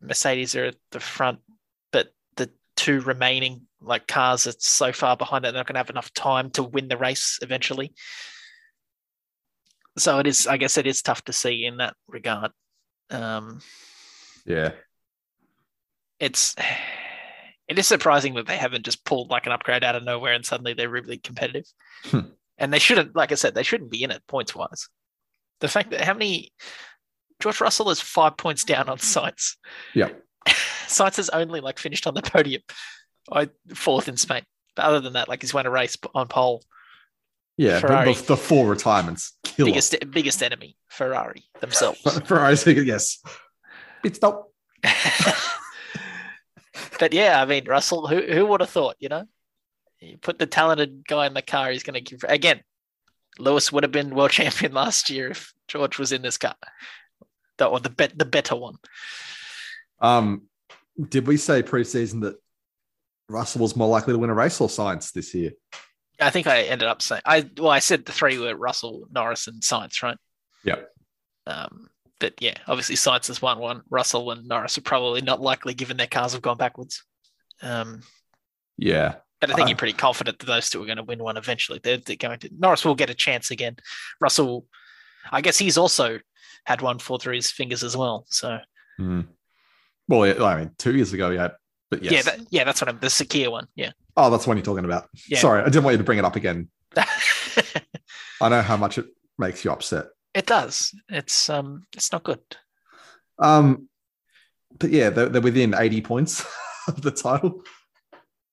[0.00, 1.40] Mercedes are at the front,
[1.92, 5.80] but the two remaining like cars are so far behind that they're not going to
[5.80, 7.92] have enough time to win the race eventually.
[9.96, 12.50] So it is, I guess, it is tough to see in that regard.
[13.10, 13.60] Um,
[14.46, 14.72] yeah.
[16.18, 16.54] it's
[17.68, 20.44] it is surprising that they haven't just pulled like an upgrade out of nowhere and
[20.44, 21.66] suddenly they're really competitive.
[22.04, 22.20] Hmm.
[22.58, 24.88] and they shouldn't, like I said, they shouldn't be in it points wise.
[25.60, 26.52] The fact that how many
[27.40, 29.56] George Russell is five points down on Sainz.
[29.94, 30.10] Yeah.
[30.46, 32.62] Sainz has only like finished on the podium,
[33.30, 34.42] I fourth in Spain.
[34.76, 36.62] But other than that, like he's won a race on pole.
[37.56, 38.14] Yeah, Ferrari.
[38.14, 42.00] the, the four retirements Biggest biggest enemy, Ferrari themselves.
[42.26, 43.22] Ferrari, yes.
[44.02, 44.50] Pit stop.
[46.98, 49.26] but yeah, I mean, Russell, who who would have thought, you know?
[50.00, 52.60] You put the talented guy in the car, he's going to give again.
[53.38, 56.56] Lewis would have been world champion last year if George was in this car,
[57.58, 58.76] the, or the bet the better one.
[60.00, 60.42] Um,
[61.08, 62.36] did we say preseason that
[63.28, 65.52] Russell was more likely to win a race or Sainz this year?
[66.20, 69.46] I think I ended up saying I well, I said the three were Russell, Norris,
[69.46, 70.16] and Sainz, right?
[70.64, 70.76] Yeah.
[71.46, 71.88] Um,
[72.20, 73.82] but yeah, obviously Sainz has won one.
[73.90, 77.02] Russell and Norris are probably not likely, given their cars have gone backwards.
[77.62, 78.02] Um,
[78.78, 79.16] Yeah.
[79.40, 81.36] But I think Uh, you're pretty confident that those two are going to win one
[81.36, 81.80] eventually.
[81.82, 82.50] They're, they're going to.
[82.56, 83.76] Norris will get a chance again.
[84.20, 84.66] Russell,
[85.30, 86.18] I guess he's also
[86.64, 88.24] had one fall through his fingers as well.
[88.28, 88.58] So
[88.96, 89.22] Hmm.
[90.08, 91.48] Well, I mean, two years ago, yeah.
[91.94, 92.12] But yes.
[92.12, 92.98] yeah, that, yeah, that's what I'm.
[92.98, 93.92] The Sakhir one, yeah.
[94.16, 95.08] oh, that's the one you're talking about.
[95.28, 95.38] Yeah.
[95.38, 96.68] Sorry, I didn't want you to bring it up again.
[98.40, 99.06] I know how much it
[99.38, 100.06] makes you upset.
[100.34, 100.92] it does.
[101.08, 102.40] It's um, it's not good.
[103.38, 103.88] Um,
[104.78, 106.44] but yeah, they're, they're within 80 points
[106.88, 107.62] of the title.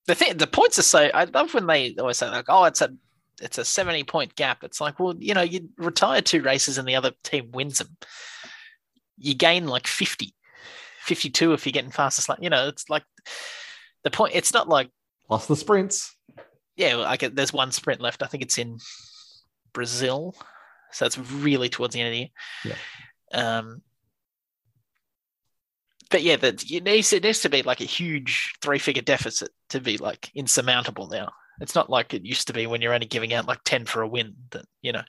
[0.07, 1.09] The thing, the points are so.
[1.13, 2.93] I love when they always say like, oh, it's a.
[3.41, 4.63] It's a 70 point gap.
[4.63, 7.97] It's like, well, you know, you retire two races and the other team wins them.
[9.17, 10.31] You gain like 50,
[11.11, 12.39] 52 if you're getting fastest lap.
[12.41, 13.03] You know, it's like
[14.05, 14.33] the point.
[14.33, 14.89] It's not like
[15.27, 16.15] Plus the sprints.
[16.77, 18.23] yeah, get there's one sprint left.
[18.23, 18.79] I think it's in
[19.73, 20.33] Brazil,
[20.93, 22.29] so it's really towards the end of the year.
[23.33, 23.81] Um,
[26.09, 29.49] but yeah, that it needs it needs to be like a huge three figure deficit
[29.71, 31.33] to be like insurmountable now.
[31.59, 34.01] It's not like it used to be when you're only giving out like ten for
[34.01, 34.35] a win.
[34.51, 35.03] That you know,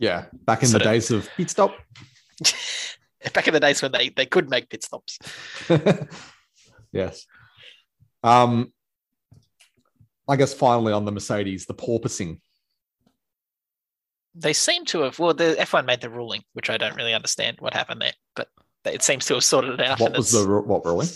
[0.00, 1.76] Yeah, back in the days of pit stop.
[3.34, 5.18] back in the days when they they could make pit stops.
[6.92, 7.26] yes.
[8.22, 8.72] Um,
[10.28, 12.40] I guess finally on the Mercedes, the porpoising.
[14.34, 17.56] They seem to have well, the F1 made the ruling, which I don't really understand
[17.60, 18.48] what happened there, but
[18.84, 20.00] it seems to have sorted it out.
[20.00, 21.08] What was the what ruling?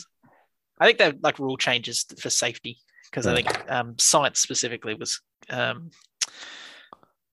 [0.80, 2.78] I think they're like rule changes for safety
[3.10, 5.20] because I think um, Sainz specifically was,
[5.50, 5.90] um,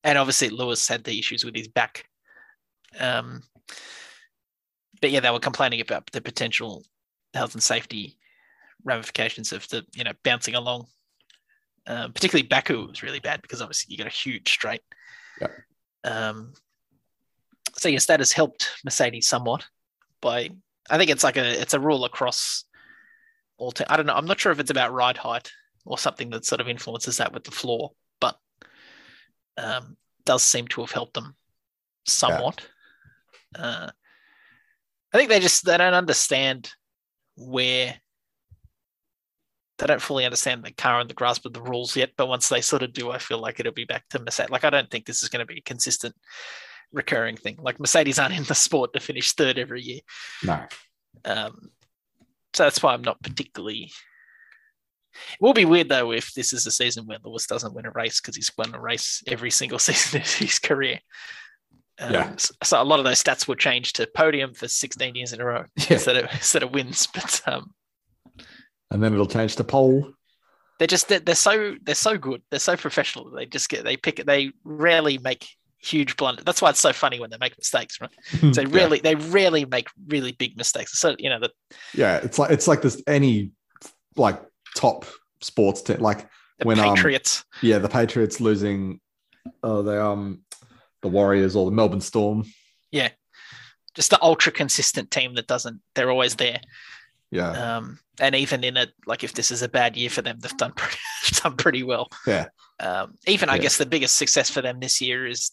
[0.03, 2.05] and obviously Lewis had the issues with his back.
[2.99, 3.43] Um,
[5.01, 6.85] but yeah, they were complaining about the potential
[7.33, 8.17] health and safety
[8.83, 10.87] ramifications of the you know bouncing along.
[11.85, 14.81] Um, particularly Baku was really bad because obviously you got a huge straight.
[15.39, 15.47] Yeah.
[16.03, 16.53] Um,
[17.77, 19.65] so yes, that has helped Mercedes somewhat
[20.21, 20.49] by
[20.89, 22.65] I think it's like a it's a rule across
[23.57, 23.71] all.
[23.71, 24.15] Te- I don't know.
[24.15, 25.51] I'm not sure if it's about ride height
[25.85, 28.37] or something that sort of influences that with the floor, but
[29.57, 31.35] um, does seem to have helped them
[32.05, 32.65] somewhat.
[33.57, 33.89] Uh,
[35.13, 36.71] I think they just they don't understand
[37.35, 37.95] where
[39.77, 42.11] they don't fully understand the car and the grasp of the rules yet.
[42.17, 44.49] But once they sort of do, I feel like it'll be back to Mercedes.
[44.49, 46.15] Like I don't think this is going to be a consistent
[46.91, 47.57] recurring thing.
[47.59, 49.99] Like Mercedes aren't in the sport to finish third every year.
[50.43, 50.65] No.
[51.25, 51.71] Um,
[52.53, 53.91] so that's why I'm not particularly.
[55.33, 57.91] It will be weird though if this is a season where Lewis doesn't win a
[57.91, 60.99] race because he's won a race every single season of his career.
[61.99, 62.35] Um, Yeah.
[62.63, 65.45] So a lot of those stats will change to podium for 16 years in a
[65.45, 65.85] row Yeah.
[65.95, 67.07] instead of instead of wins.
[67.13, 67.73] But um,
[68.91, 70.13] And then it'll change to pole.
[70.79, 72.41] they're just they're, they're so they're so good.
[72.49, 73.31] They're so professional.
[73.31, 74.25] They just get they pick it.
[74.27, 75.47] They rarely make
[75.79, 76.45] huge blunders.
[76.45, 78.09] That's why it's so funny when they make mistakes, right?
[78.53, 78.83] So they Hmm, Yeah.
[78.83, 80.97] really they rarely make really big mistakes.
[80.99, 81.51] So you know that
[81.95, 83.51] Yeah, it's like it's like this any
[84.15, 84.41] like
[84.75, 85.05] top
[85.41, 85.99] sports team.
[85.99, 86.27] Like
[86.59, 87.43] the When, um, Patriots.
[87.61, 88.99] yeah, the Patriots losing.
[89.63, 90.41] Oh, they um
[91.01, 92.43] the Warriors or the Melbourne Storm.
[92.91, 93.09] Yeah,
[93.95, 96.61] just the ultra consistent team that doesn't they're always there.
[97.31, 100.39] Yeah, um and even in it like if this is a bad year for them
[100.39, 100.97] they've done pretty,
[101.43, 102.09] done pretty well.
[102.25, 102.45] Yeah.
[102.79, 105.51] um even i guess the biggest success for them this year is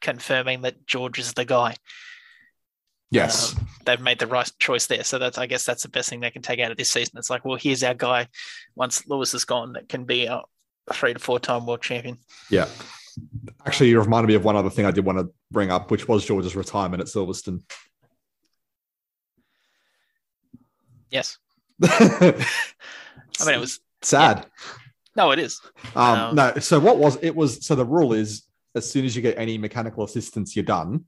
[0.00, 1.74] confirming that george is the guy.
[3.12, 5.02] Yes, Um, they've made the right choice there.
[5.02, 7.18] So that's i guess that's the best thing they can take out of this season.
[7.18, 8.28] It's like well here's our guy
[8.76, 10.42] once lewis is gone that can be a
[10.92, 12.18] three to four time world champion.
[12.50, 12.68] Yeah.
[13.66, 16.08] Actually, you reminded me of one other thing I did want to bring up, which
[16.08, 17.62] was George's retirement at Silverstone.
[21.10, 21.38] yes
[21.82, 22.44] I
[23.46, 24.46] mean it was sad.
[25.16, 25.60] no it is
[25.94, 28.44] Um, Um, no, so what was it was so the rule is
[28.74, 31.04] as soon as you get any mechanical assistance, you're done,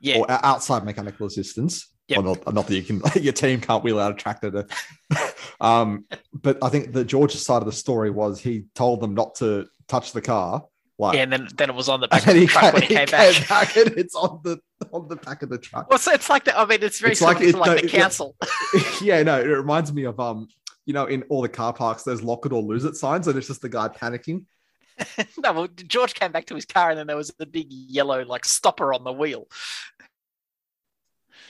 [0.00, 1.88] yeah or outside mechanical assistance.
[2.08, 2.18] Yep.
[2.18, 4.66] Or not, not that you can, your team can't wheel out a tractor to.
[5.60, 6.04] um,
[6.34, 9.66] but I think the George's side of the story was he told them not to
[9.88, 10.64] touch the car.
[11.02, 12.82] Like, yeah and then then it was on the back of the truck came, when
[12.82, 14.58] he came came back back and it's on the
[14.92, 15.88] on the back of the truck.
[15.90, 16.58] Well, so it's like that.
[16.58, 18.00] I mean, it's very It's like it- to like no, the it- yeah.
[18.00, 18.36] council.
[19.02, 20.48] yeah, no, it reminds me of um,
[20.86, 23.36] you know, in all the car parks, there's lock it or lose it signs, and
[23.36, 24.44] it's just the guy panicking.
[25.38, 28.24] no, well, George came back to his car, and then there was the big yellow
[28.24, 29.48] like stopper on the wheel.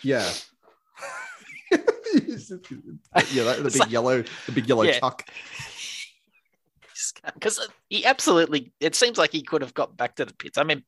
[0.02, 0.28] Yeah.
[1.70, 1.78] yeah,
[3.44, 4.98] that, the big like- yellow, the big yellow Yeah.
[5.00, 5.28] chuck.
[7.34, 10.58] Because he absolutely, it seems like he could have got back to the pits.
[10.58, 10.82] I mean,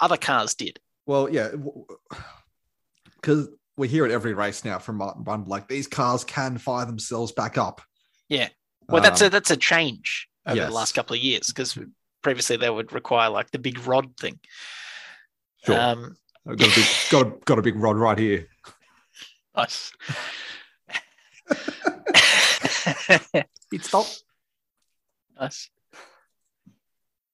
[0.00, 0.78] other cars did.
[1.06, 1.50] Well, yeah,
[3.16, 6.86] because we hear it every race now from Martin Brundle, like these cars can fire
[6.86, 7.80] themselves back up.
[8.28, 8.48] Yeah.
[8.88, 10.68] Well, that's Um, a that's a change over yes.
[10.68, 11.78] the last couple of years because
[12.22, 14.38] previously they would require like the big rod thing.
[15.64, 15.78] Sure.
[15.78, 18.48] Um, I've got a big, got a, got a big rod right here.
[19.56, 19.90] nice.
[23.72, 24.06] it's stop.
[25.40, 25.70] Nice.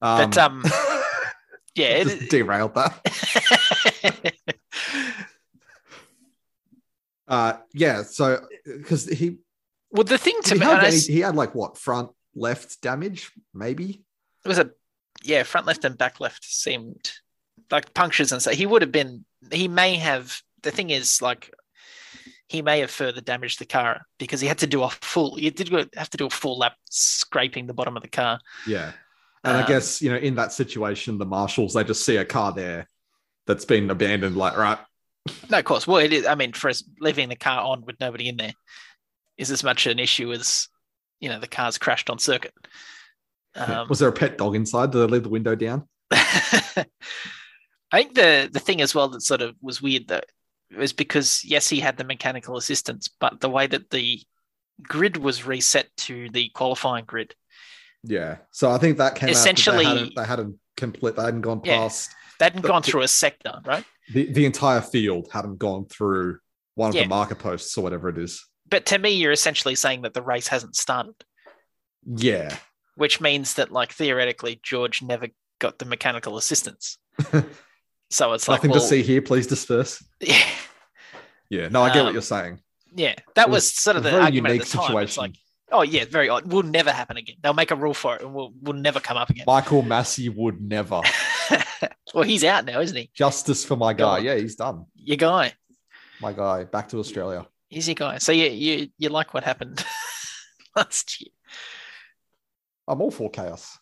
[0.03, 0.65] Um, But um,
[1.75, 4.35] yeah, just it, derailed that.
[7.29, 8.03] Uh, yeah.
[8.03, 9.37] So because he
[9.93, 13.31] well, the thing to he me, had, any- he had like what front left damage,
[13.55, 14.03] maybe.
[14.45, 14.71] it was a
[15.23, 17.13] yeah front left and back left seemed
[17.71, 21.53] like punctures and so he would have been he may have the thing is like
[22.51, 25.51] he may have further damaged the car because he had to do a full he
[25.51, 28.93] did have to do a full lap scraping the bottom of the car Yeah.
[29.45, 32.25] And I Um, guess, you know, in that situation, the marshals, they just see a
[32.27, 32.89] car there
[33.47, 34.79] that's been abandoned, like, right,
[35.51, 37.99] no of course well it is i mean for us leaving the car on with
[38.01, 38.55] nobody in there
[39.37, 40.69] is as much an issue as
[41.21, 42.55] you know the car's crashed on circuit
[43.55, 44.93] um, was there a pet dog inside?
[44.93, 45.89] Did they leave the window down?
[46.13, 46.85] I
[47.93, 50.27] think the the thing as well that sort of was weird that
[50.77, 54.21] was because yes, he had the mechanical assistance, but the way that the
[54.83, 57.35] grid was reset to the qualifying grid,
[58.03, 58.39] Yeah.
[58.51, 61.17] So I think that came Essentially- they hadn't, they hadn't complete.
[61.17, 61.79] They hadn't gone Yeah.
[61.81, 63.85] past they hadn't But- gone through a sector, right?
[64.15, 65.29] the, the entire field.
[65.31, 66.39] Hadn't gone through
[66.77, 67.03] one of Yeah.
[67.03, 68.43] the marker posts or whatever it is.
[68.71, 71.15] But to me, you're essentially saying that the race hasn't started,
[72.07, 72.57] Yeah.
[72.95, 75.29] which means that like theoretically George never
[75.59, 76.97] got the mechanical assistance.
[78.11, 79.21] so it's like Nothing well, to see here.
[79.21, 80.03] Please disperse.
[80.21, 80.43] Yeah,
[81.51, 81.69] Yeah.
[81.69, 82.61] No, I get what Um, you're saying.
[82.95, 83.15] yeah.
[83.35, 84.97] That was, was sort of the argument unique at the time.
[84.99, 85.23] It's situation.
[85.23, 85.35] like,
[85.73, 86.51] oh yeah, very odd.
[86.51, 87.37] Will never happen again.
[87.43, 89.45] They'll make a rule for it, and we'll will never come up again.
[89.49, 91.01] Michael Masi would never.
[92.15, 93.11] well, he's out now, isn't he?
[93.15, 94.19] Justice for my guy.
[94.19, 94.87] Yeah, he's done.
[94.95, 95.53] Your guy.
[96.21, 97.47] My guy back to Australia.
[97.69, 98.19] He's your guy.
[98.19, 99.85] So you you you like what happened
[100.77, 101.31] last year?
[102.87, 103.79] I'm all for chaos.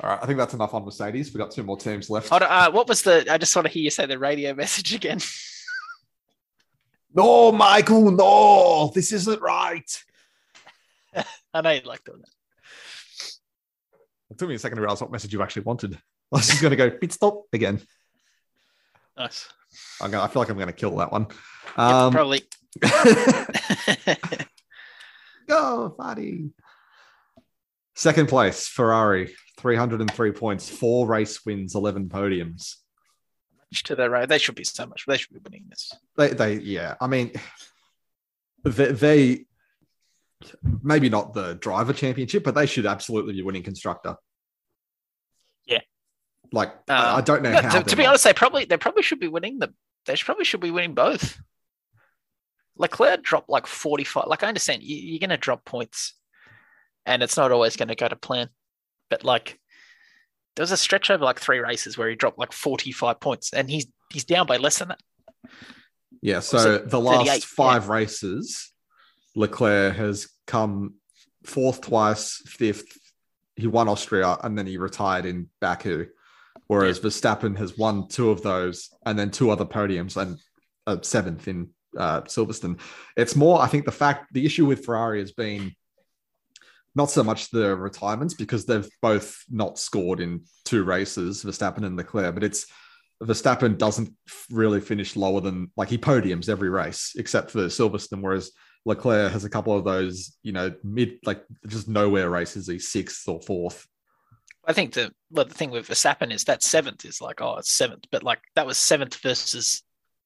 [0.00, 1.32] All right, I think that's enough on Mercedes.
[1.32, 2.28] We've got two more teams left.
[2.28, 3.24] Hold on, uh, what was the?
[3.32, 5.18] I just want to hear you say the radio message again.
[7.14, 10.02] No, Michael, no, this isn't right.
[11.54, 12.30] I know you like doing that.
[14.30, 15.94] It took me a second to realize what message you actually wanted.
[15.94, 15.98] I
[16.32, 17.80] was just going to go pit stop again.
[19.16, 19.48] Nice.
[20.00, 21.26] I'm gonna, I feel like I'm going to kill that one.
[21.30, 22.42] Yep, Um, probably.
[25.46, 26.50] go, Fadi.
[27.94, 32.74] Second place, Ferrari, 303 points, four race wins, 11 podiums.
[33.72, 34.28] To their right.
[34.28, 35.04] They should be so much.
[35.06, 35.92] They should be winning this.
[36.16, 36.94] They, they, yeah.
[37.00, 37.32] I mean,
[38.64, 39.46] they, they,
[40.82, 44.16] maybe not the driver championship, but they should absolutely be winning constructor.
[45.66, 45.80] Yeah.
[46.52, 47.80] Like Uh, I I don't know No, how.
[47.80, 49.72] to, to be honest, they probably they probably should be winning the.
[50.06, 51.40] They should, probably should be winning both.
[52.76, 54.26] Leclerc dropped like forty five.
[54.26, 56.14] Like I understand you, you're going to drop points,
[57.06, 58.50] and it's not always going to go to plan.
[59.08, 59.58] But like,
[60.56, 63.52] there was a stretch over like three races where he dropped like forty five points,
[63.52, 65.00] and he's he's down by less than that.
[66.22, 66.40] yeah.
[66.40, 67.44] So the last 38?
[67.44, 68.72] five races,
[69.34, 70.94] Leclerc has come
[71.44, 72.98] fourth twice, fifth.
[73.56, 76.06] He won Austria and then he retired in Baku.
[76.66, 80.38] Whereas Verstappen has won two of those and then two other podiums and
[80.86, 82.80] a seventh in uh, Silverstone.
[83.16, 85.72] It's more, I think, the fact the issue with Ferrari has been
[86.94, 91.96] not so much the retirements because they've both not scored in two races, Verstappen and
[91.96, 92.66] Leclerc, but it's
[93.22, 94.12] Verstappen doesn't
[94.50, 98.52] really finish lower than like he podiums every race except for Silverstone, whereas
[98.84, 102.68] Leclerc has a couple of those, you know, mid like just nowhere races.
[102.68, 103.86] He's sixth or fourth.
[104.66, 107.72] I think the well, the thing with Verstappen is that seventh is like oh it's
[107.72, 109.82] seventh, but like that was seventh versus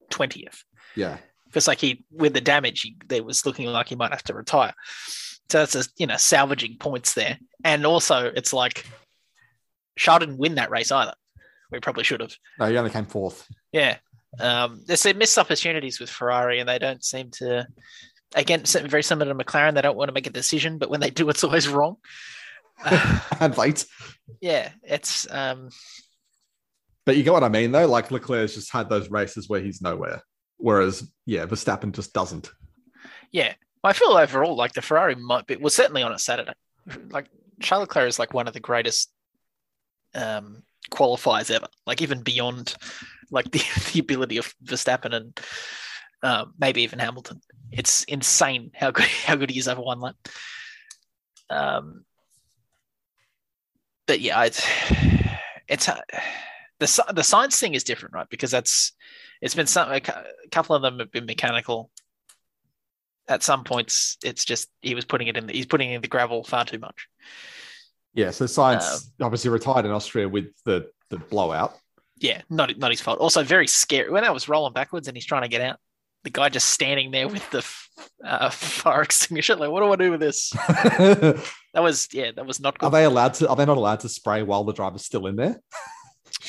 [0.09, 0.63] twentieth.
[0.95, 4.23] Yeah, because like he with the damage he there was looking like he might have
[4.23, 4.73] to retire
[5.49, 8.85] so that's a you know salvaging points there and also it's like
[9.97, 11.13] Charles didn't win that race either
[11.71, 13.47] we probably should have no, he only came fourth.
[13.71, 13.97] yeah
[14.39, 17.67] um there's some missed opportunities with Ferrari and they don't seem to
[18.35, 21.09] again very similar to McLaren they don't want to make a decision but when they
[21.09, 21.97] do it's always wrong
[23.39, 23.85] and late.
[24.41, 25.69] yeah it's um
[27.05, 27.87] But you get what I mean, though.
[27.87, 30.21] Like Leclerc's just had those races where he's nowhere,
[30.57, 32.51] whereas yeah, Verstappen just doesn't.
[33.31, 33.53] Yeah,
[33.83, 36.53] I feel overall like the Ferrari might be well certainly on a Saturday.
[37.09, 37.27] Like
[37.61, 39.11] Charles Leclerc is like one of the greatest
[40.15, 41.67] um, qualifiers ever.
[41.85, 42.75] Like even beyond
[43.31, 45.39] like the, the ability of Verstappen and
[46.23, 47.41] um, maybe even Hamilton.
[47.71, 50.15] It's insane how good how good he is over one lap.
[51.49, 52.05] Um,
[54.07, 54.67] but yeah, it's
[55.67, 56.01] it's uh,
[56.79, 58.29] the the Sainz thing is different, right?
[58.29, 58.93] Because that's
[59.41, 60.01] it's been some a
[60.51, 61.89] couple of them have been mechanical
[63.29, 66.01] at some points it's just he was putting it in the, he's putting it in
[66.01, 67.07] the gravel far too much
[68.13, 71.73] Yeah, so Sainz obviously retired in Austria with the the blowout.
[72.17, 75.25] yeah not not his fault also very scary when I was rolling backwards and he's
[75.25, 75.77] trying to get out
[76.23, 77.63] the guy just standing there with the
[78.25, 81.43] uh, fire extinguisher like what do I do with this that
[81.75, 83.47] was yeah that was not good they allowed to?
[83.47, 85.61] Are they not allowed to spray while the driver's still in there?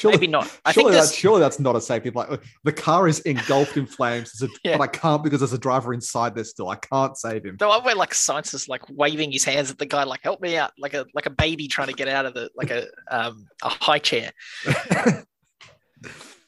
[0.01, 2.11] Surely, maybe not I surely there's that's surely that's not a safety.
[2.11, 4.79] Like the car is engulfed in flames, a- Yeah.
[4.79, 6.69] but I can't because there's a driver inside there still.
[6.69, 7.57] I can't save him.
[7.59, 10.41] the one where like Sainz is like waving his hands at the guy like help
[10.41, 12.87] me out like a like a baby trying to get out of the like a
[13.11, 14.33] um a high chair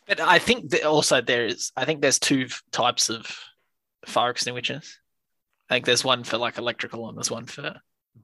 [0.08, 1.72] But I think that also there is.
[1.76, 3.26] I think there's two types of
[4.06, 4.98] fire extinguishers.
[5.70, 7.62] I think there's one for like electrical and there's one for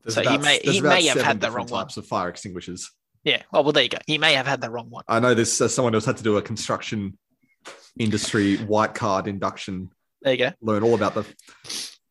[0.02, 1.84] There's So he may- he may have had the wrong one.
[1.84, 2.90] types of fire extinguishers.
[3.28, 3.42] Yeah.
[3.52, 3.98] Oh well, there you go.
[4.06, 5.04] He may have had the wrong one.
[5.08, 7.18] I know this as someone else had to do a construction
[7.98, 9.90] industry white card induction,
[10.22, 10.52] There you go.
[10.60, 11.26] learn all about the.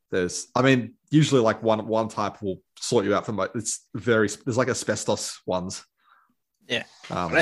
[0.09, 3.85] There's, I mean, usually like one one type will sort you out for like it's
[3.93, 5.83] very there's like asbestos ones.
[6.67, 6.83] Yeah.
[7.09, 7.33] Um,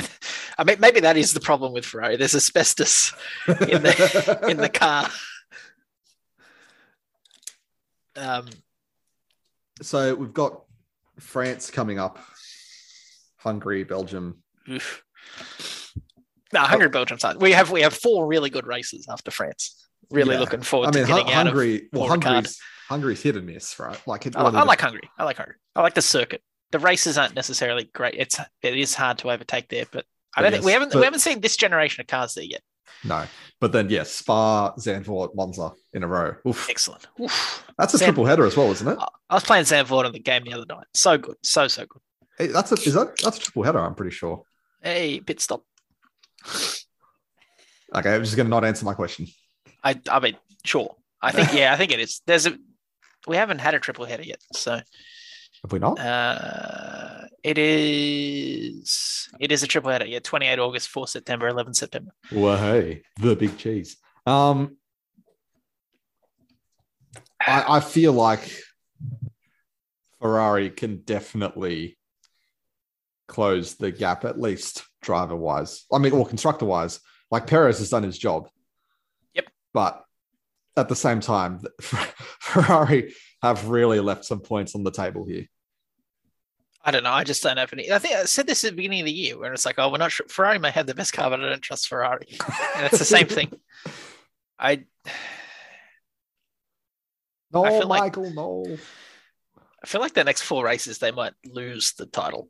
[0.57, 2.15] I mean, maybe that is the problem with Ferrari.
[2.15, 3.13] There's asbestos
[3.47, 5.09] in the in the car.
[8.15, 8.47] Um,
[9.81, 10.63] so we've got
[11.19, 12.19] France coming up,
[13.45, 14.41] Hungary, Belgium.
[14.69, 15.03] oof.
[16.51, 17.37] No, Hungary, Belgium side.
[17.41, 19.87] We have we have four really good races after France.
[20.11, 20.39] Really Yeah.
[20.41, 21.89] looking forward I mean, to getting out Hungary.
[21.93, 22.07] Well.
[22.09, 22.59] Hungary's
[22.89, 23.99] Hungary's hit and miss, right?
[24.05, 24.35] Like, it.
[24.35, 25.09] I, I like Hungary.
[25.17, 25.55] I like Hungary.
[25.75, 26.41] I like the circuit.
[26.71, 28.15] The races aren't necessarily great.
[28.15, 30.05] It's it is hard to overtake there, but
[30.35, 32.61] I don't think we haven't but- we haven't seen this generation of cars there yet.
[33.03, 33.25] no,
[33.59, 36.35] but then yes, Spa, Zandvoort, Monza in a row.
[36.47, 36.69] Oof.
[36.69, 37.07] Excellent.
[37.19, 37.63] Oof.
[37.77, 38.97] That's a Zand- triple header as well, isn't it?
[39.29, 40.85] I was playing Zandvoort on the game the other night.
[40.93, 42.01] So good, so so good.
[42.37, 43.79] Hey, that's a is that that's a triple header?
[43.79, 44.43] I'm pretty sure.
[44.81, 45.63] Hey, pit stop.
[47.93, 49.27] Okay, I'm just going to not answer my question.
[49.83, 50.95] I I mean, sure.
[51.21, 52.21] I think yeah, I think it is.
[52.25, 52.57] There's a
[53.27, 55.97] we haven't had a triple header yet, so Have we not?
[55.99, 60.05] uh, it is it is a triple header.
[60.05, 62.11] Yeah, 28 August, 4 September, 11 September.
[62.31, 63.97] Well, hey, the big cheese.
[64.25, 64.77] Um,
[67.39, 68.41] I, I feel like
[70.19, 71.97] Ferrari can definitely
[73.27, 75.85] close the gap, at least driver wise.
[75.91, 76.99] I mean, or constructor wise.
[77.31, 78.49] Like Perez has done his job.
[79.33, 79.47] Yep.
[79.73, 80.03] But
[80.77, 85.47] at the same time, Ferrari have really left some points on the table here.
[86.83, 87.11] I don't know.
[87.11, 87.91] I just don't have any.
[87.91, 89.89] I think I said this at the beginning of the year, where it's like, oh,
[89.91, 90.27] we're not sure.
[90.29, 92.27] Ferrari may have the best car, but I don't trust Ferrari.
[92.75, 93.51] And it's the same thing.
[94.59, 94.85] I
[97.51, 98.77] No, I feel like- Michael, no.
[99.83, 102.49] I feel like the next four races they might lose the title.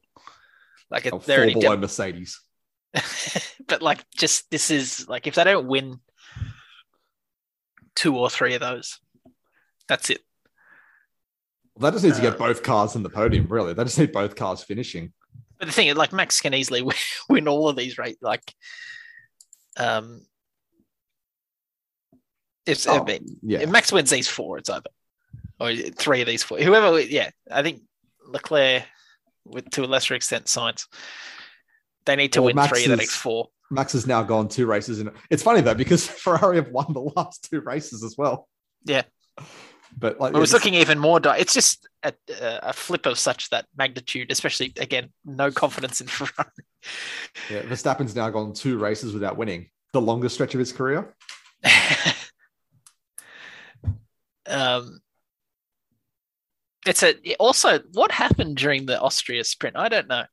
[0.92, 1.82] Like Oh, they're four below down.
[1.82, 2.40] Mercedes.
[3.68, 6.00] but like, just this is like if they don't win
[7.96, 9.00] two or three of those,
[9.88, 10.22] that's it.
[11.78, 13.74] Well, they just need to Uh, get both cars in the podium, really.
[13.74, 15.12] They just need both cars finishing.
[15.60, 16.96] But the thing is, like Max can easily win,
[17.30, 18.18] win all of these races.
[18.22, 18.54] Like,
[19.78, 20.22] um,
[22.66, 23.60] if, I Oh, mean, yeah.
[23.60, 24.84] if Max wins these four, it's over.
[25.60, 27.00] Or three of these four, whoever.
[27.00, 27.82] Yeah, I think
[28.28, 28.84] Leclerc,
[29.46, 30.88] with to a lesser extent, Sainz.
[32.06, 33.50] They need to Well, win Max three of the next four.
[33.72, 35.10] Max has now gone two races in.
[35.30, 38.48] It's funny though because Ferrari have won the last two races as well.
[38.84, 39.04] Yeah.
[39.98, 41.20] but like I was looking even more.
[41.20, 46.08] Di- it's just a, a flip of such that magnitude, especially again, no confidence in
[46.16, 46.52] Ferrari.
[47.50, 51.16] Yeah, Verstappen's now gone two races without winning, the longest stretch of his career.
[54.48, 55.00] um,
[56.86, 59.76] it's a also what happened during the Austria sprint.
[59.76, 60.26] I don't know.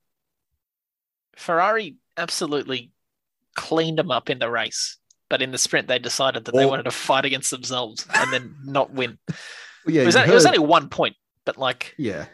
[1.37, 2.93] Ferrari absolutely
[3.55, 4.99] cleaned them up in the race,
[5.29, 8.55] but in the sprint they decided that they wanted to fight against themselves and then
[8.65, 9.19] not win.
[9.85, 12.27] Well, yeah, it, was, you it was only one point, but like yeah.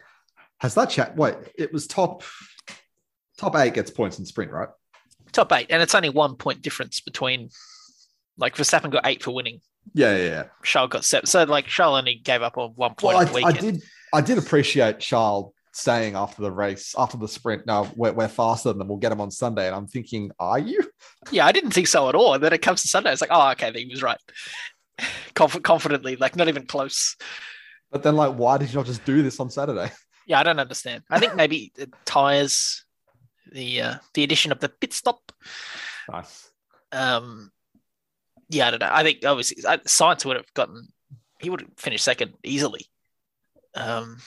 [0.59, 1.17] Has that chat?
[1.17, 2.23] Wait, it was top
[3.39, 4.69] top eight gets points in sprint, right?
[5.33, 7.51] top eight, and it's only one point difference between
[8.37, 9.61] like Verstappen got eight for winning,
[9.95, 10.25] Yeah, yeah.
[10.25, 10.45] yeah.
[10.63, 11.27] Charles got seven.
[11.27, 13.83] So like Charles only gave up on one point Well, I, I did
[14.13, 18.71] I did appreciate Charles saying after the race, after the sprint, no, we're, we're faster
[18.71, 18.89] than them.
[18.89, 19.67] We'll get them on Sunday.
[19.67, 20.83] And I'm thinking, are you?
[21.31, 22.35] Yeah, I didn't think so at all.
[22.35, 24.19] And then it comes to Sunday, it's like, oh, okay, he was right.
[25.35, 27.17] Conf- confidently, like not even close.
[27.91, 29.91] But then, like, why did you not just do this on Saturday?
[30.27, 31.05] Yeah, I don't understand.
[31.09, 32.85] I think maybe the tires,
[33.51, 35.33] the uh, the addition of the pit stop.
[36.11, 36.51] Nice.
[36.93, 37.51] Um,
[38.51, 38.91] yeah, I don't know.
[38.91, 40.89] I think obviously Sainz would have gotten,
[41.39, 42.87] he would have finished second easily.
[43.79, 44.19] Um,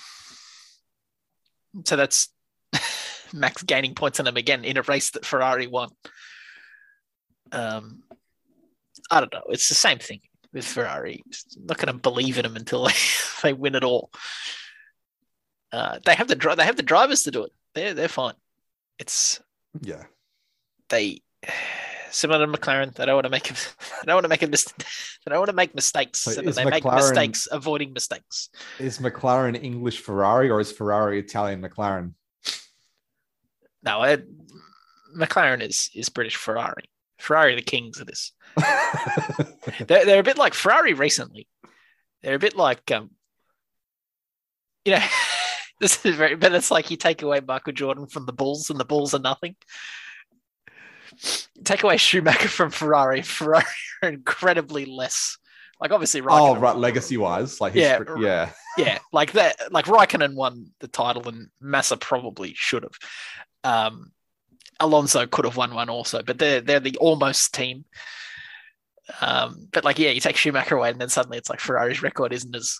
[1.85, 2.29] so that's
[3.33, 5.89] Max gaining points on him again in a race that Ferrari won.
[7.51, 8.03] Um,
[9.09, 9.43] I don't know.
[9.49, 10.21] It's the same thing
[10.53, 11.21] with Ferrari.
[11.29, 12.93] Just not going to believe in them until they,
[13.43, 14.09] they win it all.
[15.71, 17.51] Uh, they have the dri- they have the drivers to do it.
[17.75, 18.33] They're they're fine.
[18.99, 19.39] It's
[19.81, 20.03] Yeah.
[20.89, 21.21] they
[22.11, 22.93] similar to McLaren.
[22.93, 25.49] They don't want to make they don't want to make a mis- they don't want
[25.49, 26.19] to make mistakes.
[26.19, 28.49] So So, that is they make mistakes avoiding mistakes.
[28.79, 32.13] Is McLaren English Ferrari or is Ferrari Italian McLaren?
[33.83, 34.17] No, I,
[35.17, 36.89] McLaren is is British Ferrari.
[37.19, 38.31] Ferrari the kings of this.
[39.87, 41.47] They're they're a bit like Ferrari recently.
[42.21, 43.11] They're a bit like um,
[44.85, 45.03] you know,
[45.79, 46.35] this is very.
[46.35, 49.19] But it's like you take away Michael Jordan from the Bulls, and the Bulls are
[49.19, 49.55] nothing.
[51.63, 53.21] Take away Schumacher from Ferrari.
[53.23, 53.63] Ferrari
[54.01, 55.37] are incredibly less.
[55.79, 56.75] Like obviously, oh, Raikkonen- right.
[56.77, 57.59] Legacy wise.
[57.59, 58.51] Like, Yeah, history- yeah.
[58.77, 59.71] yeah, like that.
[59.71, 62.93] Like Raikkonen won the title, and Massa probably should have.
[63.63, 64.11] Um,
[64.79, 67.85] Alonso could have won one also, but they're they're the almost team.
[69.19, 72.31] Um, but like, yeah, you take Schumacher away, and then suddenly it's like Ferrari's record
[72.33, 72.79] isn't as.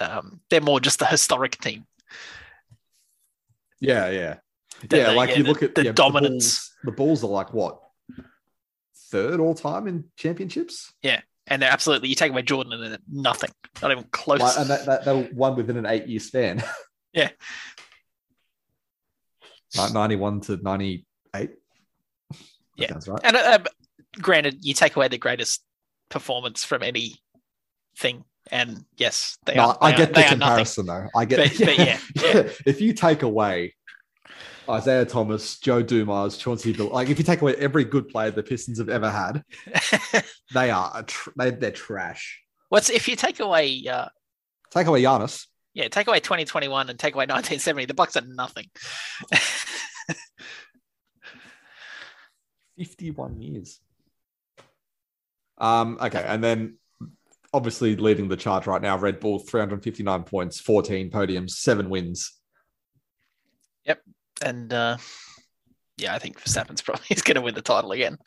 [0.00, 1.84] Um, they're more just the historic team.
[3.80, 4.36] Yeah, yeah.
[4.90, 7.52] Yeah, like you the- look at the yeah, dominance, The Bulls, the Bulls are like
[7.52, 7.80] what
[9.10, 12.08] third all time in championships, Yeah, and they're absolutely.
[12.10, 13.50] You take away Jordan, and they're nothing,
[13.82, 14.40] not even close.
[14.40, 16.62] like, and that, that they won within an eight year span.
[17.14, 17.30] Yeah.
[19.76, 21.50] Like ninety one to ninety eight.
[22.76, 22.88] Yeah.
[22.90, 23.20] sounds right.
[23.24, 23.58] And uh,
[24.20, 25.62] granted, you take away the greatest
[26.10, 27.16] performance from any
[27.96, 29.78] thing, and yes, they No, are.
[29.80, 30.38] I get are, the they are nothing.
[30.40, 31.08] comparison though.
[31.16, 32.48] I get, But- but yeah, yeah.
[32.66, 33.74] if you take away
[34.70, 38.42] Isaiah Thomas, Joe Dumars, Chauncey Bill, like if you take away every good player the
[38.42, 39.42] Pistons have ever had,
[40.54, 42.42] they are tr- they, they're trash.
[42.68, 43.84] What's if you take away?
[43.90, 44.08] Uh,
[44.70, 47.86] Take away Giannis, yeah, take away 2021 and take away 1970.
[47.86, 48.66] The Bucks are nothing.
[52.76, 53.80] fifty one years.
[55.58, 55.98] Um.
[56.00, 56.78] Okay, and then
[57.52, 61.50] obviously leading the charge right now, Red Bull, three hundred fifty nine points, fourteen podiums,
[61.50, 62.37] seven wins.
[64.42, 64.96] And uh,
[65.96, 68.18] yeah, I think Verstappen's probably is going to win the title again.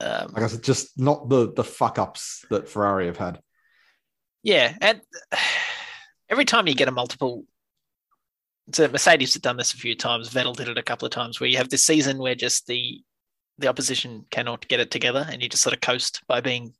[0.00, 3.40] Um, Like I said, just not the the fuck ups that Ferrari have had.
[4.42, 5.00] yeah, and
[6.28, 7.44] every time you get a multiple,
[8.72, 10.30] so Mercedes have done this a few times.
[10.30, 13.00] Vettel did it a couple of times, where you have this season where just the
[13.58, 16.72] the opposition cannot get it together, and you just sort of coast by being,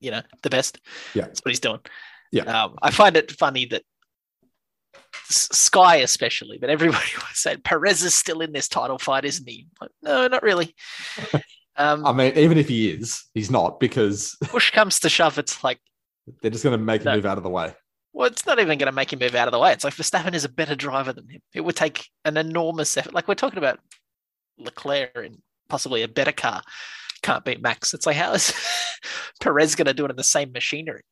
[0.00, 0.80] you know, the best.
[1.14, 1.22] Yeah.
[1.22, 1.80] that's what he's doing.
[2.32, 2.42] Yeah.
[2.44, 3.84] um, I find it funny that
[5.30, 9.66] Sky especially, but everybody was saying Perez is still in this title fight, isn't he?
[9.80, 10.74] Like, no, not really.
[11.80, 15.62] Um, I mean, even if he is, he's not because push comes to shove, it's
[15.62, 15.78] like,
[16.42, 17.72] they're just going to make him move out of the way.
[18.12, 19.72] well, it's not even going to make him move out of the way.
[19.72, 21.40] It's like Verstappen is a better driver than him.
[21.54, 23.14] It would take an enormous effort.
[23.14, 23.78] Like we're talking about
[24.58, 25.38] Leclerc and
[25.68, 26.62] possibly a better car
[27.22, 27.94] can't beat Max.
[27.94, 28.52] It's like how is
[29.40, 31.02] Perez going to do it in the same machinery?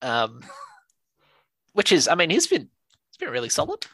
[0.00, 0.42] Um,
[1.72, 2.68] which is, I mean, he's been
[3.18, 3.86] he's been really solid.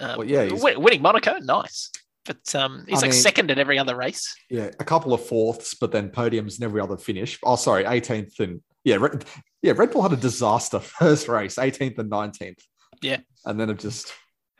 [0.00, 1.90] Um, Well, yeah, win- winning Monaco, nice,
[2.24, 4.34] but um, he's I like mean- second in every other race.
[4.50, 7.38] Yeah, a couple of fourths, but then podiums and every other finish.
[7.42, 9.24] Oh, sorry, 18th and yeah, Red,
[9.62, 9.72] yeah.
[9.76, 12.58] Red Bull had a disaster first race, 18th and 19th.
[13.02, 13.18] Yeah.
[13.44, 14.12] and then it just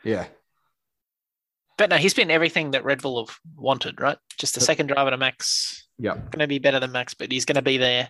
[0.03, 0.27] yeah,
[1.77, 4.17] But no, he's been everything that Red Bull have wanted, right?
[4.37, 5.87] Just a second driver to Max.
[5.97, 8.09] yeah, Going to be better than Max, but he's going to be there.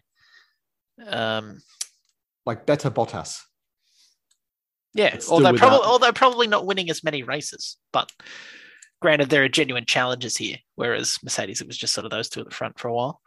[1.07, 1.61] Um,
[2.45, 3.40] like better Bottas.
[4.96, 8.10] Yeah, although probably although probably not winning as many races, but
[9.02, 10.58] granted there are genuine challenges here.
[10.76, 13.22] Whereas Mercedes, it was just sort of those two at the front for a while.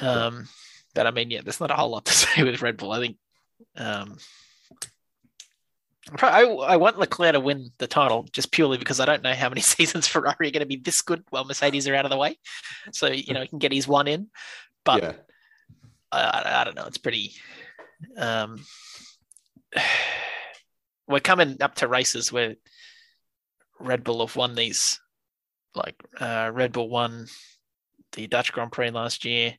[0.00, 0.48] Um,
[0.94, 2.92] but I mean, yeah, there's not a whole lot to say with Red Bull.
[2.92, 3.16] I think
[3.76, 4.16] um,
[6.22, 9.48] I, I want Leclerc to win the title just purely because I don't know how
[9.48, 12.16] many seasons Ferrari are going to be this good while Mercedes are out of the
[12.16, 12.38] way.
[12.92, 14.28] So you know he can get his one in,
[14.84, 15.12] but yeah,
[16.12, 16.86] I, I, I don't know.
[16.86, 17.32] It's pretty.
[18.16, 18.64] Um,
[21.08, 22.54] we're coming up to races where
[23.80, 25.00] Red Bull have won these.
[25.74, 27.26] Like uh, Red Bull won
[28.12, 29.54] the Dutch Grand Prix last year.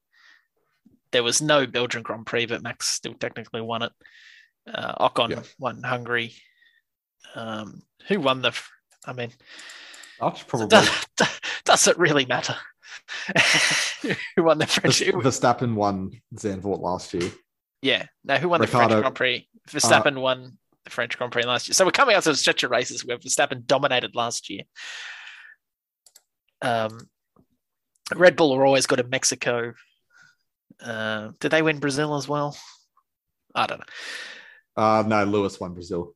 [1.12, 3.92] There was no Belgian Grand Prix, but Max still technically won it.
[4.72, 5.42] Uh, Ocon Yeah.
[5.60, 6.34] won Hungary.
[7.36, 8.58] Um, who won the?
[9.06, 9.32] I mean,
[10.20, 10.68] Dutch probably.
[10.70, 10.90] does,
[11.66, 12.56] doesn't really matter.
[14.36, 15.02] who won the French?
[15.02, 17.30] Verstappen won Zandvoort last year.
[17.82, 18.06] Yeah.
[18.24, 19.48] No, who won the French Grand Prix?
[19.70, 21.74] Verstappen won the French Grand Prix last year.
[21.74, 24.64] So we're coming up to a stretch of races where Verstappen dominated last year.
[26.62, 27.10] Um,
[28.16, 29.74] Red Bull are always good in Mexico.
[30.82, 32.56] Uh, did they win Brazil as well?
[33.54, 34.84] I don't know.
[34.84, 36.14] Uh, no, Lewis won Brazil.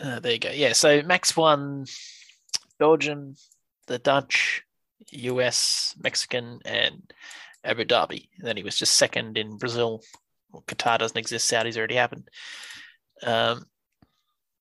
[0.00, 0.50] Uh, there you go.
[0.50, 0.74] Yeah.
[0.74, 1.86] So Max won
[2.78, 3.34] Belgium,
[3.86, 4.62] the Dutch,
[5.10, 7.12] US, Mexican, and
[7.68, 8.28] Abu Dhabi.
[8.38, 10.02] And then he was just second in Brazil.
[10.50, 11.46] Well, Qatar doesn't exist.
[11.46, 12.28] Saudi's already happened.
[13.22, 13.66] Um,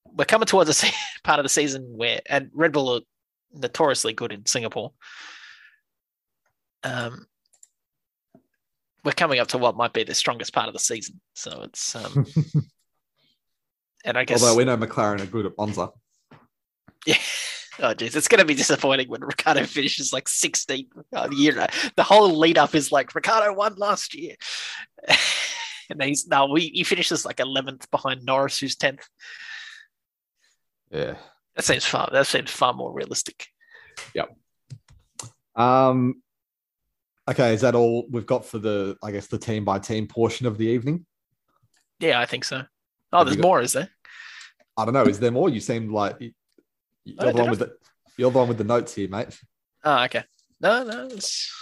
[0.06, 0.94] we're coming towards a se-
[1.24, 3.02] part of the season where, and Red Bull are
[3.54, 4.92] notoriously good in Singapore.
[6.84, 7.26] Um,
[9.04, 11.22] we're coming up to what might be the strongest part of the season.
[11.34, 12.26] So it's, um,
[14.06, 14.44] and I guess.
[14.44, 15.90] Although we know McLaren are good at Monza.
[17.06, 17.16] Yeah.
[17.80, 21.68] Oh jeez, it's going to be disappointing when Ricciardo finishes like 16th oh, the year.
[21.96, 24.36] The whole lead up is like Ricciardo won last year,
[25.90, 29.04] and he's no, we he finishes like 11th behind Norris, who's 10th.
[30.92, 31.16] Yeah.
[31.56, 32.10] That seems far.
[32.12, 33.48] That seems far more realistic.
[34.14, 34.36] Yep.
[35.56, 36.22] Um.
[37.30, 40.48] Okay, is that all we've got for the, I guess, the team by team portion
[40.48, 41.06] of the evening?
[42.00, 42.64] Yeah, I think so.
[43.12, 43.90] Oh, Have there's got- more, is there?
[44.78, 45.04] I don't know.
[45.04, 45.50] Is there more?
[45.50, 46.16] You seem like
[47.08, 47.76] you're Oh, the one with the
[48.18, 49.40] you're the one with the notes here, mate.
[49.84, 50.24] Oh, okay.
[50.60, 51.54] No, no, it's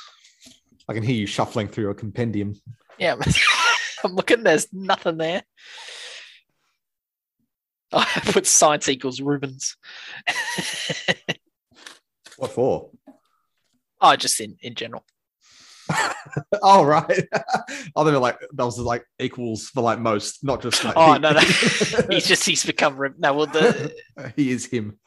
[0.87, 2.53] I can hear you shuffling through a compendium.
[2.97, 3.15] yeah.
[4.03, 4.43] I'm looking.
[4.43, 5.41] There's nothing there.
[7.93, 9.77] I put Sainz equals Rubens.
[12.37, 12.89] What for?
[14.01, 15.05] oh, just in in general.
[16.61, 17.25] oh right.
[17.95, 21.19] oh, they like that was like equals for like most, not just like Oh he-
[21.19, 21.39] no, no.
[21.39, 23.33] he's just he's become no.
[23.33, 23.95] Well, the
[24.35, 24.99] he is him.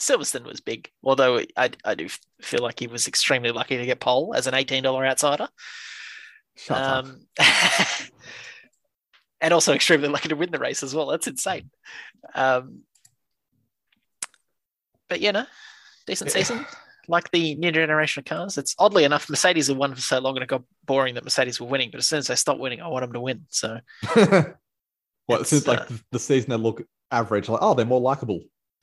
[0.00, 2.08] Silverstone was big, although I I do
[2.42, 5.48] feel like he was extremely lucky to get pole as an eighteen dollar outsider.
[6.56, 7.04] Shut up.
[7.04, 7.26] Um,
[9.40, 11.06] and also extremely lucky to win the race as well.
[11.06, 11.70] That's insane.
[12.34, 12.80] Um,
[15.08, 15.46] but you know,
[16.06, 16.34] decent Yeah.
[16.34, 16.66] season.
[17.08, 20.34] Like the new generation of cars, it's oddly enough Mercedes have won for so long,
[20.36, 21.90] and it got boring that Mercedes were winning.
[21.92, 23.46] But as soon as they stopped winning, I want them to win.
[23.48, 23.78] So
[25.26, 26.82] what it's, like uh, the, the season they look
[27.12, 28.40] average, like oh they're more likable.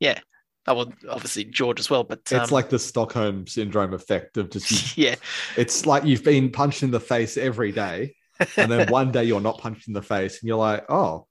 [0.00, 0.20] yeah,
[0.66, 2.04] I will obviously George as well.
[2.04, 5.16] But It's um, like the Stockholm syndrome effect of just yeah,
[5.56, 8.14] it's like you've been punched in the face every day,
[8.56, 11.26] and then one day you're not punched in the face, and you're like, oh,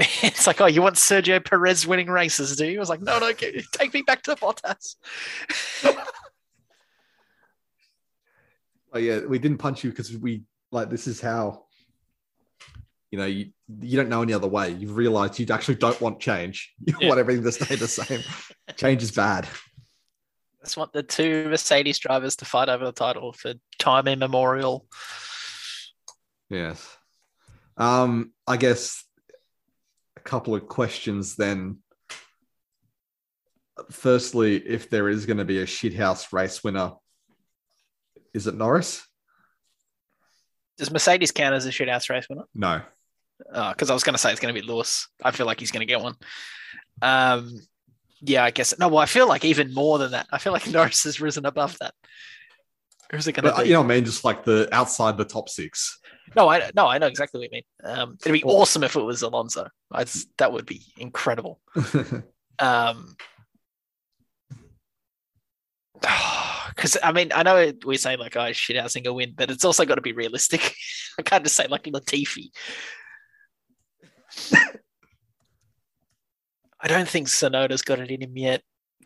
[0.22, 2.78] it's like, oh, you want Sergio Perez winning races, do you?
[2.78, 4.96] I was like, no, no, take me back to the Bottas.
[8.94, 11.64] oh yeah, we didn't punch you because we like this is how.
[13.10, 13.50] You know, you,
[13.80, 14.70] you don't know any other way.
[14.70, 16.72] You've realized you actually don't want change.
[16.86, 17.08] You Yeah.
[17.08, 18.22] want everything to stay the same.
[18.76, 19.48] change is bad.
[20.62, 24.86] just want the two Mercedes drivers to fight over the title for time immemorial.
[26.48, 26.96] Yes.
[27.76, 29.04] Um, I guess
[30.16, 31.78] a couple of questions then.
[33.90, 36.92] Firstly, if there is going to be a shithouse race winner,
[38.34, 39.04] is it Norris?
[40.76, 42.44] Does Mercedes count as a shithouse race winner?
[42.54, 42.82] No.
[43.48, 45.08] Because I was going to say it's going to be Lewis.
[45.22, 46.14] I feel like he's going to get one.
[47.02, 47.60] Um,
[48.20, 48.78] yeah, I guess.
[48.78, 50.26] No, well, I feel like even more than that.
[50.30, 51.94] I feel like Norris has risen above that.
[53.10, 53.68] Who's it going to be?
[53.68, 54.04] you know what I mean?
[54.04, 55.98] Just like the outside the top six.
[56.36, 57.62] no, I no, I know exactly what you mean.
[57.82, 59.66] Um, it'd be awesome if it was Alonso.
[59.90, 60.08] I'd,
[60.38, 61.60] that would be incredible.
[62.60, 63.16] Um,
[66.68, 69.64] because I mean, I know we're saying like, oh, shit, housing a win, but it's
[69.64, 70.74] also got to be realistic.
[71.18, 72.50] I can't just say like Latifi.
[76.80, 78.62] I don't think Tsunoda's got it in him yet.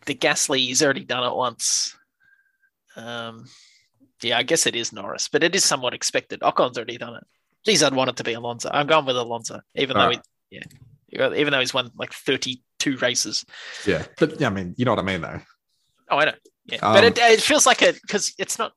[0.06, 1.96] The Gasly, he's already done it once.
[2.96, 3.46] Um,
[4.22, 6.42] yeah, I guess it is Norris, but it is somewhat expected.
[6.42, 7.24] Ocon's already done it.
[7.66, 8.70] Geez, I'd want it to be Alonso.
[8.72, 10.20] I'm going with Alonso, even though Alright.
[10.50, 10.60] he,
[11.10, 13.44] yeah, even though he's won like 32 races.
[13.86, 14.04] yeah.
[14.18, 15.40] But yeah, I mean, you know what I mean though.
[16.10, 16.32] Oh, I know.
[16.66, 18.72] Yeah, Um, but it, it feels like it because it's not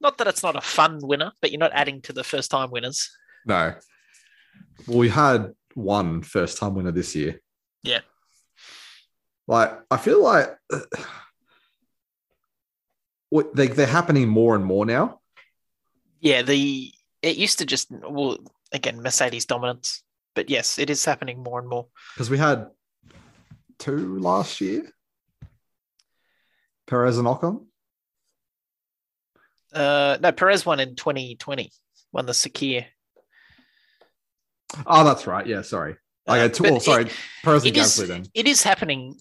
[0.00, 2.70] not that it's not a fun winner, but you're not adding to the first time
[2.70, 3.10] winners.
[3.46, 3.74] No.
[4.86, 7.40] Well, we had one first time winner this year.
[7.82, 8.00] Yeah.
[9.46, 10.50] Like, I feel like
[13.30, 15.20] what- they, they're happening more and more now.
[16.20, 18.38] Yeah, the it used to just well
[18.70, 20.02] again Mercedes dominance,
[20.34, 21.86] but yes, it is happening more and more.
[22.14, 22.68] because we had
[23.78, 24.88] two last year.
[26.86, 27.64] Perez and Ocon.
[29.72, 31.70] Uh, no, Perez won in 2020,
[32.12, 32.84] won the Sakhir.
[34.86, 35.46] Oh, that's right.
[35.46, 35.96] Yeah, sorry.
[36.26, 37.10] Uh, Okay, oh, sorry.
[37.42, 38.26] Perez and it Gasly then.
[38.34, 39.16] It is happening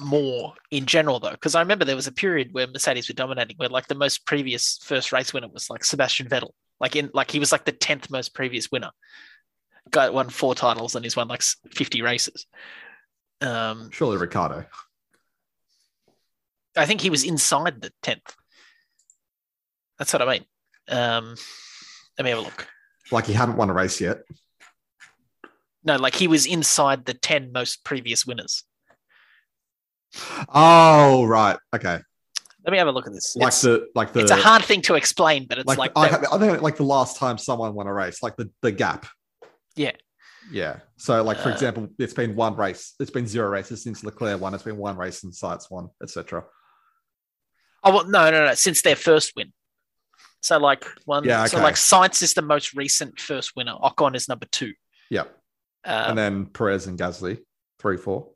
[0.00, 3.56] more in general though, because I remember there was a period where Mercedes were dominating,
[3.56, 6.50] where like the most previous first race winner was like Sebastian Vettel,
[6.80, 8.90] like in like he was like the tenth most previous winner.
[9.90, 12.46] Guy won four titles and he's won like 50 races.
[13.40, 14.64] Um, Surely Ricciardo.
[16.76, 18.34] I think he was inside the tenth.
[19.98, 20.44] That's what I mean.
[20.88, 21.34] Um,
[22.16, 22.66] let me have a look.
[23.10, 24.22] Like he hadn't won a race yet.
[25.84, 28.64] No, like he was inside the ten most previous winners.
[30.48, 31.56] Oh, right.
[31.74, 31.98] Okay.
[32.64, 33.34] Let me have a look at this.
[33.34, 35.96] Like it's, the like the it's a hard thing to explain, but it's like, like,
[35.96, 39.06] I, I think like the last time someone won a race, like the the gap.
[39.74, 39.92] Yeah.
[40.50, 40.80] Yeah.
[40.96, 42.94] So like for Uh, example, it's been one race.
[43.00, 44.54] It's been zero races since Leclerc won.
[44.54, 46.44] It's been one race since Sainz won, etc.
[47.82, 48.54] Oh well, no, no, no.
[48.54, 49.52] Since their first win.
[50.40, 51.24] So like one.
[51.24, 51.48] Yeah, okay.
[51.48, 53.74] So like Sainz is the most recent first winner.
[53.74, 54.74] Ocon is number two.
[55.10, 55.24] Yeah.
[55.84, 57.38] Um, and then Perez and Gasly,
[57.80, 58.30] three, four.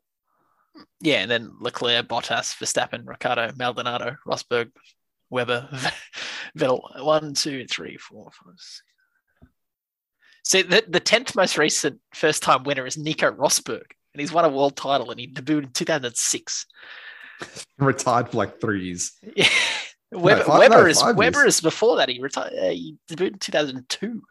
[1.01, 4.71] yeah, and then Leclerc, Bottas, Verstappen, Ricciardo, Maldonado, Rosberg,
[5.29, 5.67] Webber,
[6.57, 7.03] Vettel.
[7.03, 8.53] One, two, three, four, five.
[8.57, 8.81] Six.
[10.43, 13.83] See, the the tenth most recent first time winner is Nico Rosberg,
[14.13, 16.65] and he's won a world title, and he debuted in two thousand six.
[17.77, 19.11] Retired for like three years.
[20.09, 20.19] Yeah.
[20.21, 22.07] Webber, five- Webber no, is five Webber is before that.
[22.07, 22.53] He retired.
[22.57, 24.21] Uh, he debuted in two thousand two.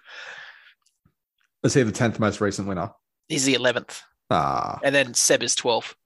[1.62, 2.92] Is he the tenth most recent winner?
[3.28, 5.96] He's the eleventh, Ah, and then Seb is twelve.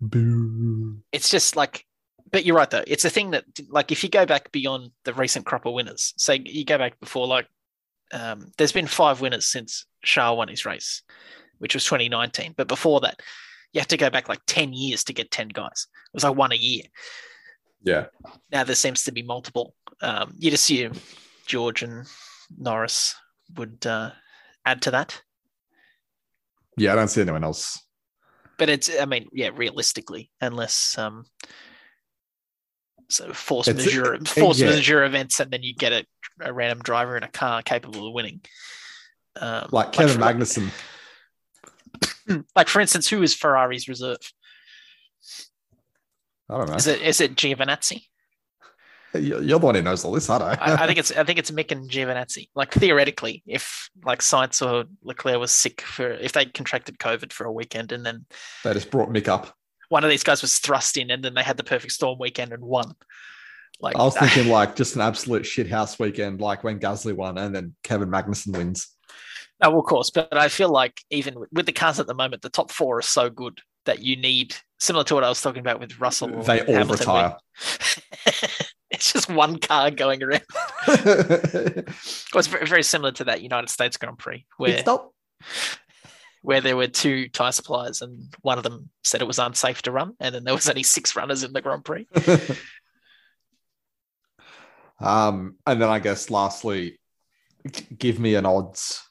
[0.00, 0.98] boo.
[1.12, 1.84] It's just like,
[2.30, 2.84] but you're right though.
[2.86, 6.14] It's a thing that like if you go back beyond the recent crop of winners,
[6.16, 7.46] say you go back before like
[8.12, 11.02] um, there's been five winners since Shah won his race,
[11.58, 12.54] which was 2019.
[12.56, 13.20] But before that,
[13.72, 15.86] you have to go back like 10 years to get 10 guys.
[16.12, 16.82] It was like one a year.
[17.82, 18.06] Yeah.
[18.52, 19.74] Now there seems to be multiple.
[20.00, 20.92] Um, you'd assume
[21.46, 22.06] George and
[22.56, 23.14] Norris
[23.56, 24.10] would uh,
[24.64, 25.20] add to that.
[26.76, 27.82] Yeah, I don't see anyone else.
[28.58, 31.24] But it's, I mean, yeah, realistically, unless um,
[33.08, 34.70] so force It's- majeure, force yeah.
[34.70, 36.04] majeure events, and then you get a,
[36.40, 38.40] a random driver in a car capable of winning.
[39.40, 40.70] Um, Like Kevin for- Magnussen.
[42.56, 44.18] like for instance, who is Ferrari's reserve?
[46.48, 46.74] I don't know.
[46.76, 48.04] Is it is it Giovinazzi?
[49.16, 50.60] You're the one who knows all this, I don't.
[50.60, 52.48] I, I think it's I think it's Mick and Giovinazzi.
[52.54, 57.46] Like theoretically, if like Sainz or Leclerc was sick for if they contracted COVID for
[57.46, 58.26] a weekend and then
[58.64, 59.54] they just brought Mick up.
[59.88, 62.52] one of these guys was thrust in and then they had the perfect storm weekend
[62.52, 62.94] and won.
[63.80, 67.54] Like I was thinking like just an absolute shithouse weekend, like when Gasly won and
[67.54, 68.88] then Kevin Magnussen wins.
[69.62, 72.14] No, well, of course, but I feel like even with- with the cars at the
[72.14, 75.40] moment, the top four are so good that you need similar to what I was
[75.40, 76.28] talking about with Russell.
[76.42, 77.36] They all Hamilton, retire.
[78.90, 80.44] it's just one car going around.
[80.86, 84.70] It's Well, it's very, very similar to that United States Grand Prix where
[86.42, 89.90] where there were two tire suppliers and one of them said it was unsafe to
[89.90, 92.06] run, and then there was only six runners in the Grand Prix.
[95.00, 97.00] um, and then I guess lastly,
[97.98, 99.02] give me an odds,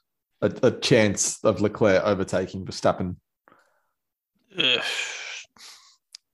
[0.41, 3.17] a, a chance of Leclerc overtaking Verstappen.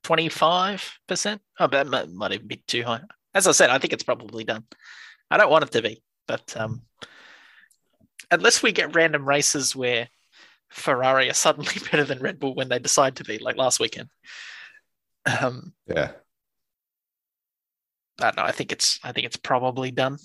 [0.04, 1.42] Twenty-five percent.
[1.60, 3.02] Oh, that might, might even be too high.
[3.34, 4.66] As I said, I think it's probably done.
[5.30, 6.82] I don't want it to be, but um,
[8.30, 10.10] unless we get random races where
[10.70, 14.10] Ferrari are suddenly better than Red Bull when they decide to be, like last weekend.
[15.26, 16.12] Um, Yeah.
[18.20, 18.44] I don't know.
[18.44, 19.00] I think it's.
[19.04, 20.18] I think it's probably done.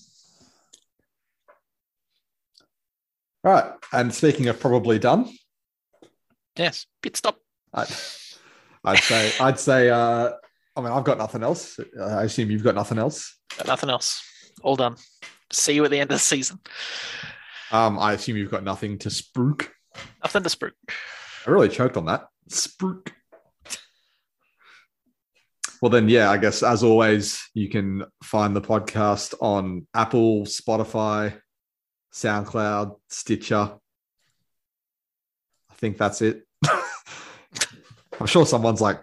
[3.45, 3.73] All right.
[3.93, 5.31] And speaking of probably done,
[6.59, 6.87] Yes.
[7.03, 7.39] Pit stop.
[7.73, 7.89] I'd,
[8.85, 10.33] I'd say, I'd say, uh,
[10.77, 11.81] I mean, I've got nothing else.
[12.01, 13.39] I assume you've got nothing else.
[13.57, 14.23] Got nothing else.
[14.63, 14.97] All done.
[15.51, 16.61] See you at the end of the season.
[17.73, 19.69] Um, I assume you've got nothing to spruik.
[20.23, 20.73] Nothing to spruik.
[21.47, 22.27] I really choked on that.
[22.51, 23.09] Spruik.
[25.81, 31.39] Well, then, yeah, I guess as always, you can find the podcast on Apple, Spotify,
[32.15, 33.79] SoundCloud, Stitcher.
[35.71, 36.43] I think that's it.
[38.21, 39.03] I'm sure someone's like,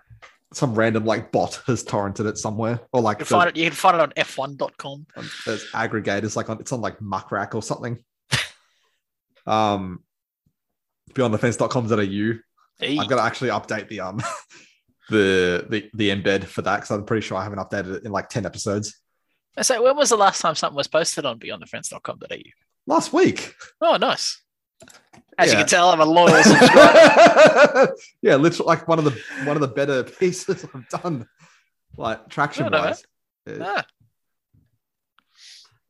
[0.53, 3.57] some random like bot has torrented it somewhere, or like You can find it.
[3.57, 5.07] You can find it on f1.com.
[5.15, 8.03] on- there's aggregators like on it's on like muckrack or something.
[9.47, 10.03] um,
[11.13, 12.39] beyondthefence.com.au.
[12.79, 14.21] Hey, I've got to actually update the um
[15.09, 18.11] the the the embed for that because I'm pretty sure I haven't updated it in
[18.11, 18.99] like 10 episodes.
[19.61, 22.37] So when was the last time something was posted on beyondthefence.com.au?
[22.87, 23.53] Last week.
[23.81, 24.41] Oh, nice.
[25.37, 27.95] As you can tell, I'm a loyal subscriber.
[28.21, 31.27] yeah, literally like one of the one of the better pieces I've done.
[31.97, 33.03] Like traction No, no, wise.
[33.61, 33.85] Ah,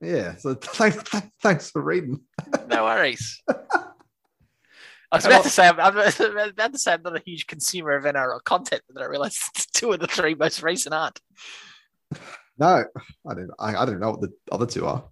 [0.01, 0.35] Yeah.
[0.35, 0.97] So thanks
[1.41, 2.21] thanks for reading.
[2.67, 3.41] no worries.
[5.11, 7.91] I was about to say I'm, I'm about to say I'm not a huge consumer
[7.91, 11.19] of NRL content, but then I realized it's two of the three most recent aren't.
[12.57, 12.85] No,
[13.29, 15.03] I didn't I, I don't know what the other two are.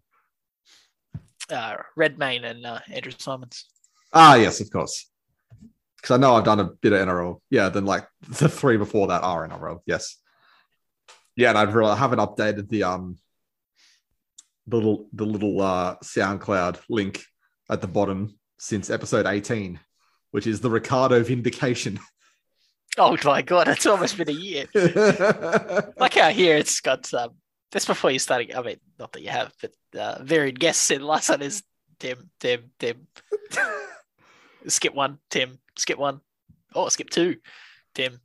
[1.52, 3.66] Uh, Redmayne and uh, Andrew Simons.
[4.14, 5.10] Ah, yes, of course.
[5.96, 7.42] Because I know I've done a bit of NRL.
[7.50, 9.82] Yeah, then like the three before that are NRL.
[9.86, 10.18] Yes.
[11.36, 13.18] Yeah, and I've really, I haven't updated the um
[14.68, 17.24] the little the little uh SoundCloud link
[17.70, 19.80] at the bottom since episode 18,
[20.32, 22.00] which is the Ricciardo vindication.
[22.98, 24.66] Oh my god, it's almost been a year.
[25.98, 27.32] Like how here it's got um,
[27.72, 28.54] that's before you started.
[28.54, 30.92] I mean, not that you have, but uh, varied guests.
[30.92, 31.64] In last one is
[32.00, 33.08] Tim, Tim, Tim.
[34.68, 35.60] skip one, Tim.
[35.78, 36.22] Skip one.
[36.76, 37.38] Oh, skip two,
[37.96, 38.20] Tim.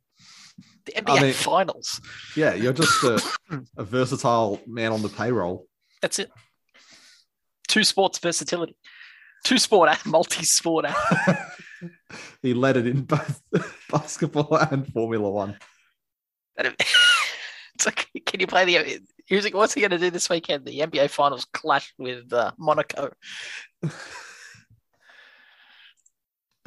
[0.85, 2.01] The NBA mean- finals.
[2.35, 3.21] yeah, you're just a,
[3.77, 5.65] a versatile man on the payroll.
[6.01, 6.31] That's it.
[7.67, 8.75] Two sports versatility.
[9.43, 10.85] Two sport, multi-sport.
[12.41, 13.41] he led it in both
[13.89, 15.57] basketball and Formula One.
[16.57, 18.99] It's like, can you play the?
[19.29, 20.65] Who's what's he going to do this weekend?
[20.65, 23.11] The NBA finals clash with uh, Monaco.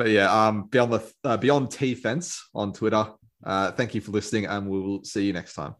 [0.01, 3.07] But yeah, um, beyond the uh, beyond T fence on Twitter.
[3.45, 5.75] Uh, thank you for listening, and we will see you next time.